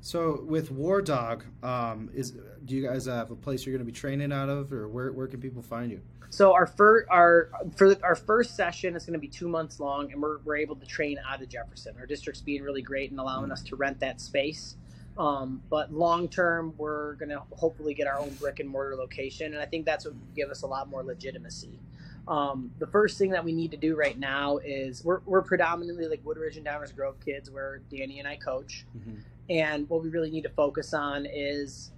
So 0.02 0.44
with 0.44 0.72
War 0.72 1.02
Dog, 1.02 1.46
um, 1.64 2.10
is 2.14 2.34
do 2.66 2.76
you 2.76 2.88
guys 2.88 3.06
have 3.06 3.32
a 3.32 3.36
place 3.36 3.66
you're 3.66 3.76
going 3.76 3.86
to 3.86 3.92
be 3.92 3.98
training 3.98 4.32
out 4.32 4.50
of, 4.50 4.72
or 4.72 4.88
where 4.88 5.12
where 5.12 5.28
can 5.28 5.42
people 5.42 5.62
find 5.62 5.92
you? 5.92 6.02
So 6.30 6.54
our 6.54 6.68
first 6.68 7.08
our 7.10 7.50
for 7.76 7.96
our 8.04 8.16
first 8.16 8.56
session 8.56 8.96
is 8.96 9.06
going 9.06 9.14
to 9.14 9.20
be 9.20 9.28
two 9.28 9.48
months 9.48 9.80
long, 9.80 10.12
and 10.12 10.22
we're, 10.22 10.40
we're 10.40 10.58
able 10.58 10.76
to 10.76 10.86
train 10.86 11.18
out 11.28 11.42
of 11.42 11.50
Jefferson. 11.50 11.96
Our 12.00 12.06
district's 12.06 12.42
being 12.42 12.64
really 12.64 12.82
great 12.82 13.12
and 13.12 13.20
allowing 13.20 13.52
us 13.52 13.64
to 13.64 13.76
rent 13.76 14.00
that 14.02 14.22
space. 14.22 14.76
Um, 15.18 15.64
but 15.70 15.92
long 15.92 16.28
term, 16.28 16.74
we're 16.78 17.14
going 17.16 17.30
to 17.30 17.42
hopefully 17.52 17.94
get 17.94 18.08
our 18.08 18.20
own 18.20 18.30
brick 18.36 18.60
and 18.60 18.70
mortar 18.70 18.96
location, 18.96 19.54
and 19.54 19.62
I 19.62 19.66
think 19.66 19.86
that's 19.86 20.06
what 20.06 20.14
would 20.14 20.36
give 20.36 20.50
us 20.50 20.62
a 20.62 20.68
lot 20.68 20.90
more 20.90 21.04
legitimacy. 21.04 21.80
Um, 22.28 22.72
the 22.78 22.88
first 22.88 23.18
thing 23.18 23.32
that 23.32 23.44
we 23.44 23.54
need 23.54 23.72
to 23.72 23.78
do 23.78 23.96
right 23.96 24.18
now 24.20 24.58
is 24.58 25.04
we're, 25.04 25.22
we're 25.26 25.42
predominantly 25.42 26.08
like 26.08 26.20
Woodridge 26.26 26.58
and 26.58 26.66
Downers 26.66 26.94
Grove 26.96 27.16
kids, 27.24 27.50
where 27.50 27.80
Danny 27.90 28.20
and 28.20 28.28
I 28.28 28.36
coach, 28.36 28.86
mm-hmm. 28.96 29.22
And 29.50 29.90
what 29.90 30.04
we 30.04 30.10
really 30.10 30.30
need 30.30 30.44
to 30.44 30.50
focus 30.50 30.94
on 30.94 31.26
is 31.26 31.92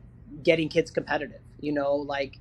getting 0.44 0.70
kids 0.70 0.92
competitive. 0.92 1.42
You 1.60 1.74
know, 1.74 1.96
like 1.96 2.40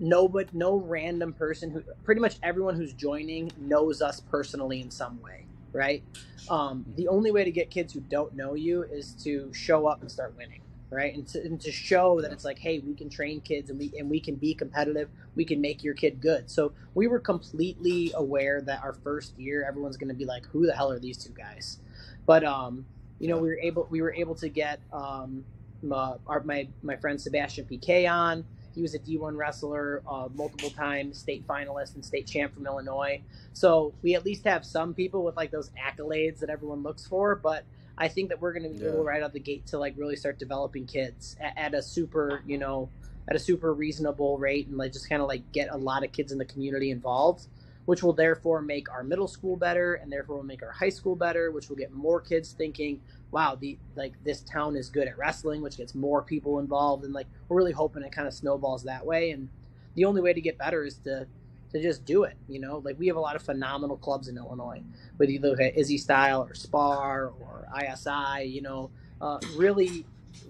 no 0.00 0.28
but 0.28 0.54
no 0.54 0.76
random 0.76 1.32
person 1.32 1.70
who 1.70 1.82
pretty 2.04 2.20
much 2.20 2.36
everyone 2.42 2.76
who's 2.76 2.92
joining 2.92 3.50
knows 3.58 4.00
us 4.00 4.20
personally 4.20 4.80
in 4.80 4.90
some 4.90 5.20
way 5.20 5.46
right? 5.72 6.02
Um, 6.50 6.84
the 6.96 7.08
only 7.08 7.30
way 7.30 7.44
to 7.44 7.50
get 7.50 7.70
kids 7.70 7.92
who 7.92 8.00
don't 8.00 8.34
know 8.34 8.54
you 8.54 8.82
is 8.84 9.12
to 9.24 9.52
show 9.52 9.86
up 9.86 10.00
and 10.00 10.10
start 10.10 10.34
winning, 10.36 10.62
right? 10.90 11.14
And 11.14 11.26
to, 11.28 11.40
and 11.40 11.60
to 11.60 11.70
show 11.70 12.20
that 12.20 12.32
it's 12.32 12.44
like, 12.44 12.58
hey, 12.58 12.78
we 12.78 12.94
can 12.94 13.10
train 13.10 13.40
kids 13.40 13.70
and 13.70 13.78
we 13.78 13.92
and 13.98 14.08
we 14.08 14.20
can 14.20 14.36
be 14.36 14.54
competitive. 14.54 15.08
We 15.36 15.44
can 15.44 15.60
make 15.60 15.84
your 15.84 15.94
kid 15.94 16.20
good. 16.20 16.50
So 16.50 16.72
we 16.94 17.06
were 17.06 17.20
completely 17.20 18.12
aware 18.14 18.60
that 18.62 18.82
our 18.82 18.92
first 18.92 19.38
year, 19.38 19.64
everyone's 19.66 19.96
going 19.96 20.08
to 20.08 20.14
be 20.14 20.24
like, 20.24 20.46
who 20.46 20.66
the 20.66 20.74
hell 20.74 20.90
are 20.90 20.98
these 20.98 21.18
two 21.18 21.32
guys? 21.32 21.78
But 22.26 22.44
um, 22.44 22.86
you 23.18 23.28
know, 23.28 23.38
we 23.38 23.48
were 23.48 23.58
able 23.58 23.86
we 23.90 24.02
were 24.02 24.12
able 24.12 24.34
to 24.36 24.48
get 24.48 24.80
um, 24.92 25.44
my, 25.82 26.14
our, 26.26 26.42
my 26.44 26.68
my 26.82 26.96
friend 26.96 27.20
Sebastian 27.20 27.64
Piquet 27.66 28.06
on. 28.06 28.44
He 28.74 28.82
was 28.82 28.94
a 28.94 28.98
D1 29.00 29.36
wrestler, 29.36 30.02
uh, 30.08 30.28
multiple 30.34 30.70
time 30.70 31.12
state 31.12 31.46
finalist 31.48 31.96
and 31.96 32.04
state 32.04 32.28
champ 32.28 32.54
from 32.54 32.64
Illinois. 32.64 33.22
So 33.52 33.92
we 34.02 34.14
at 34.14 34.24
least 34.24 34.44
have 34.44 34.64
some 34.64 34.94
people 34.94 35.24
with 35.24 35.36
like 35.36 35.50
those 35.50 35.70
accolades 35.70 36.38
that 36.40 36.50
everyone 36.50 36.84
looks 36.84 37.04
for. 37.04 37.34
But 37.34 37.64
I 37.96 38.06
think 38.06 38.28
that 38.28 38.40
we're 38.40 38.52
going 38.52 38.62
to 38.62 38.78
be 38.78 38.84
yeah. 38.84 38.90
able 38.90 39.02
right 39.02 39.20
out 39.20 39.32
the 39.32 39.40
gate 39.40 39.66
to 39.68 39.78
like 39.78 39.94
really 39.96 40.14
start 40.14 40.38
developing 40.38 40.86
kids 40.86 41.36
at, 41.40 41.58
at 41.58 41.74
a 41.74 41.82
super, 41.82 42.42
you 42.46 42.56
know, 42.56 42.88
at 43.28 43.34
a 43.34 43.38
super 43.38 43.74
reasonable 43.74 44.38
rate 44.38 44.68
and 44.68 44.76
like 44.76 44.92
just 44.92 45.08
kind 45.08 45.20
of 45.20 45.26
like 45.26 45.50
get 45.50 45.68
a 45.72 45.76
lot 45.76 46.04
of 46.04 46.12
kids 46.12 46.30
in 46.30 46.38
the 46.38 46.44
community 46.44 46.92
involved 46.92 47.46
which 47.88 48.02
will 48.02 48.12
therefore 48.12 48.60
make 48.60 48.90
our 48.90 49.02
middle 49.02 49.26
school 49.26 49.56
better 49.56 49.94
and 49.94 50.12
therefore 50.12 50.36
will 50.36 50.42
make 50.42 50.62
our 50.62 50.72
high 50.72 50.90
school 50.90 51.16
better 51.16 51.50
which 51.50 51.70
will 51.70 51.76
get 51.76 51.90
more 51.90 52.20
kids 52.20 52.52
thinking 52.52 53.00
wow 53.30 53.54
the 53.54 53.78
like 53.96 54.12
this 54.24 54.42
town 54.42 54.76
is 54.76 54.90
good 54.90 55.08
at 55.08 55.16
wrestling 55.16 55.62
which 55.62 55.78
gets 55.78 55.94
more 55.94 56.20
people 56.20 56.58
involved. 56.58 57.02
And 57.02 57.14
like 57.14 57.26
we're 57.48 57.56
really 57.56 57.72
hoping 57.72 58.02
it 58.02 58.12
kind 58.12 58.28
of 58.28 58.34
snowballs 58.34 58.82
that 58.84 59.06
way. 59.06 59.30
And 59.30 59.48
the 59.94 60.04
only 60.04 60.20
way 60.20 60.34
to 60.34 60.40
get 60.42 60.58
better 60.58 60.84
is 60.84 60.98
to 61.04 61.26
to 61.72 61.80
just 61.80 62.04
do 62.04 62.24
it 62.24 62.36
you 62.46 62.60
know? 62.60 62.82
Like 62.84 62.98
we 62.98 63.06
have 63.06 63.16
a 63.16 63.20
lot 63.20 63.36
of 63.36 63.42
phenomenal 63.42 63.96
clubs 63.96 64.28
in 64.28 64.36
illinois 64.36 64.82
whether 65.16 65.32
you 65.32 65.40
look 65.40 65.58
at 65.58 65.74
izzy 65.74 65.96
style 65.96 66.42
or 66.42 66.52
spar 66.52 67.32
or 67.40 67.66
isi 67.74 68.50
you 68.50 68.60
know? 68.60 68.90
Uh, 69.18 69.38
really 69.56 70.04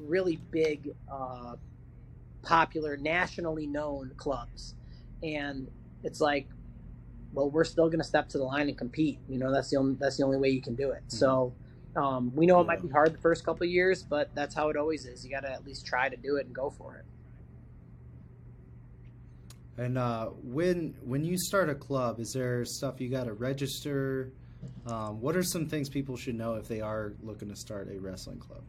really 0.09 0.41
big 0.51 0.93
uh, 1.09 1.55
popular 2.43 2.97
nationally 2.97 3.69
known 3.69 4.11
clubs. 4.17 4.75
And 5.23 5.69
it's 6.03 6.21
like 6.21 6.49
well, 7.33 7.51
we're 7.51 7.65
still 7.65 7.87
going 7.87 7.99
to 7.99 8.05
step 8.05 8.29
to 8.31 8.39
the 8.39 8.45
line 8.45 8.69
and 8.69 8.77
compete. 8.77 9.19
You 9.29 9.39
know, 9.39 9.53
that's 9.53 9.71
the 9.71 9.77
only 9.77 9.95
that's 9.95 10.17
the 10.17 10.25
only 10.25 10.39
way 10.39 10.49
you 10.49 10.63
can 10.63 10.75
do 10.75 10.91
it. 10.91 11.03
Mm-hmm. 11.07 11.17
So 11.17 11.53
um, 11.97 12.33
we 12.35 12.47
know 12.47 12.61
it 12.61 12.67
might 12.67 12.83
be 12.83 12.89
hard 12.89 13.13
the 13.13 13.19
first 13.19 13.45
couple 13.45 13.67
years, 13.67 14.03
but 14.03 14.35
that's 14.35 14.55
how 14.55 14.69
it 14.69 14.77
always 14.77 15.07
is. 15.07 15.25
You 15.25 15.31
got 15.31 15.41
to 15.41 15.53
at 15.53 15.65
least 15.65 15.87
try 15.87 16.09
to 16.09 16.17
do 16.17 16.37
it 16.37 16.47
and 16.47 16.55
go 16.55 16.71
for 16.71 16.97
it. 16.97 17.05
And 19.83 19.97
uh, 19.97 20.27
when 20.43 20.95
when 21.05 21.25
you 21.25 21.39
start 21.39 21.71
a 21.71 21.75
club, 21.75 22.19
is 22.19 22.33
there 22.33 22.65
stuff 22.65 23.01
you 23.01 23.09
got 23.09 23.25
to 23.25 23.33
register? 23.33 24.33
Um, 24.87 25.21
what 25.21 25.37
are 25.37 25.43
some 25.43 25.67
things 25.67 25.89
people 25.89 26.17
should 26.17 26.35
know 26.35 26.55
if 26.55 26.67
they 26.67 26.81
are 26.81 27.13
looking 27.23 27.49
to 27.49 27.57
start 27.57 27.89
a 27.93 27.99
wrestling 28.01 28.39
club? 28.39 28.63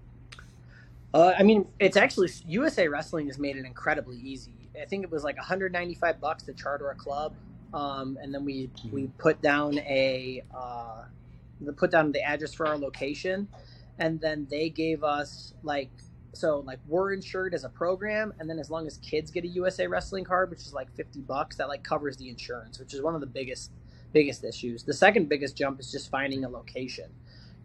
Uh, 1.12 1.34
I 1.38 1.42
mean, 1.42 1.68
it's 1.80 1.98
actually 1.98 2.30
USA 2.48 2.88
Wrestling 2.88 3.26
has 3.26 3.40
made 3.40 3.58
it 3.58 3.66
incredibly 3.66 4.18
easy. 4.18 4.70
I 4.80 4.86
think 4.86 5.04
it 5.04 5.10
was 5.10 5.24
like 5.24 5.38
195 5.38 6.22
bucks 6.22 6.44
to 6.44 6.54
charter 6.54 6.92
a 6.92 6.96
club 6.96 7.34
um, 7.74 8.18
and 8.22 8.34
then 8.34 8.46
we 8.46 8.68
mm-hmm. 8.68 8.92
we 8.92 9.08
put 9.18 9.42
down 9.42 9.78
a 9.80 10.44
uh, 10.56 11.04
put 11.78 11.92
down 11.92 12.12
the 12.12 12.22
address 12.22 12.54
for 12.54 12.68
our 12.68 12.78
location, 12.78 13.48
and 13.98 14.20
then 14.20 14.48
they 14.50 14.70
gave 14.70 15.04
us 15.04 15.54
like 15.64 15.90
so 16.34 16.60
like 16.60 16.80
we're 16.88 17.14
insured 17.14 17.54
as 17.54 17.64
a 17.64 17.70
program, 17.70 18.34
and 18.40 18.50
then 18.50 18.60
as 18.60 18.70
long 18.70 18.88
as 18.88 18.98
kids 18.98 19.32
get 19.32 19.44
a 19.44 19.48
USA 19.48 19.88
Wrestling 19.88 20.24
card, 20.24 20.50
which 20.50 20.62
is 20.62 20.74
like 20.74 20.94
fifty 20.96 21.22
bucks, 21.22 21.58
that 21.58 21.68
like 21.68 21.84
covers 21.84 22.18
the 22.18 22.30
insurance, 22.30 22.80
which 22.80 22.94
is 22.94 23.02
one 23.02 23.16
of 23.16 23.22
the 23.22 23.28
biggest 23.28 23.72
biggest 24.12 24.44
issues. 24.44 24.84
The 24.84 24.94
second 24.94 25.30
biggest 25.30 25.56
jump 25.56 25.80
is 25.80 25.92
just 25.92 26.10
finding 26.10 26.46
a 26.46 26.50
location. 26.50 27.10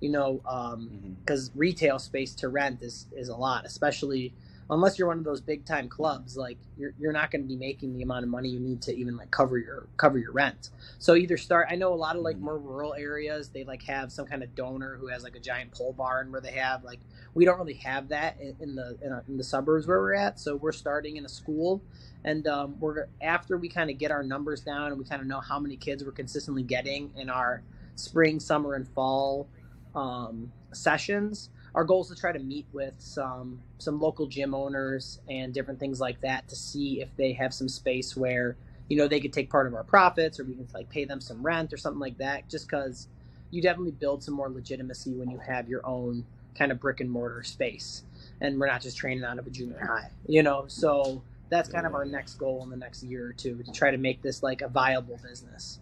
You 0.00 0.10
know, 0.10 0.40
because 0.42 0.74
um, 0.74 1.50
mm-hmm. 1.50 1.58
retail 1.58 1.98
space 1.98 2.34
to 2.36 2.48
rent 2.48 2.82
is 2.82 3.06
is 3.16 3.28
a 3.28 3.36
lot, 3.36 3.64
especially 3.64 4.34
unless 4.70 4.98
you're 4.98 5.08
one 5.08 5.18
of 5.18 5.24
those 5.24 5.40
big 5.40 5.64
time 5.64 5.88
clubs, 5.88 6.36
like 6.36 6.58
you're, 6.76 6.94
you're 6.98 7.12
not 7.12 7.30
going 7.30 7.42
to 7.42 7.48
be 7.48 7.56
making 7.56 7.94
the 7.94 8.02
amount 8.02 8.24
of 8.24 8.30
money 8.30 8.48
you 8.48 8.60
need 8.60 8.80
to 8.82 8.94
even 8.94 9.16
like 9.16 9.30
cover 9.30 9.58
your 9.58 9.88
cover 9.96 10.18
your 10.18 10.32
rent. 10.32 10.70
So 10.98 11.14
either 11.14 11.36
start. 11.36 11.68
I 11.70 11.76
know 11.76 11.92
a 11.92 11.96
lot 11.96 12.16
of 12.16 12.22
like 12.22 12.36
mm-hmm. 12.36 12.46
more 12.46 12.58
rural 12.58 12.94
areas, 12.94 13.50
they 13.50 13.64
like 13.64 13.82
have 13.84 14.10
some 14.10 14.26
kind 14.26 14.42
of 14.42 14.54
donor 14.54 14.96
who 14.96 15.08
has 15.08 15.22
like 15.22 15.36
a 15.36 15.40
giant 15.40 15.72
pole 15.72 15.92
barn 15.92 16.32
where 16.32 16.40
they 16.40 16.52
have 16.52 16.84
like 16.84 17.00
we 17.34 17.44
don't 17.44 17.58
really 17.58 17.74
have 17.74 18.08
that 18.08 18.40
in, 18.40 18.56
in 18.60 18.74
the 18.74 18.96
in, 19.02 19.12
our, 19.12 19.24
in, 19.28 19.36
the 19.36 19.44
suburbs 19.44 19.86
where 19.86 20.00
we're 20.00 20.14
at. 20.14 20.40
So 20.40 20.56
we're 20.56 20.72
starting 20.72 21.16
in 21.16 21.24
a 21.24 21.28
school, 21.28 21.82
and 22.24 22.46
um, 22.46 22.76
we're 22.80 23.06
after 23.20 23.56
we 23.56 23.68
kind 23.68 23.90
of 23.90 23.98
get 23.98 24.10
our 24.10 24.22
numbers 24.22 24.60
down 24.60 24.88
and 24.88 24.98
we 24.98 25.04
kind 25.04 25.20
of 25.20 25.28
know 25.28 25.40
how 25.40 25.58
many 25.58 25.76
kids 25.76 26.04
we're 26.04 26.12
consistently 26.12 26.62
getting 26.62 27.10
in 27.16 27.28
our 27.28 27.62
spring, 27.96 28.40
summer, 28.40 28.74
and 28.74 28.88
fall 28.88 29.48
um, 29.94 30.50
sessions 30.72 31.50
our 31.74 31.84
goal 31.84 32.02
is 32.02 32.08
to 32.08 32.14
try 32.14 32.32
to 32.32 32.38
meet 32.38 32.66
with 32.72 32.94
some 32.98 33.60
some 33.84 34.00
local 34.00 34.26
gym 34.26 34.54
owners 34.54 35.20
and 35.28 35.52
different 35.52 35.78
things 35.78 36.00
like 36.00 36.20
that 36.22 36.48
to 36.48 36.56
see 36.56 37.00
if 37.00 37.08
they 37.16 37.32
have 37.32 37.52
some 37.52 37.68
space 37.68 38.16
where 38.16 38.56
you 38.88 38.96
know 38.96 39.06
they 39.06 39.20
could 39.20 39.32
take 39.32 39.50
part 39.50 39.66
of 39.66 39.74
our 39.74 39.84
profits 39.84 40.40
or 40.40 40.44
we 40.44 40.54
can 40.54 40.66
like 40.74 40.88
pay 40.88 41.04
them 41.04 41.20
some 41.20 41.42
rent 41.42 41.72
or 41.72 41.76
something 41.76 42.00
like 42.00 42.18
that 42.18 42.48
just 42.48 42.66
because 42.66 43.08
you 43.50 43.62
definitely 43.62 43.92
build 43.92 44.22
some 44.22 44.34
more 44.34 44.50
legitimacy 44.50 45.12
when 45.12 45.30
you 45.30 45.38
have 45.38 45.68
your 45.68 45.86
own 45.86 46.24
kind 46.58 46.72
of 46.72 46.80
brick 46.80 47.00
and 47.00 47.10
mortar 47.10 47.42
space. 47.42 48.02
And 48.40 48.58
we're 48.58 48.66
not 48.66 48.82
just 48.82 48.96
training 48.96 49.24
out 49.24 49.38
of 49.38 49.46
a 49.46 49.50
junior 49.50 49.78
high 49.78 50.10
you 50.26 50.42
know? 50.42 50.64
So 50.66 51.22
that's 51.50 51.68
kind 51.68 51.86
of 51.86 51.94
our 51.94 52.04
next 52.04 52.34
goal 52.34 52.62
in 52.64 52.70
the 52.70 52.76
next 52.76 53.02
year 53.04 53.28
or 53.28 53.32
two 53.32 53.62
to 53.62 53.72
try 53.72 53.90
to 53.90 53.96
make 53.96 54.22
this 54.22 54.42
like 54.42 54.60
a 54.62 54.68
viable 54.68 55.18
business. 55.22 55.78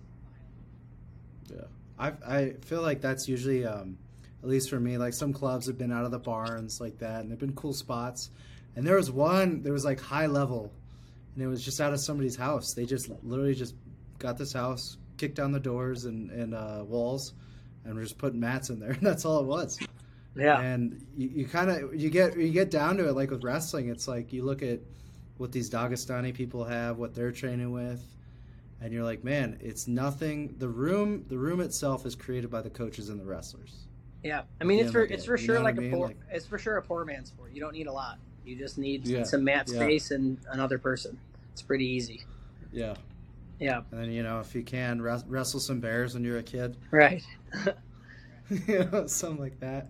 Yeah. 1.51 1.63
I 1.99 2.13
i 2.27 2.51
feel 2.63 2.83
like 2.83 3.01
that's 3.01 3.29
usually 3.29 3.65
um 3.65 3.99
at 4.43 4.49
least 4.49 4.71
for 4.71 4.81
me. 4.81 4.99
Like 4.99 5.15
some 5.15 5.33
clubs 5.33 5.67
have 5.67 5.79
been 5.79 5.93
out 5.93 6.05
of 6.05 6.11
the 6.11 6.19
barns 6.19 6.81
like 6.81 6.99
that, 6.99 7.21
and 7.21 7.31
they've 7.31 7.39
been 7.39 7.55
cool 7.55 7.73
spots. 7.73 8.31
And 8.75 8.87
there 8.87 8.97
was 8.97 9.11
one, 9.11 9.63
there 9.63 9.73
was 9.73 9.85
like 9.85 10.01
high 10.01 10.27
level, 10.27 10.73
and 11.35 11.45
it 11.45 11.47
was 11.47 11.65
just 11.65 11.81
out 11.81 11.93
of 11.93 12.01
somebody's 12.01 12.37
house. 12.37 12.75
They 12.75 12.87
just 12.87 13.11
literally 13.23 13.55
just 13.55 13.75
got 14.19 14.39
this 14.39 14.53
house, 14.53 14.97
kicked 15.19 15.37
down 15.37 15.53
the 15.53 15.61
doors 15.61 16.05
and, 16.05 16.31
and 16.31 16.55
uh, 16.55 16.85
walls, 16.87 17.35
and 17.85 17.95
we're 17.95 18.03
just 18.03 18.19
putting 18.19 18.41
mats 18.41 18.71
in 18.71 18.79
there. 18.79 18.91
And 18.99 19.07
that's 19.07 19.25
all 19.25 19.41
it 19.41 19.47
was. 19.47 19.79
Yeah. 20.35 20.61
And 20.61 21.05
you, 21.17 21.29
you 21.29 21.47
kind 21.47 21.71
of 21.71 21.95
you 21.95 22.09
get 22.09 22.37
you 22.39 22.51
get 22.51 22.71
down 22.71 22.97
to 22.97 23.09
it 23.09 23.13
like 23.13 23.31
with 23.31 23.45
wrestling. 23.45 23.89
It's 23.89 24.09
like 24.09 24.33
you 24.33 24.45
look 24.45 24.63
at 24.63 24.81
what 25.37 25.53
these 25.53 25.69
Dagestani 25.69 26.33
people 26.33 26.65
have, 26.65 26.99
what 26.99 27.15
they're 27.15 27.33
training 27.33 27.71
with, 27.73 28.03
and 28.81 28.93
you're 28.93 29.05
like, 29.05 29.25
man, 29.25 29.59
it's 29.61 29.87
nothing. 29.87 30.55
The 30.59 30.69
room 30.69 31.27
the 31.29 31.37
room 31.37 31.61
itself 31.61 32.07
is 32.07 32.15
created 32.15 32.51
by 32.51 32.63
the 32.63 32.71
coaches 32.71 33.11
and 33.11 33.21
the 33.21 33.25
wrestlers. 33.25 33.87
Yeah, 34.23 34.43
I 34.61 34.65
mean, 34.65 34.79
it's 34.79 34.93
for 34.93 35.03
it's 35.03 35.25
for 35.25 35.37
sure 35.37 35.61
like 35.61 35.79
a 35.79 35.91
poor 35.91 36.09
like, 36.09 36.17
it's 36.31 36.47
for 36.47 36.59
sure 36.59 36.77
a 36.77 36.83
poor 36.83 37.05
man's 37.05 37.29
sport. 37.29 37.51
You 37.53 37.61
don't 37.61 37.73
need 37.73 37.89
a 37.89 37.93
lot. 37.93 38.19
You 38.45 38.57
just 38.57 38.79
need 38.79 39.07
yeah, 39.07 39.25
some 39.25 39.45
mat 39.45 39.69
space 39.69 40.11
yeah. 40.11 40.17
and 40.17 40.39
another 40.51 40.79
person. 40.79 41.19
It's 41.53 41.63
pretty 41.63 41.87
easy. 41.87 42.23
Yeah. 42.73 42.95
Yeah. 43.59 43.83
And 43.91 44.01
then 44.01 44.13
you 44.13 44.23
know 44.23 44.41
if 44.41 44.55
you 44.55 44.63
can 44.63 45.03
wrestle 45.03 45.61
some 45.61 45.81
bears 45.81 46.15
when 46.15 46.25
you're 46.25 46.39
a 46.39 46.43
kid. 46.43 46.77
Right. 46.91 47.23
you 48.51 48.89
know, 48.93 49.07
something 49.07 49.41
like 49.41 49.59
that. 49.61 49.89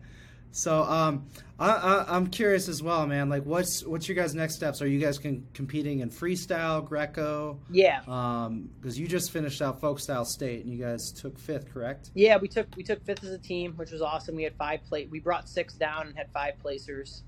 So 0.53 0.83
um, 0.83 1.27
I, 1.59 2.05
am 2.09 2.27
curious 2.27 2.69
as 2.69 2.83
well, 2.83 3.07
man. 3.07 3.31
Like, 3.31 3.45
what's 3.45 3.85
what's 3.85 4.07
your 4.07 4.15
guys' 4.15 4.35
next 4.35 4.55
steps? 4.55 4.83
Are 4.83 4.87
you 4.87 5.01
guys 5.01 5.19
con- 5.19 5.47
competing 5.55 6.01
in 6.01 6.11
freestyle, 6.11 6.85
Greco? 6.85 7.59
Yeah. 7.71 8.03
Um, 8.07 8.69
because 8.79 8.99
you 8.99 9.09
just 9.09 9.31
finished 9.31 9.63
out 9.63 9.81
folk 9.81 9.99
style 9.99 10.27
state, 10.27 10.65
and 10.65 10.73
you 10.73 10.79
guys 10.79 11.11
took 11.11 11.39
fifth, 11.39 11.73
correct? 11.73 12.11
Yeah, 12.15 12.37
we 12.37 12.49
took 12.49 12.67
we 12.77 12.83
took 12.83 13.03
fifth 13.05 13.25
as 13.25 13.31
a 13.31 13.39
team, 13.39 13.73
which 13.77 13.91
was 13.91 14.03
awesome. 14.03 14.37
We 14.37 14.43
had 14.43 14.55
five 14.57 14.85
plate. 14.85 15.09
We 15.11 15.21
brought 15.21 15.49
six 15.49 15.75
down 15.75 16.09
and 16.09 16.17
had 16.17 16.31
five 16.33 16.59
placers. 16.61 17.23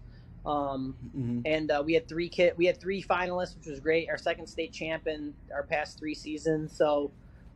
Um, 0.45 0.95
mm-hmm. 1.17 1.41
and 1.47 1.71
uh, 1.71 1.83
we 1.85 1.95
had 1.95 2.07
three 2.07 2.29
kit. 2.29 2.55
We 2.59 2.67
had 2.67 2.79
three 2.79 3.03
finalists, 3.03 3.57
which 3.57 3.67
was 3.67 3.81
great. 3.81 4.11
Our 4.11 4.19
second 4.19 4.47
state 4.47 4.75
champion 4.75 5.33
our 5.51 5.63
past 5.63 5.99
three 5.99 6.15
seasons. 6.15 6.77
So 6.77 7.11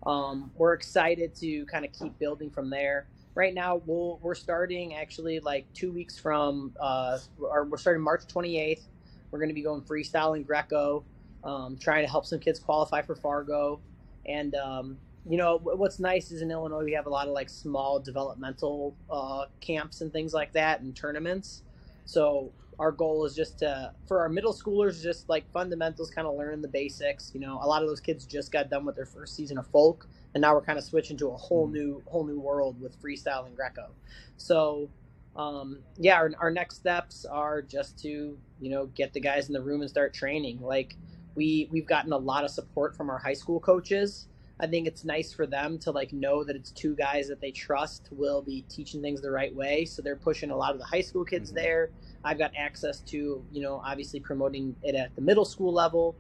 um, 0.07 0.51
we're 0.57 0.73
excited 0.73 1.35
to 1.37 1.67
kind 1.67 1.85
of 1.85 1.93
keep 1.93 2.19
building 2.19 2.49
from 2.49 2.71
there 2.71 3.07
right 3.39 3.55
now 3.55 3.81
we'll, 3.87 4.21
we're 4.23 4.35
starting 4.35 4.95
actually 4.97 5.41
like 5.41 5.67
two 5.73 5.93
weeks 5.93 6.19
from 6.19 6.75
uh, 6.81 7.19
or 7.41 7.65
we're 7.65 7.79
starting 7.79 8.03
march 8.03 8.25
28th 8.27 8.83
we're 9.31 9.39
going 9.39 9.49
to 9.49 9.55
be 9.55 9.63
going 9.63 9.83
freestyle 9.83 10.37
and 10.37 10.47
greco 10.47 11.05
um, 11.45 11.77
trying 11.79 12.05
to 12.05 12.11
help 12.11 12.27
some 12.27 12.39
kids 12.39 12.59
qualify 12.59 13.03
for 13.03 13.15
fargo. 13.15 13.81
And 14.27 14.55
um, 14.55 14.99
you 15.29 15.37
know 15.37 15.59
what's 15.63 15.99
nice 15.99 16.31
is 16.31 16.43
in 16.43 16.51
illinois 16.51 16.85
we 16.85 16.93
have 16.93 17.07
a 17.07 17.11
lot 17.11 17.29
of 17.29 17.35
like 17.35 17.51
small 17.51 18.01
developmental 18.01 18.97
uh, 19.11 19.47
camps 19.61 20.01
and 20.01 20.13
things 20.13 20.33
like 20.33 20.53
that 20.53 20.81
and 20.81 20.95
tournaments. 20.95 21.63
So 22.05 22.53
our 22.79 22.93
goal 22.93 23.25
is 23.25 23.35
just 23.35 23.59
to 23.59 23.93
for 24.07 24.21
our 24.21 24.29
middle 24.29 24.53
schoolers 24.53 25.03
just 25.03 25.29
like 25.29 25.51
fundamentals 25.53 26.11
kind 26.11 26.27
of 26.27 26.37
learning 26.37 26.63
the 26.63 26.69
basics 26.69 27.31
you 27.35 27.41
know 27.41 27.59
a 27.63 27.67
lot 27.67 27.83
of 27.83 27.89
those 27.89 28.01
kids 28.01 28.27
just 28.27 28.53
got 28.53 28.71
done 28.71 28.85
with 28.85 28.95
their 28.95 29.07
first 29.07 29.35
season 29.35 29.59
of 29.59 29.67
folk 29.67 30.09
and 30.35 30.41
now 30.41 30.55
we're 30.55 30.63
kind 30.63 30.79
of 30.79 30.85
switching 30.85 31.17
to 31.17 31.29
a 31.29 31.37
whole 31.37 31.67
hmm. 31.67 31.75
new 31.75 32.03
whole 32.07 32.25
new 32.25 32.39
world 32.39 32.81
with 32.81 33.01
freestyle 33.03 33.47
and 33.47 33.57
greco 33.57 33.91
so 34.37 34.89
um, 35.37 35.79
yeah 35.99 36.15
our, 36.15 36.33
our 36.41 36.51
next 36.51 36.77
steps 36.77 37.25
are 37.25 37.63
just 37.63 37.99
to 38.01 38.37
you 38.61 38.71
know 38.71 38.87
get 38.87 39.13
the 39.13 39.21
guys 39.21 39.49
in 39.49 39.53
the 39.53 39.63
room 39.63 39.81
and 39.81 39.91
start 39.91 40.15
training 40.15 40.61
like 40.61 40.97
we 41.35 41.69
we've 41.71 41.87
gotten 41.87 42.13
a 42.13 42.17
lot 42.17 42.45
of 42.45 42.51
support 42.51 42.97
from 42.97 43.11
our 43.11 43.19
high 43.19 43.35
school 43.35 43.61
coaches 43.61 44.29
I 44.61 44.67
think 44.67 44.87
it's 44.87 45.05
nice 45.05 45.33
for 45.33 45.47
them 45.47 45.79
to 45.81 45.93
like 45.93 46.13
know 46.13 46.43
that 46.43 46.57
it's 46.57 46.71
two 46.73 46.95
guys 46.97 47.29
that 47.29 47.41
they 47.41 47.53
trust 47.53 48.09
will 48.11 48.43
be 48.43 48.63
teaching 48.69 49.01
things 49.01 49.21
the 49.21 49.31
right 49.31 49.55
way. 49.55 49.85
So 49.85 50.03
they're 50.03 50.17
pushing 50.17 50.51
a 50.51 50.57
lot 50.57 50.73
of 50.73 50.79
the 50.79 50.85
high 50.85 51.01
school 51.01 51.25
kids 51.25 51.51
mm-hmm. 51.51 51.61
there. 51.61 51.91
I've 52.29 52.39
got 52.39 52.53
access 52.55 53.01
to, 53.01 53.43
you 53.51 53.63
know, 53.63 53.81
obviously 53.83 54.21
promoting 54.21 54.77
it 54.83 54.95
at 54.95 55.15
the 55.17 55.23
middle 55.23 55.47
school 55.47 55.73
level. 55.73 56.15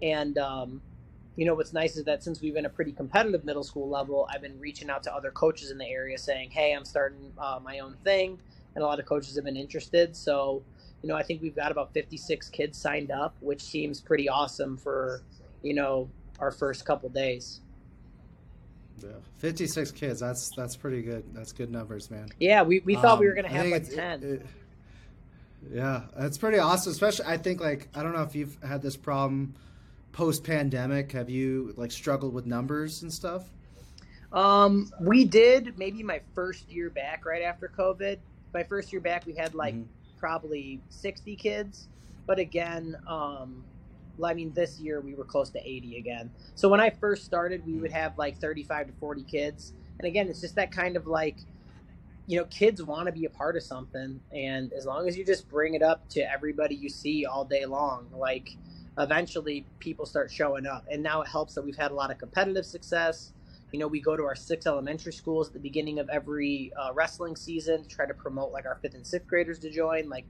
And, 0.00 0.38
um, 0.38 0.80
you 1.34 1.44
know, 1.46 1.56
what's 1.56 1.72
nice 1.72 1.96
is 1.96 2.04
that 2.04 2.22
since 2.22 2.40
we've 2.40 2.54
been 2.54 2.66
a 2.66 2.70
pretty 2.70 2.92
competitive 2.92 3.44
middle 3.44 3.64
school 3.64 3.88
level, 3.88 4.28
I've 4.32 4.40
been 4.40 4.58
reaching 4.60 4.88
out 4.88 5.02
to 5.02 5.12
other 5.12 5.32
coaches 5.32 5.72
in 5.72 5.78
the 5.78 5.88
area 5.88 6.16
saying, 6.16 6.52
hey, 6.52 6.74
I'm 6.74 6.84
starting 6.84 7.32
uh, 7.36 7.58
my 7.60 7.80
own 7.80 7.96
thing. 8.04 8.38
And 8.76 8.84
a 8.84 8.86
lot 8.86 9.00
of 9.00 9.06
coaches 9.06 9.34
have 9.34 9.44
been 9.44 9.56
interested. 9.56 10.14
So, 10.14 10.62
you 11.02 11.08
know, 11.08 11.16
I 11.16 11.24
think 11.24 11.42
we've 11.42 11.56
got 11.56 11.72
about 11.72 11.92
56 11.92 12.48
kids 12.50 12.78
signed 12.78 13.10
up, 13.10 13.34
which 13.40 13.60
seems 13.60 14.00
pretty 14.00 14.28
awesome 14.28 14.76
for, 14.76 15.22
you 15.64 15.74
know, 15.74 16.08
our 16.38 16.52
first 16.52 16.86
couple 16.86 17.08
days. 17.08 17.62
Yeah, 19.02 19.10
56 19.38 19.90
kids. 19.90 20.20
That's 20.20 20.50
that's 20.56 20.76
pretty 20.76 21.02
good. 21.02 21.24
That's 21.32 21.52
good 21.52 21.70
numbers, 21.70 22.10
man. 22.10 22.28
Yeah, 22.38 22.62
we, 22.62 22.80
we 22.80 22.94
thought 22.94 23.14
um, 23.14 23.20
we 23.20 23.26
were 23.26 23.34
gonna 23.34 23.48
have 23.48 23.66
like 23.66 23.88
10. 23.88 24.22
It, 24.22 24.24
it, 24.24 24.46
yeah, 25.72 26.02
that's 26.16 26.38
pretty 26.38 26.58
awesome. 26.58 26.92
Especially, 26.92 27.26
I 27.26 27.36
think 27.36 27.60
like 27.60 27.88
I 27.94 28.02
don't 28.02 28.12
know 28.12 28.22
if 28.22 28.34
you've 28.34 28.56
had 28.62 28.82
this 28.82 28.96
problem 28.96 29.54
post 30.12 30.44
pandemic. 30.44 31.12
Have 31.12 31.30
you 31.30 31.74
like 31.76 31.92
struggled 31.92 32.32
with 32.32 32.46
numbers 32.46 33.02
and 33.02 33.12
stuff? 33.12 33.44
Um, 34.32 34.92
we 35.00 35.24
did 35.24 35.78
maybe 35.78 36.02
my 36.02 36.20
first 36.34 36.70
year 36.70 36.90
back 36.90 37.24
right 37.24 37.42
after 37.42 37.70
COVID. 37.76 38.18
My 38.52 38.62
first 38.62 38.92
year 38.92 39.00
back, 39.00 39.26
we 39.26 39.34
had 39.34 39.54
like 39.54 39.74
mm-hmm. 39.74 40.18
probably 40.18 40.80
60 40.90 41.36
kids, 41.36 41.88
but 42.26 42.38
again, 42.38 42.96
um, 43.06 43.64
I 44.22 44.34
mean, 44.34 44.52
this 44.52 44.80
year 44.80 45.00
we 45.00 45.14
were 45.14 45.24
close 45.24 45.50
to 45.50 45.58
80 45.58 45.96
again. 45.96 46.30
So 46.54 46.68
when 46.68 46.80
I 46.80 46.90
first 46.90 47.24
started, 47.24 47.64
we 47.66 47.74
would 47.74 47.92
have 47.92 48.18
like 48.18 48.38
35 48.38 48.88
to 48.88 48.92
40 48.94 49.22
kids. 49.22 49.72
And 49.98 50.06
again, 50.06 50.28
it's 50.28 50.40
just 50.40 50.56
that 50.56 50.72
kind 50.72 50.96
of 50.96 51.06
like, 51.06 51.36
you 52.28 52.38
know, 52.38 52.44
kids 52.44 52.82
want 52.82 53.06
to 53.06 53.12
be 53.12 53.24
a 53.24 53.30
part 53.30 53.56
of 53.56 53.62
something. 53.62 54.20
And 54.32 54.72
as 54.74 54.84
long 54.84 55.08
as 55.08 55.16
you 55.16 55.24
just 55.24 55.48
bring 55.48 55.72
it 55.72 55.82
up 55.82 56.06
to 56.10 56.20
everybody 56.30 56.74
you 56.74 56.90
see 56.90 57.24
all 57.24 57.44
day 57.44 57.64
long, 57.64 58.06
like 58.14 58.50
eventually 58.98 59.64
people 59.78 60.04
start 60.04 60.30
showing 60.30 60.66
up. 60.66 60.84
And 60.90 61.02
now 61.02 61.22
it 61.22 61.28
helps 61.28 61.54
that 61.54 61.64
we've 61.64 61.76
had 61.76 61.90
a 61.90 61.94
lot 61.94 62.10
of 62.10 62.18
competitive 62.18 62.66
success. 62.66 63.32
You 63.72 63.78
know, 63.78 63.88
we 63.88 64.00
go 64.00 64.14
to 64.14 64.24
our 64.24 64.34
six 64.34 64.66
elementary 64.66 65.12
schools 65.12 65.48
at 65.48 65.54
the 65.54 65.58
beginning 65.58 65.98
of 65.98 66.10
every 66.10 66.70
uh, 66.78 66.92
wrestling 66.92 67.34
season 67.34 67.82
to 67.82 67.88
try 67.88 68.04
to 68.04 68.14
promote 68.14 68.52
like 68.52 68.66
our 68.66 68.78
fifth 68.82 68.94
and 68.94 69.06
sixth 69.06 69.26
graders 69.26 69.58
to 69.60 69.70
join. 69.70 70.10
Like, 70.10 70.26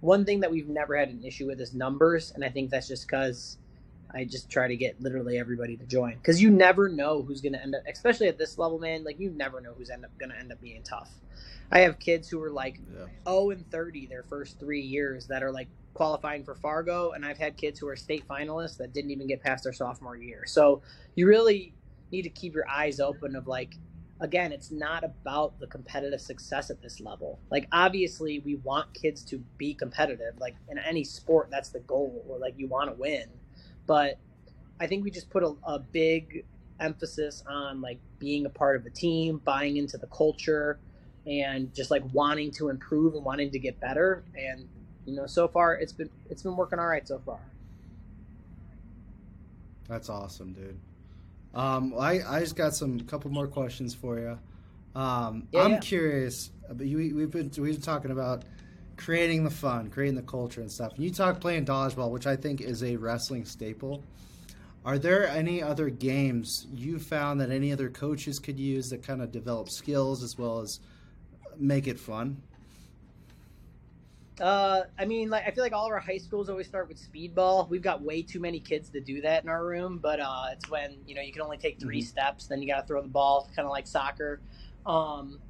one 0.00 0.24
thing 0.24 0.40
that 0.40 0.50
we've 0.50 0.68
never 0.68 0.96
had 0.96 1.08
an 1.08 1.24
issue 1.24 1.46
with 1.46 1.60
is 1.60 1.74
numbers, 1.74 2.32
and 2.34 2.44
I 2.44 2.48
think 2.48 2.70
that's 2.70 2.86
just 2.86 3.06
because 3.06 3.58
I 4.12 4.24
just 4.24 4.50
try 4.50 4.68
to 4.68 4.76
get 4.76 5.00
literally 5.00 5.38
everybody 5.38 5.76
to 5.76 5.84
join 5.84 6.14
because 6.14 6.40
you 6.40 6.50
never 6.50 6.88
know 6.88 7.22
who's 7.22 7.40
going 7.40 7.52
to 7.52 7.62
end 7.62 7.74
up, 7.74 7.82
especially 7.88 8.28
at 8.28 8.38
this 8.38 8.58
level, 8.58 8.78
man. 8.78 9.04
Like 9.04 9.18
you 9.18 9.30
never 9.30 9.60
know 9.60 9.72
who's 9.76 9.90
end 9.90 10.04
up 10.04 10.16
going 10.18 10.30
to 10.30 10.38
end 10.38 10.52
up 10.52 10.60
being 10.60 10.82
tough. 10.82 11.10
I 11.70 11.80
have 11.80 11.98
kids 11.98 12.28
who 12.28 12.42
are 12.42 12.50
like 12.50 12.80
yeah. 12.94 13.06
0 13.28 13.50
and 13.50 13.70
30 13.70 14.06
their 14.06 14.22
first 14.22 14.58
three 14.60 14.80
years 14.80 15.26
that 15.26 15.42
are 15.42 15.50
like 15.50 15.68
qualifying 15.94 16.44
for 16.44 16.54
Fargo, 16.54 17.12
and 17.12 17.24
I've 17.24 17.38
had 17.38 17.56
kids 17.56 17.78
who 17.78 17.88
are 17.88 17.96
state 17.96 18.26
finalists 18.28 18.76
that 18.78 18.92
didn't 18.92 19.10
even 19.10 19.26
get 19.26 19.42
past 19.42 19.64
their 19.64 19.72
sophomore 19.72 20.16
year. 20.16 20.44
So 20.46 20.82
you 21.14 21.26
really 21.26 21.74
need 22.12 22.22
to 22.22 22.30
keep 22.30 22.54
your 22.54 22.68
eyes 22.68 23.00
open 23.00 23.34
of 23.34 23.46
like 23.46 23.74
again, 24.20 24.52
it's 24.52 24.70
not 24.70 25.04
about 25.04 25.58
the 25.60 25.66
competitive 25.66 26.20
success 26.20 26.70
at 26.70 26.80
this 26.80 27.00
level. 27.00 27.38
Like, 27.50 27.68
obviously, 27.72 28.38
we 28.40 28.56
want 28.56 28.94
kids 28.94 29.22
to 29.24 29.38
be 29.58 29.74
competitive. 29.74 30.38
Like, 30.38 30.56
in 30.68 30.78
any 30.78 31.04
sport, 31.04 31.48
that's 31.50 31.68
the 31.70 31.80
goal, 31.80 32.24
or 32.28 32.38
like 32.38 32.54
you 32.56 32.66
want 32.66 32.90
to 32.90 32.96
win. 32.96 33.28
But 33.86 34.18
I 34.80 34.86
think 34.86 35.04
we 35.04 35.10
just 35.10 35.30
put 35.30 35.42
a, 35.42 35.54
a 35.64 35.78
big 35.78 36.44
emphasis 36.80 37.42
on 37.48 37.80
like 37.80 37.98
being 38.18 38.46
a 38.46 38.50
part 38.50 38.76
of 38.76 38.86
a 38.86 38.90
team, 38.90 39.40
buying 39.44 39.76
into 39.76 39.96
the 39.98 40.06
culture, 40.08 40.78
and 41.26 41.74
just 41.74 41.90
like 41.90 42.02
wanting 42.12 42.50
to 42.52 42.68
improve 42.68 43.14
and 43.14 43.24
wanting 43.24 43.50
to 43.50 43.58
get 43.58 43.78
better. 43.80 44.24
And 44.36 44.68
you 45.04 45.14
know, 45.14 45.26
so 45.26 45.48
far 45.48 45.74
it's 45.74 45.92
been 45.92 46.10
it's 46.30 46.42
been 46.42 46.56
working 46.56 46.78
all 46.78 46.86
right 46.86 47.06
so 47.06 47.20
far. 47.24 47.40
That's 49.88 50.08
awesome, 50.08 50.52
dude. 50.52 50.78
Um, 51.54 51.94
I, 51.98 52.20
I 52.26 52.40
just 52.40 52.56
got 52.56 52.74
some 52.74 53.00
couple 53.00 53.30
more 53.30 53.46
questions 53.46 53.94
for 53.94 54.18
you. 54.18 54.38
Um, 54.94 55.48
yeah, 55.52 55.62
I'm 55.62 55.72
yeah. 55.72 55.78
curious. 55.80 56.50
But 56.68 56.78
we, 56.78 57.20
have 57.20 57.30
been 57.30 57.50
we've 57.58 57.74
been 57.74 57.80
talking 57.80 58.10
about 58.10 58.42
creating 58.96 59.44
the 59.44 59.50
fun, 59.50 59.90
creating 59.90 60.16
the 60.16 60.22
culture 60.22 60.60
and 60.60 60.70
stuff. 60.70 60.94
And 60.94 61.04
you 61.04 61.10
talk 61.10 61.40
playing 61.40 61.66
dodgeball, 61.66 62.10
which 62.10 62.26
I 62.26 62.36
think 62.36 62.60
is 62.60 62.82
a 62.82 62.96
wrestling 62.96 63.44
staple. 63.44 64.02
Are 64.84 64.98
there 64.98 65.26
any 65.26 65.62
other 65.62 65.90
games 65.90 66.66
you 66.72 66.98
found 66.98 67.40
that 67.40 67.50
any 67.50 67.72
other 67.72 67.90
coaches 67.90 68.38
could 68.38 68.58
use 68.58 68.88
that 68.90 69.02
kind 69.02 69.20
of 69.20 69.32
develop 69.32 69.68
skills 69.68 70.22
as 70.22 70.38
well 70.38 70.60
as 70.60 70.80
make 71.58 71.86
it 71.88 71.98
fun? 71.98 72.40
Uh, 74.40 74.82
I 74.98 75.06
mean, 75.06 75.30
like 75.30 75.46
I 75.46 75.50
feel 75.50 75.64
like 75.64 75.72
all 75.72 75.86
of 75.86 75.92
our 75.92 75.98
high 75.98 76.18
schools 76.18 76.50
always 76.50 76.66
start 76.66 76.88
with 76.88 76.98
speedball. 76.98 77.68
We've 77.68 77.82
got 77.82 78.02
way 78.02 78.22
too 78.22 78.38
many 78.38 78.60
kids 78.60 78.90
to 78.90 79.00
do 79.00 79.22
that 79.22 79.42
in 79.42 79.48
our 79.48 79.66
room, 79.66 79.98
but 80.00 80.20
uh, 80.20 80.46
it's 80.52 80.68
when 80.68 80.96
you 81.06 81.14
know 81.14 81.22
you 81.22 81.32
can 81.32 81.42
only 81.42 81.56
take 81.56 81.80
3 81.80 81.96
mm-hmm. 81.96 82.06
steps, 82.06 82.46
then 82.46 82.60
you 82.60 82.68
got 82.68 82.82
to 82.82 82.86
throw 82.86 83.00
the 83.00 83.08
ball, 83.08 83.48
kind 83.56 83.64
of 83.64 83.72
like 83.72 83.86
soccer. 83.86 84.40
Um, 84.84 85.40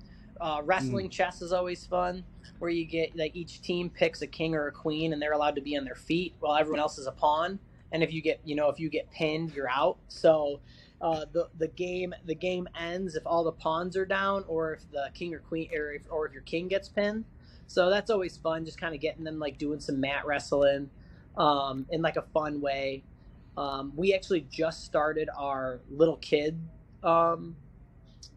uh, 0.41 0.61
wrestling 0.65 1.09
mm. 1.09 1.13
chess 1.13 1.43
is 1.43 1.53
always 1.53 1.85
fun, 1.87 2.25
where 2.59 2.71
you 2.71 2.85
get 2.85 3.17
like 3.17 3.35
each 3.37 3.63
team 3.63 3.91
picks 3.91 4.23
a 4.23 4.27
king 4.27 4.55
or 4.55 4.67
a 4.69 4.73
queen, 4.73 5.13
and 5.13 5.21
they're 5.21 5.33
allowed 5.33 5.57
to 5.57 5.63
be 5.63 5.77
on 5.77 5.85
their 5.85 5.95
feet 5.95 6.35
while 6.41 6.57
everyone 6.57 6.81
else 6.81 6.99
is 6.99 7.07
a 7.07 7.13
pawn. 7.13 7.59
And 7.93 8.03
if 8.03 8.13
you 8.13 8.21
get, 8.21 8.41
you 8.45 8.57
know, 8.57 8.69
if 8.69 8.81
you 8.81 8.89
get 8.89 9.11
pinned, 9.11 9.55
you're 9.55 9.71
out. 9.71 9.99
So 10.09 10.61
uh, 11.01 11.27
the 11.33 11.49
the 11.59 11.69
game 11.69 12.15
the 12.25 12.35
game 12.35 12.69
ends 12.79 13.15
if 13.15 13.23
all 13.27 13.45
the 13.45 13.53
pawns 13.53 13.97
are 13.97 14.07
down, 14.07 14.45
or 14.49 14.75
if 14.75 14.91
the 14.91 15.11
king 15.15 15.35
or 15.35 15.39
queen, 15.41 15.71
or 15.75 15.93
if, 15.93 16.03
or 16.11 16.27
if 16.27 16.33
your 16.33 16.43
king 16.43 16.69
gets 16.69 16.89
pinned. 16.89 17.25
So 17.67 17.91
that's 17.91 18.11
always 18.11 18.37
fun, 18.37 18.65
just 18.65 18.81
kind 18.81 18.95
of 18.95 19.01
getting 19.01 19.25
them 19.25 19.39
like 19.39 19.59
doing 19.59 19.81
some 19.81 20.01
mat 20.01 20.25
wrestling 20.25 20.89
um, 21.37 21.87
in 21.91 22.03
like 22.03 22.17
a 22.17 22.23
fun 22.23 22.61
way. 22.61 23.03
Um, 23.57 23.93
we 23.97 24.15
actually 24.15 24.47
just 24.51 24.85
started 24.85 25.29
our 25.37 25.81
little 25.91 26.17
kid. 26.19 26.61
Um, 27.03 27.57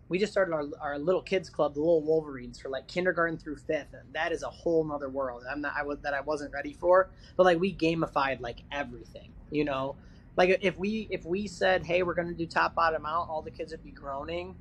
we 0.09 0.17
just 0.17 0.31
started 0.31 0.53
our, 0.53 0.65
our 0.81 0.99
little 0.99 1.21
kids 1.21 1.49
club, 1.49 1.75
the 1.75 1.79
Little 1.79 2.01
Wolverines, 2.01 2.59
for 2.59 2.69
like 2.69 2.87
kindergarten 2.87 3.37
through 3.37 3.57
fifth, 3.57 3.93
and 3.93 4.13
that 4.13 4.31
is 4.31 4.43
a 4.43 4.49
whole 4.49 4.83
nother 4.83 5.09
world. 5.09 5.43
I'm 5.49 5.61
not 5.61 5.73
I 5.77 5.83
was 5.83 5.99
that 5.99 6.13
I 6.13 6.21
wasn't 6.21 6.51
ready 6.51 6.73
for, 6.73 7.09
but 7.37 7.43
like 7.43 7.59
we 7.59 7.73
gamified 7.73 8.41
like 8.41 8.63
everything, 8.71 9.31
you 9.51 9.63
know. 9.63 9.95
Like 10.35 10.59
if 10.61 10.77
we 10.77 11.07
if 11.11 11.25
we 11.25 11.47
said, 11.47 11.85
hey, 11.85 12.03
we're 12.03 12.15
gonna 12.15 12.33
do 12.33 12.45
top 12.45 12.75
bottom 12.75 13.05
out, 13.05 13.29
all 13.29 13.41
the 13.41 13.51
kids 13.51 13.71
would 13.71 13.83
be 13.83 13.91
groaning, 13.91 14.55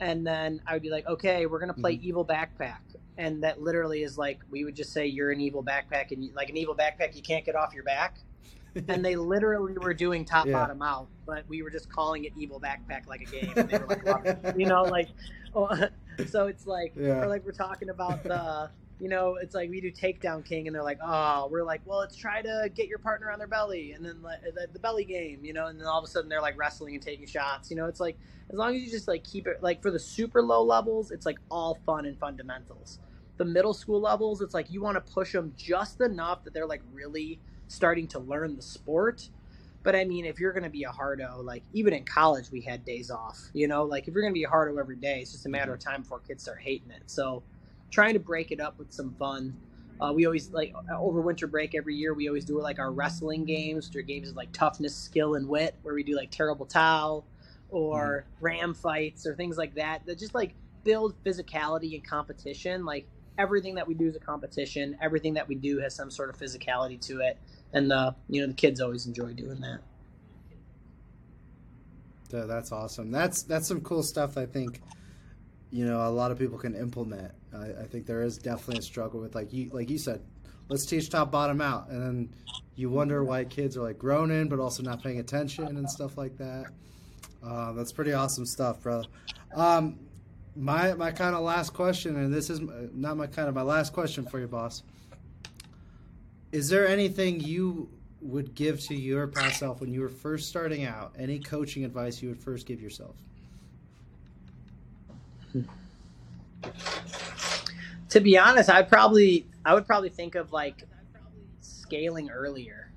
and 0.00 0.26
then 0.26 0.62
I 0.66 0.72
would 0.72 0.82
be 0.82 0.90
like, 0.90 1.06
okay, 1.06 1.46
we're 1.46 1.60
gonna 1.60 1.74
play 1.74 1.96
mm-hmm. 1.96 2.08
evil 2.08 2.24
backpack 2.24 2.80
and 3.18 3.42
that 3.42 3.60
literally 3.60 4.02
is 4.02 4.18
like 4.18 4.40
we 4.50 4.64
would 4.64 4.76
just 4.76 4.92
say 4.92 5.06
you're 5.06 5.30
an 5.30 5.40
evil 5.40 5.62
backpack 5.62 6.10
and 6.10 6.24
you, 6.24 6.30
like 6.34 6.50
an 6.50 6.56
evil 6.56 6.74
backpack 6.74 7.14
you 7.16 7.22
can't 7.22 7.44
get 7.44 7.54
off 7.54 7.72
your 7.72 7.84
back 7.84 8.18
and 8.88 9.04
they 9.04 9.16
literally 9.16 9.74
were 9.78 9.94
doing 9.94 10.24
top 10.24 10.46
yeah. 10.46 10.52
bottom 10.52 10.82
out 10.82 11.08
but 11.26 11.44
we 11.48 11.62
were 11.62 11.70
just 11.70 11.90
calling 11.90 12.24
it 12.24 12.32
evil 12.36 12.60
backpack 12.60 13.06
like 13.06 13.22
a 13.22 13.24
game 13.24 13.52
and 13.56 13.68
they 13.68 13.78
were 13.78 14.00
like 14.04 14.56
you 14.56 14.66
know 14.66 14.82
like 14.90 15.08
oh, 15.54 15.68
so 16.28 16.46
it's 16.46 16.66
like 16.66 16.92
yeah. 16.96 17.22
or 17.22 17.26
like 17.26 17.44
we're 17.44 17.52
talking 17.52 17.88
about 17.88 18.22
the 18.22 18.70
you 18.98 19.08
know 19.08 19.36
it's 19.42 19.54
like 19.54 19.68
we 19.68 19.80
do 19.80 19.92
takedown 19.92 20.44
king 20.44 20.66
and 20.66 20.74
they're 20.74 20.82
like 20.82 20.98
oh 21.04 21.48
we're 21.50 21.62
like 21.62 21.80
well 21.84 21.98
let's 21.98 22.16
try 22.16 22.40
to 22.40 22.70
get 22.74 22.88
your 22.88 22.98
partner 22.98 23.30
on 23.30 23.38
their 23.38 23.48
belly 23.48 23.92
and 23.92 24.04
then 24.04 24.22
like, 24.22 24.40
the, 24.54 24.66
the 24.72 24.78
belly 24.78 25.04
game 25.04 25.44
you 25.44 25.52
know 25.52 25.66
and 25.66 25.78
then 25.78 25.86
all 25.86 25.98
of 25.98 26.04
a 26.04 26.06
sudden 26.06 26.28
they're 26.28 26.40
like 26.40 26.58
wrestling 26.58 26.94
and 26.94 27.02
taking 27.02 27.26
shots 27.26 27.70
you 27.70 27.76
know 27.76 27.86
it's 27.86 28.00
like 28.00 28.16
as 28.50 28.56
long 28.56 28.74
as 28.74 28.82
you 28.82 28.90
just 28.90 29.08
like 29.08 29.22
keep 29.24 29.46
it 29.46 29.62
like 29.62 29.82
for 29.82 29.90
the 29.90 29.98
super 29.98 30.40
low 30.40 30.62
levels 30.62 31.10
it's 31.10 31.26
like 31.26 31.38
all 31.50 31.78
fun 31.84 32.06
and 32.06 32.18
fundamentals 32.18 33.00
the 33.36 33.44
middle 33.44 33.74
school 33.74 34.00
levels, 34.00 34.40
it's 34.40 34.54
like 34.54 34.70
you 34.70 34.80
want 34.80 34.96
to 34.96 35.12
push 35.12 35.32
them 35.32 35.52
just 35.56 36.00
enough 36.00 36.44
that 36.44 36.54
they're 36.54 36.66
like 36.66 36.82
really 36.92 37.40
starting 37.68 38.06
to 38.08 38.18
learn 38.18 38.56
the 38.56 38.62
sport. 38.62 39.28
But 39.82 39.94
I 39.94 40.04
mean, 40.04 40.24
if 40.24 40.40
you're 40.40 40.52
going 40.52 40.64
to 40.64 40.70
be 40.70 40.82
a 40.82 40.90
hardo, 40.90 41.40
like 41.42 41.62
even 41.72 41.92
in 41.92 42.04
college, 42.04 42.50
we 42.50 42.60
had 42.60 42.84
days 42.84 43.10
off. 43.10 43.38
You 43.52 43.68
know, 43.68 43.84
like 43.84 44.08
if 44.08 44.14
you're 44.14 44.22
going 44.22 44.32
to 44.32 44.38
be 44.38 44.44
a 44.44 44.48
hardo 44.48 44.78
every 44.78 44.96
day, 44.96 45.20
it's 45.20 45.32
just 45.32 45.46
a 45.46 45.48
matter 45.48 45.72
of 45.72 45.80
time 45.80 46.02
before 46.02 46.18
kids 46.20 46.42
start 46.42 46.58
hating 46.60 46.90
it. 46.90 47.02
So, 47.06 47.42
trying 47.90 48.14
to 48.14 48.20
break 48.20 48.50
it 48.50 48.60
up 48.60 48.78
with 48.78 48.92
some 48.92 49.14
fun. 49.14 49.56
Uh, 50.00 50.12
we 50.12 50.26
always 50.26 50.50
like 50.50 50.74
over 50.92 51.20
winter 51.20 51.46
break 51.46 51.74
every 51.74 51.94
year. 51.94 52.14
We 52.14 52.28
always 52.28 52.44
do 52.44 52.60
like 52.60 52.78
our 52.78 52.90
wrestling 52.90 53.44
games, 53.44 53.88
which 53.88 53.96
are 53.96 54.02
games 54.02 54.28
of 54.28 54.36
like 54.36 54.52
toughness, 54.52 54.94
skill, 54.94 55.36
and 55.36 55.48
wit, 55.48 55.76
where 55.82 55.94
we 55.94 56.02
do 56.02 56.16
like 56.16 56.30
terrible 56.30 56.66
towel 56.66 57.24
or 57.70 58.26
mm. 58.26 58.42
ram 58.42 58.74
fights 58.74 59.26
or 59.26 59.34
things 59.34 59.56
like 59.56 59.74
that. 59.76 60.04
That 60.04 60.18
just 60.18 60.34
like 60.34 60.54
build 60.84 61.14
physicality 61.24 61.94
and 61.94 62.06
competition. 62.06 62.84
Like 62.84 63.06
everything 63.38 63.74
that 63.74 63.86
we 63.86 63.94
do 63.94 64.06
is 64.06 64.16
a 64.16 64.20
competition. 64.20 64.96
Everything 65.00 65.34
that 65.34 65.48
we 65.48 65.54
do 65.54 65.78
has 65.78 65.94
some 65.94 66.10
sort 66.10 66.30
of 66.30 66.38
physicality 66.38 67.00
to 67.06 67.20
it, 67.20 67.38
and 67.72 67.90
the 67.90 68.14
you 68.28 68.40
know 68.40 68.46
the 68.46 68.54
kids 68.54 68.80
always 68.80 69.06
enjoy 69.06 69.32
doing 69.32 69.60
that. 69.60 69.80
Yeah, 72.32 72.44
that's 72.44 72.72
awesome. 72.72 73.10
That's 73.10 73.42
that's 73.42 73.68
some 73.68 73.80
cool 73.80 74.02
stuff. 74.02 74.36
I 74.36 74.46
think 74.46 74.80
you 75.70 75.86
know 75.86 76.06
a 76.06 76.10
lot 76.10 76.30
of 76.30 76.38
people 76.38 76.58
can 76.58 76.74
implement. 76.74 77.32
I, 77.54 77.82
I 77.82 77.84
think 77.84 78.06
there 78.06 78.22
is 78.22 78.38
definitely 78.38 78.78
a 78.78 78.82
struggle 78.82 79.20
with 79.20 79.34
like 79.34 79.52
you 79.52 79.70
like 79.72 79.90
you 79.90 79.98
said. 79.98 80.20
Let's 80.68 80.84
teach 80.84 81.10
top 81.10 81.30
bottom 81.30 81.60
out, 81.60 81.88
and 81.90 82.02
then 82.02 82.34
you 82.74 82.90
wonder 82.90 83.22
why 83.22 83.44
kids 83.44 83.76
are 83.76 83.82
like 83.82 83.98
groaning 83.98 84.48
but 84.48 84.58
also 84.58 84.82
not 84.82 85.02
paying 85.02 85.20
attention 85.20 85.66
and 85.66 85.88
stuff 85.88 86.18
like 86.18 86.36
that. 86.38 86.66
Uh, 87.42 87.72
that's 87.72 87.92
pretty 87.92 88.12
awesome 88.12 88.44
stuff, 88.44 88.82
brother. 88.82 89.06
Um, 89.54 89.98
my 90.56 90.94
my 90.94 91.10
kind 91.10 91.34
of 91.34 91.42
last 91.42 91.72
question, 91.72 92.16
and 92.16 92.32
this 92.32 92.50
is 92.50 92.60
not 92.94 93.16
my 93.16 93.26
kind 93.26 93.48
of 93.48 93.54
my 93.54 93.62
last 93.62 93.92
question 93.92 94.24
for 94.24 94.40
you, 94.40 94.46
boss. 94.46 94.82
Is 96.52 96.68
there 96.68 96.88
anything 96.88 97.40
you 97.40 97.88
would 98.22 98.54
give 98.54 98.80
to 98.80 98.94
your 98.94 99.26
past 99.26 99.58
self 99.58 99.80
when 99.80 99.92
you 99.92 100.00
were 100.00 100.08
first 100.08 100.48
starting 100.48 100.84
out? 100.84 101.12
Any 101.18 101.38
coaching 101.38 101.84
advice 101.84 102.22
you 102.22 102.28
would 102.30 102.40
first 102.40 102.66
give 102.66 102.80
yourself? 102.80 103.14
To 108.10 108.20
be 108.20 108.38
honest, 108.38 108.70
I 108.70 108.82
probably 108.82 109.46
I 109.64 109.74
would 109.74 109.86
probably 109.86 110.08
think 110.08 110.34
of 110.34 110.52
like 110.52 110.84
scaling 111.60 112.30
earlier. 112.30 112.90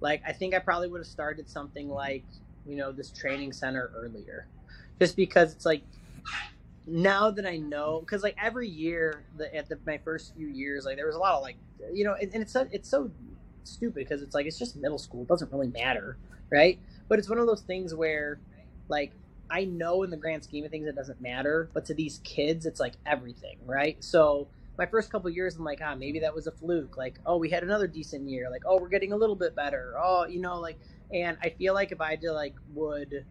Like 0.00 0.22
I 0.26 0.32
think 0.32 0.54
I 0.54 0.60
probably 0.60 0.88
would 0.88 1.00
have 1.00 1.08
started 1.08 1.48
something 1.48 1.88
like 1.88 2.24
you 2.66 2.76
know 2.76 2.92
this 2.92 3.10
training 3.10 3.52
center 3.52 3.90
earlier, 3.96 4.46
just 5.00 5.16
because 5.16 5.52
it's 5.52 5.66
like 5.66 5.82
now 6.88 7.30
that 7.30 7.46
I 7.46 7.58
know 7.58 8.00
because 8.00 8.22
like 8.22 8.36
every 8.42 8.68
year 8.68 9.24
the, 9.36 9.54
at 9.54 9.68
the, 9.68 9.78
my 9.86 9.98
first 9.98 10.34
few 10.34 10.48
years 10.48 10.84
like 10.84 10.96
there 10.96 11.06
was 11.06 11.16
a 11.16 11.18
lot 11.18 11.34
of 11.34 11.42
like 11.42 11.56
you 11.92 12.04
know 12.04 12.14
and, 12.14 12.32
and 12.32 12.42
it's 12.42 12.52
so, 12.52 12.66
it's 12.72 12.88
so 12.88 13.10
stupid 13.64 13.96
because 13.96 14.22
it's 14.22 14.34
like 14.34 14.46
it's 14.46 14.58
just 14.58 14.76
middle 14.76 14.98
school 14.98 15.22
it 15.22 15.28
doesn't 15.28 15.52
really 15.52 15.68
matter 15.68 16.16
right 16.50 16.78
but 17.08 17.18
it's 17.18 17.28
one 17.28 17.38
of 17.38 17.46
those 17.46 17.60
things 17.60 17.94
where 17.94 18.40
like 18.88 19.12
I 19.50 19.64
know 19.64 20.02
in 20.02 20.10
the 20.10 20.16
grand 20.16 20.44
scheme 20.44 20.64
of 20.64 20.70
things 20.70 20.86
it 20.86 20.94
doesn't 20.94 21.20
matter, 21.20 21.70
but 21.72 21.86
to 21.86 21.94
these 21.94 22.20
kids 22.24 22.66
it's 22.66 22.80
like 22.80 22.94
everything, 23.06 23.58
right? 23.64 24.02
So 24.02 24.48
my 24.76 24.86
first 24.86 25.10
couple 25.10 25.30
years 25.30 25.56
I'm 25.56 25.64
like, 25.64 25.80
ah, 25.82 25.94
maybe 25.94 26.20
that 26.20 26.34
was 26.34 26.46
a 26.46 26.52
fluke. 26.52 26.96
Like, 26.96 27.18
oh, 27.26 27.36
we 27.38 27.50
had 27.50 27.62
another 27.62 27.86
decent 27.86 28.28
year. 28.28 28.50
Like, 28.50 28.62
oh, 28.66 28.78
we're 28.78 28.88
getting 28.88 29.12
a 29.12 29.16
little 29.16 29.36
bit 29.36 29.56
better. 29.56 29.94
Oh, 29.98 30.26
you 30.26 30.40
know, 30.40 30.60
like, 30.60 30.78
and 31.12 31.38
I 31.42 31.50
feel 31.50 31.74
like 31.74 31.92
if 31.92 32.00
I 32.00 32.16
did 32.16 32.32
like 32.32 32.54
would, 32.74 33.24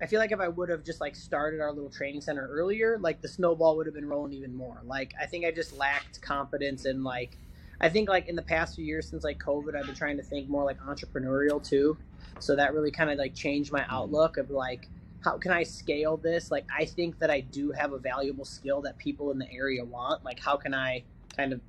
I 0.00 0.06
feel 0.06 0.20
like 0.20 0.32
if 0.32 0.40
I 0.40 0.48
would 0.48 0.68
have 0.68 0.84
just 0.84 1.00
like 1.00 1.16
started 1.16 1.60
our 1.60 1.72
little 1.72 1.90
training 1.90 2.20
center 2.20 2.46
earlier, 2.46 2.98
like 3.00 3.20
the 3.20 3.28
snowball 3.28 3.76
would 3.76 3.86
have 3.86 3.94
been 3.94 4.08
rolling 4.08 4.32
even 4.32 4.54
more. 4.54 4.80
Like, 4.84 5.12
I 5.20 5.26
think 5.26 5.44
I 5.44 5.50
just 5.50 5.76
lacked 5.76 6.20
confidence 6.22 6.84
and 6.84 7.04
like. 7.04 7.36
I 7.80 7.88
think 7.88 8.08
like 8.08 8.26
in 8.26 8.34
the 8.34 8.42
past 8.42 8.74
few 8.74 8.84
years 8.84 9.08
since 9.08 9.22
like 9.22 9.38
COVID, 9.38 9.76
I've 9.76 9.86
been 9.86 9.94
trying 9.94 10.16
to 10.16 10.22
think 10.24 10.48
more 10.48 10.64
like 10.64 10.80
entrepreneurial 10.80 11.62
too 11.62 11.96
so 12.40 12.56
that 12.56 12.74
really 12.74 12.90
kind 12.90 13.10
of 13.10 13.18
like 13.18 13.34
changed 13.34 13.72
my 13.72 13.84
outlook 13.88 14.36
of 14.36 14.50
like 14.50 14.88
how 15.20 15.36
can 15.36 15.50
I 15.50 15.64
scale 15.64 16.16
this? 16.16 16.50
Like 16.50 16.64
I 16.74 16.84
think 16.84 17.18
that 17.18 17.30
I 17.30 17.40
do 17.40 17.72
have 17.72 17.92
a 17.92 17.98
valuable 17.98 18.44
skill 18.44 18.82
that 18.82 18.98
people 18.98 19.32
in 19.32 19.38
the 19.38 19.50
area 19.52 19.84
want. 19.84 20.24
Like 20.24 20.38
how 20.38 20.56
can 20.56 20.74
I 20.74 21.02
kind 21.36 21.52
of 21.52 21.60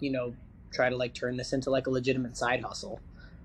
you 0.00 0.10
know 0.10 0.34
try 0.72 0.88
to 0.88 0.96
like 0.96 1.14
turn 1.14 1.36
this 1.36 1.52
into 1.52 1.70
like 1.70 1.86
a 1.86 1.90
legitimate 1.90 2.36
side 2.36 2.62
hustle? 2.62 3.00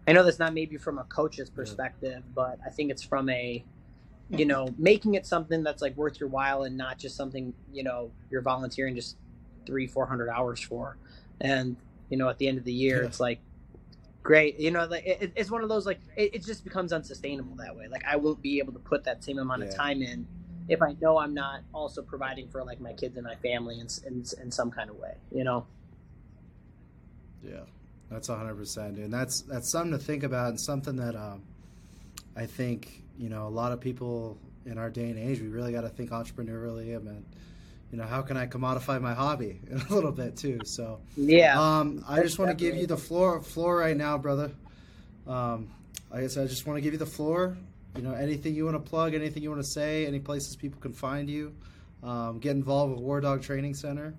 I 0.07 0.13
know 0.13 0.23
that's 0.23 0.39
not 0.39 0.53
maybe 0.53 0.77
from 0.77 0.97
a 0.97 1.03
coach's 1.05 1.49
perspective, 1.49 2.23
but 2.33 2.59
I 2.65 2.69
think 2.69 2.91
it's 2.91 3.03
from 3.03 3.29
a 3.29 3.63
you 4.29 4.45
know 4.45 4.73
making 4.77 5.15
it 5.15 5.25
something 5.25 5.63
that's 5.63 5.81
like 5.81 5.95
worth 5.97 6.19
your 6.19 6.29
while 6.29 6.63
and 6.63 6.77
not 6.77 6.97
just 6.97 7.15
something 7.15 7.53
you 7.71 7.83
know 7.83 8.09
you're 8.31 8.41
volunteering 8.41 8.95
just 8.95 9.17
three 9.65 9.85
four 9.85 10.05
hundred 10.05 10.29
hours 10.29 10.59
for 10.61 10.97
and 11.41 11.75
you 12.09 12.17
know 12.17 12.29
at 12.29 12.37
the 12.37 12.47
end 12.47 12.57
of 12.57 12.63
the 12.63 12.73
year 12.73 13.01
yeah. 13.01 13.07
it's 13.07 13.19
like 13.19 13.39
great. 14.23 14.59
You 14.59 14.71
know, 14.71 14.85
like 14.85 15.05
it, 15.05 15.33
it's 15.35 15.51
one 15.51 15.61
of 15.61 15.69
those 15.69 15.85
like 15.85 15.99
it, 16.15 16.35
it, 16.35 16.45
just 16.45 16.63
becomes 16.63 16.91
unsustainable 16.93 17.55
that 17.57 17.75
way. 17.75 17.87
Like 17.87 18.03
I 18.05 18.15
won't 18.15 18.41
be 18.41 18.57
able 18.59 18.73
to 18.73 18.79
put 18.79 19.03
that 19.03 19.23
same 19.23 19.37
amount 19.37 19.61
yeah. 19.61 19.69
of 19.69 19.75
time 19.75 20.01
in 20.01 20.25
if 20.69 20.81
I 20.81 20.95
know 21.01 21.17
I'm 21.17 21.33
not 21.33 21.61
also 21.73 22.01
providing 22.01 22.47
for 22.47 22.63
like 22.63 22.79
my 22.79 22.93
kids 22.93 23.17
and 23.17 23.25
my 23.25 23.35
family 23.35 23.79
in 23.79 23.87
in, 24.07 24.23
in 24.41 24.51
some 24.51 24.71
kind 24.71 24.89
of 24.89 24.95
way. 24.97 25.15
You 25.31 25.43
know. 25.43 25.67
Yeah, 27.43 27.65
that's 28.09 28.29
hundred 28.29 28.55
percent, 28.55 28.97
and 28.97 29.13
that's 29.13 29.41
that's 29.41 29.69
something 29.69 29.91
to 29.91 30.03
think 30.03 30.23
about, 30.23 30.49
and 30.49 30.59
something 30.59 30.95
that 30.95 31.15
um, 31.15 31.43
I 32.37 32.45
think 32.45 33.02
you 33.17 33.29
know 33.29 33.47
a 33.47 33.49
lot 33.49 33.71
of 33.71 33.79
people 33.79 34.37
in 34.65 34.77
our 34.77 34.89
day 34.89 35.09
and 35.09 35.19
age 35.19 35.41
we 35.41 35.47
really 35.47 35.71
got 35.71 35.81
to 35.81 35.89
think 35.89 36.11
entrepreneurially. 36.11 36.95
I 36.95 36.99
mean 36.99 37.25
you 37.93 37.99
know, 37.99 38.07
how 38.07 38.23
can 38.23 38.37
I 38.37 38.47
commodify 38.47 38.99
my 38.99 39.13
hobby 39.13 39.61
in 39.69 39.79
a 39.89 39.93
little 39.93 40.11
bit 40.11 40.35
too? 40.35 40.59
So 40.65 40.99
yeah, 41.15 41.61
um, 41.61 42.03
I 42.09 42.23
just 42.23 42.39
want 42.39 42.49
to 42.49 42.55
give 42.55 42.75
you 42.75 42.87
the 42.87 42.97
floor 42.97 43.39
floor 43.41 43.77
right 43.77 43.95
now, 43.95 44.17
brother. 44.17 44.51
Um, 45.27 45.69
I 46.11 46.21
guess 46.21 46.35
I 46.35 46.47
just 46.47 46.65
want 46.65 46.77
to 46.77 46.81
give 46.81 46.93
you 46.93 46.97
the 46.97 47.05
floor. 47.05 47.55
You 47.95 48.01
know, 48.01 48.13
anything 48.13 48.55
you 48.55 48.65
want 48.65 48.83
to 48.83 48.89
plug, 48.89 49.13
anything 49.13 49.43
you 49.43 49.51
want 49.51 49.61
to 49.61 49.69
say, 49.69 50.07
any 50.07 50.19
places 50.19 50.55
people 50.55 50.81
can 50.81 50.91
find 50.91 51.29
you. 51.29 51.53
Um, 52.01 52.39
get 52.39 52.51
involved 52.51 52.93
with 52.95 53.01
War 53.01 53.21
Dog 53.21 53.43
Training 53.43 53.75
Center. 53.75 54.15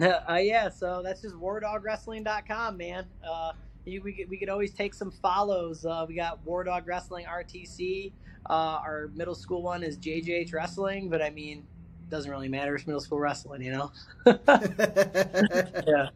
Uh, 0.00 0.34
yeah, 0.42 0.68
so 0.68 1.00
that's 1.00 1.22
just 1.22 1.36
wardogwrestling.com, 1.36 2.76
man. 2.76 3.06
Uh, 3.24 3.52
you, 3.86 4.02
we, 4.02 4.12
could, 4.12 4.28
we 4.28 4.36
could 4.36 4.48
always 4.48 4.72
take 4.72 4.92
some 4.92 5.10
follows. 5.10 5.86
Uh, 5.86 6.04
we 6.08 6.14
got 6.14 6.44
War 6.44 6.64
Dog 6.64 6.86
Wrestling 6.86 7.26
RTC. 7.26 8.12
Uh, 8.48 8.52
our 8.52 9.10
middle 9.14 9.34
school 9.34 9.62
one 9.62 9.82
is 9.82 9.96
JJH 9.96 10.52
Wrestling, 10.52 11.08
but 11.08 11.22
I 11.22 11.30
mean, 11.30 11.64
doesn't 12.10 12.30
really 12.30 12.48
matter. 12.48 12.74
It's 12.74 12.86
middle 12.86 13.00
school 13.00 13.18
wrestling, 13.18 13.62
you 13.62 13.72
know. 13.72 13.90
yeah. 14.26 16.10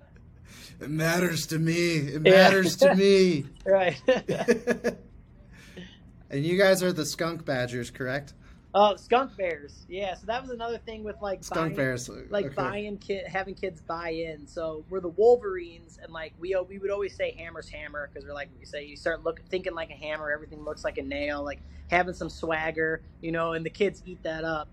It 0.80 0.90
matters 0.90 1.46
to 1.48 1.58
me. 1.58 1.96
It 1.96 2.22
matters 2.22 2.80
yeah. 2.80 2.88
to 2.88 2.94
me. 2.94 3.44
right. 3.66 4.00
and 6.30 6.44
you 6.44 6.56
guys 6.56 6.82
are 6.82 6.92
the 6.92 7.06
skunk 7.06 7.44
badgers, 7.44 7.90
correct? 7.90 8.34
Oh, 8.72 8.94
skunk 8.94 9.36
bears. 9.36 9.84
Yeah. 9.88 10.14
So 10.14 10.26
that 10.26 10.42
was 10.42 10.50
another 10.50 10.78
thing 10.78 11.02
with 11.02 11.16
like 11.20 11.42
skunk 11.42 11.70
buying, 11.70 11.76
bears, 11.76 12.08
like 12.30 12.46
okay. 12.46 12.54
buying 12.54 12.98
kid, 12.98 13.26
having 13.26 13.54
kids 13.54 13.80
buy 13.80 14.10
in. 14.10 14.46
So 14.46 14.84
we're 14.88 15.00
the 15.00 15.08
Wolverines, 15.08 15.98
and 16.00 16.12
like 16.12 16.34
we 16.38 16.56
we 16.68 16.78
would 16.78 16.90
always 16.90 17.16
say 17.16 17.34
hammers 17.36 17.68
hammer 17.68 18.08
because 18.12 18.26
we're 18.26 18.34
like 18.34 18.48
we 18.56 18.64
say 18.64 18.84
you 18.84 18.96
start 18.96 19.24
look 19.24 19.40
thinking 19.48 19.74
like 19.74 19.90
a 19.90 19.94
hammer, 19.94 20.30
everything 20.30 20.62
looks 20.62 20.84
like 20.84 20.98
a 20.98 21.02
nail, 21.02 21.44
like 21.44 21.60
having 21.88 22.14
some 22.14 22.30
swagger, 22.30 23.02
you 23.20 23.32
know, 23.32 23.54
and 23.54 23.66
the 23.66 23.70
kids 23.70 24.02
eat 24.06 24.22
that 24.22 24.44
up. 24.44 24.68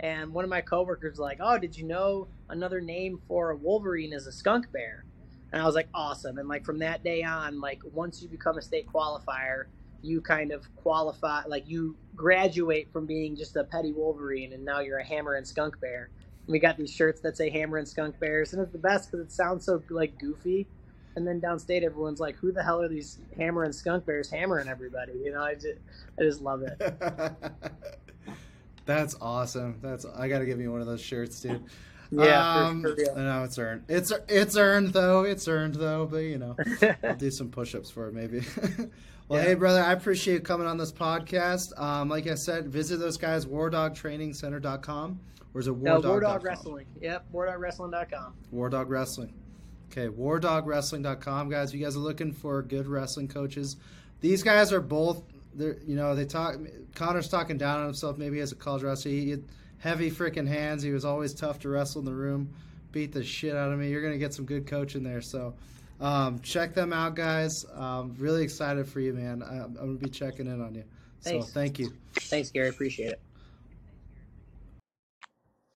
And 0.00 0.32
one 0.32 0.44
of 0.44 0.50
my 0.50 0.62
coworkers 0.62 1.12
was 1.12 1.20
like, 1.20 1.38
"Oh, 1.40 1.58
did 1.58 1.76
you 1.76 1.84
know 1.84 2.28
another 2.48 2.80
name 2.80 3.20
for 3.28 3.50
a 3.50 3.56
wolverine 3.56 4.14
is 4.14 4.26
a 4.26 4.32
skunk 4.32 4.72
bear?" 4.72 5.04
And 5.52 5.60
I 5.60 5.66
was 5.66 5.74
like, 5.74 5.88
"Awesome!" 5.92 6.38
And 6.38 6.48
like 6.48 6.64
from 6.64 6.78
that 6.78 7.04
day 7.04 7.22
on, 7.22 7.60
like 7.60 7.82
once 7.84 8.22
you 8.22 8.30
become 8.30 8.56
a 8.56 8.62
state 8.62 8.86
qualifier, 8.86 9.66
you 10.02 10.20
kind 10.20 10.52
of 10.52 10.64
qualify, 10.76 11.42
like 11.46 11.68
you 11.68 11.96
graduate 12.14 12.92
from 12.92 13.06
being 13.06 13.36
just 13.36 13.56
a 13.56 13.64
petty 13.64 13.92
wolverine, 13.92 14.52
and 14.52 14.64
now 14.64 14.80
you're 14.80 14.98
a 14.98 15.04
hammer 15.04 15.34
and 15.34 15.46
skunk 15.46 15.80
bear. 15.80 16.10
And 16.46 16.52
we 16.52 16.58
got 16.58 16.76
these 16.76 16.92
shirts 16.92 17.20
that 17.20 17.36
say 17.36 17.50
hammer 17.50 17.78
and 17.78 17.86
skunk 17.86 18.18
bears, 18.18 18.52
and 18.52 18.62
it's 18.62 18.72
the 18.72 18.78
best 18.78 19.10
because 19.10 19.24
it 19.24 19.32
sounds 19.32 19.64
so 19.64 19.82
like 19.90 20.18
goofy. 20.18 20.66
And 21.14 21.26
then 21.26 21.40
downstate, 21.40 21.82
everyone's 21.82 22.20
like, 22.20 22.36
"Who 22.36 22.52
the 22.52 22.62
hell 22.62 22.80
are 22.80 22.88
these 22.88 23.18
hammer 23.36 23.64
and 23.64 23.74
skunk 23.74 24.06
bears 24.06 24.30
hammering 24.30 24.68
everybody?" 24.68 25.12
You 25.24 25.32
know, 25.32 25.42
I 25.42 25.54
just, 25.54 25.78
I 26.18 26.22
just 26.22 26.40
love 26.40 26.62
it. 26.62 26.80
That's 28.86 29.14
awesome. 29.20 29.78
That's 29.82 30.04
I 30.04 30.28
got 30.28 30.40
to 30.40 30.46
give 30.46 30.60
you 30.60 30.72
one 30.72 30.80
of 30.80 30.86
those 30.86 31.00
shirts, 31.00 31.40
dude. 31.40 31.62
Yeah, 32.10 32.66
um, 32.66 32.82
sure, 32.82 32.96
I 33.16 33.20
know 33.20 33.44
it's 33.44 33.58
earned. 33.58 33.84
It's 33.88 34.12
it's 34.28 34.56
earned 34.56 34.92
though. 34.92 35.22
It's 35.22 35.48
earned 35.48 35.76
though. 35.76 36.06
But 36.06 36.18
you 36.18 36.38
know, 36.38 36.56
I'll 37.02 37.14
do 37.16 37.30
some 37.30 37.48
push-ups 37.50 37.90
for 37.90 38.08
it 38.08 38.14
maybe. 38.14 38.42
well, 39.28 39.40
yeah. 39.40 39.48
hey 39.48 39.54
brother, 39.54 39.80
I 39.80 39.92
appreciate 39.92 40.34
you 40.34 40.40
coming 40.40 40.66
on 40.66 40.76
this 40.76 40.92
podcast. 40.92 41.78
Um, 41.80 42.08
like 42.08 42.26
I 42.26 42.34
said, 42.34 42.68
visit 42.68 42.98
those 42.98 43.16
guys 43.16 43.46
wardogtrainingcenter.com 43.46 45.20
or 45.54 45.60
is 45.60 45.68
it 45.68 45.74
War, 45.74 46.00
no, 46.00 46.08
War 46.08 46.20
Dog 46.20 46.44
Wrestling? 46.44 46.86
Yep, 47.00 47.26
wardogwrestling.com. 47.32 48.34
War 48.50 48.70
Dog 48.70 48.90
Wrestling. 48.90 49.34
Okay, 49.90 50.08
wardogwrestling.com, 50.08 51.50
guys. 51.50 51.68
If 51.68 51.74
you 51.74 51.84
guys 51.84 51.96
are 51.96 52.00
looking 52.00 52.32
for 52.32 52.62
good 52.62 52.86
wrestling 52.86 53.28
coaches, 53.28 53.76
these 54.20 54.42
guys 54.42 54.72
are 54.72 54.80
both 54.80 55.22
they're 55.54 55.78
you 55.86 55.96
know 55.96 56.14
they 56.14 56.24
talk. 56.24 56.56
Connor's 56.94 57.28
talking 57.28 57.58
down 57.58 57.80
on 57.80 57.86
himself 57.86 58.16
maybe 58.16 58.40
as 58.40 58.52
a 58.52 58.56
college 58.56 58.82
wrestler. 58.82 59.10
He 59.10 59.30
had 59.30 59.44
heavy 59.78 60.10
freaking 60.10 60.48
hands. 60.48 60.82
He 60.82 60.92
was 60.92 61.04
always 61.04 61.34
tough 61.34 61.58
to 61.60 61.68
wrestle 61.68 62.00
in 62.00 62.06
the 62.06 62.14
room. 62.14 62.54
Beat 62.90 63.12
the 63.12 63.22
shit 63.22 63.54
out 63.54 63.72
of 63.72 63.78
me. 63.78 63.90
You're 63.90 64.02
gonna 64.02 64.18
get 64.18 64.32
some 64.32 64.46
good 64.46 64.66
coaching 64.66 65.02
there. 65.02 65.20
So 65.20 65.54
um, 66.02 66.40
check 66.40 66.74
them 66.74 66.92
out, 66.92 67.14
guys. 67.14 67.64
Um, 67.74 68.14
really 68.18 68.42
excited 68.42 68.86
for 68.86 69.00
you, 69.00 69.12
man. 69.12 69.42
I, 69.42 69.64
I'm 69.64 69.74
gonna 69.74 69.94
be 69.94 70.10
checking 70.10 70.46
in 70.46 70.60
on 70.60 70.74
you. 70.74 70.84
Thanks. 71.22 71.46
So 71.46 71.52
thank 71.52 71.78
you. 71.78 71.92
Thanks, 72.14 72.50
Gary. 72.50 72.68
Appreciate 72.68 73.12
it. 73.12 73.20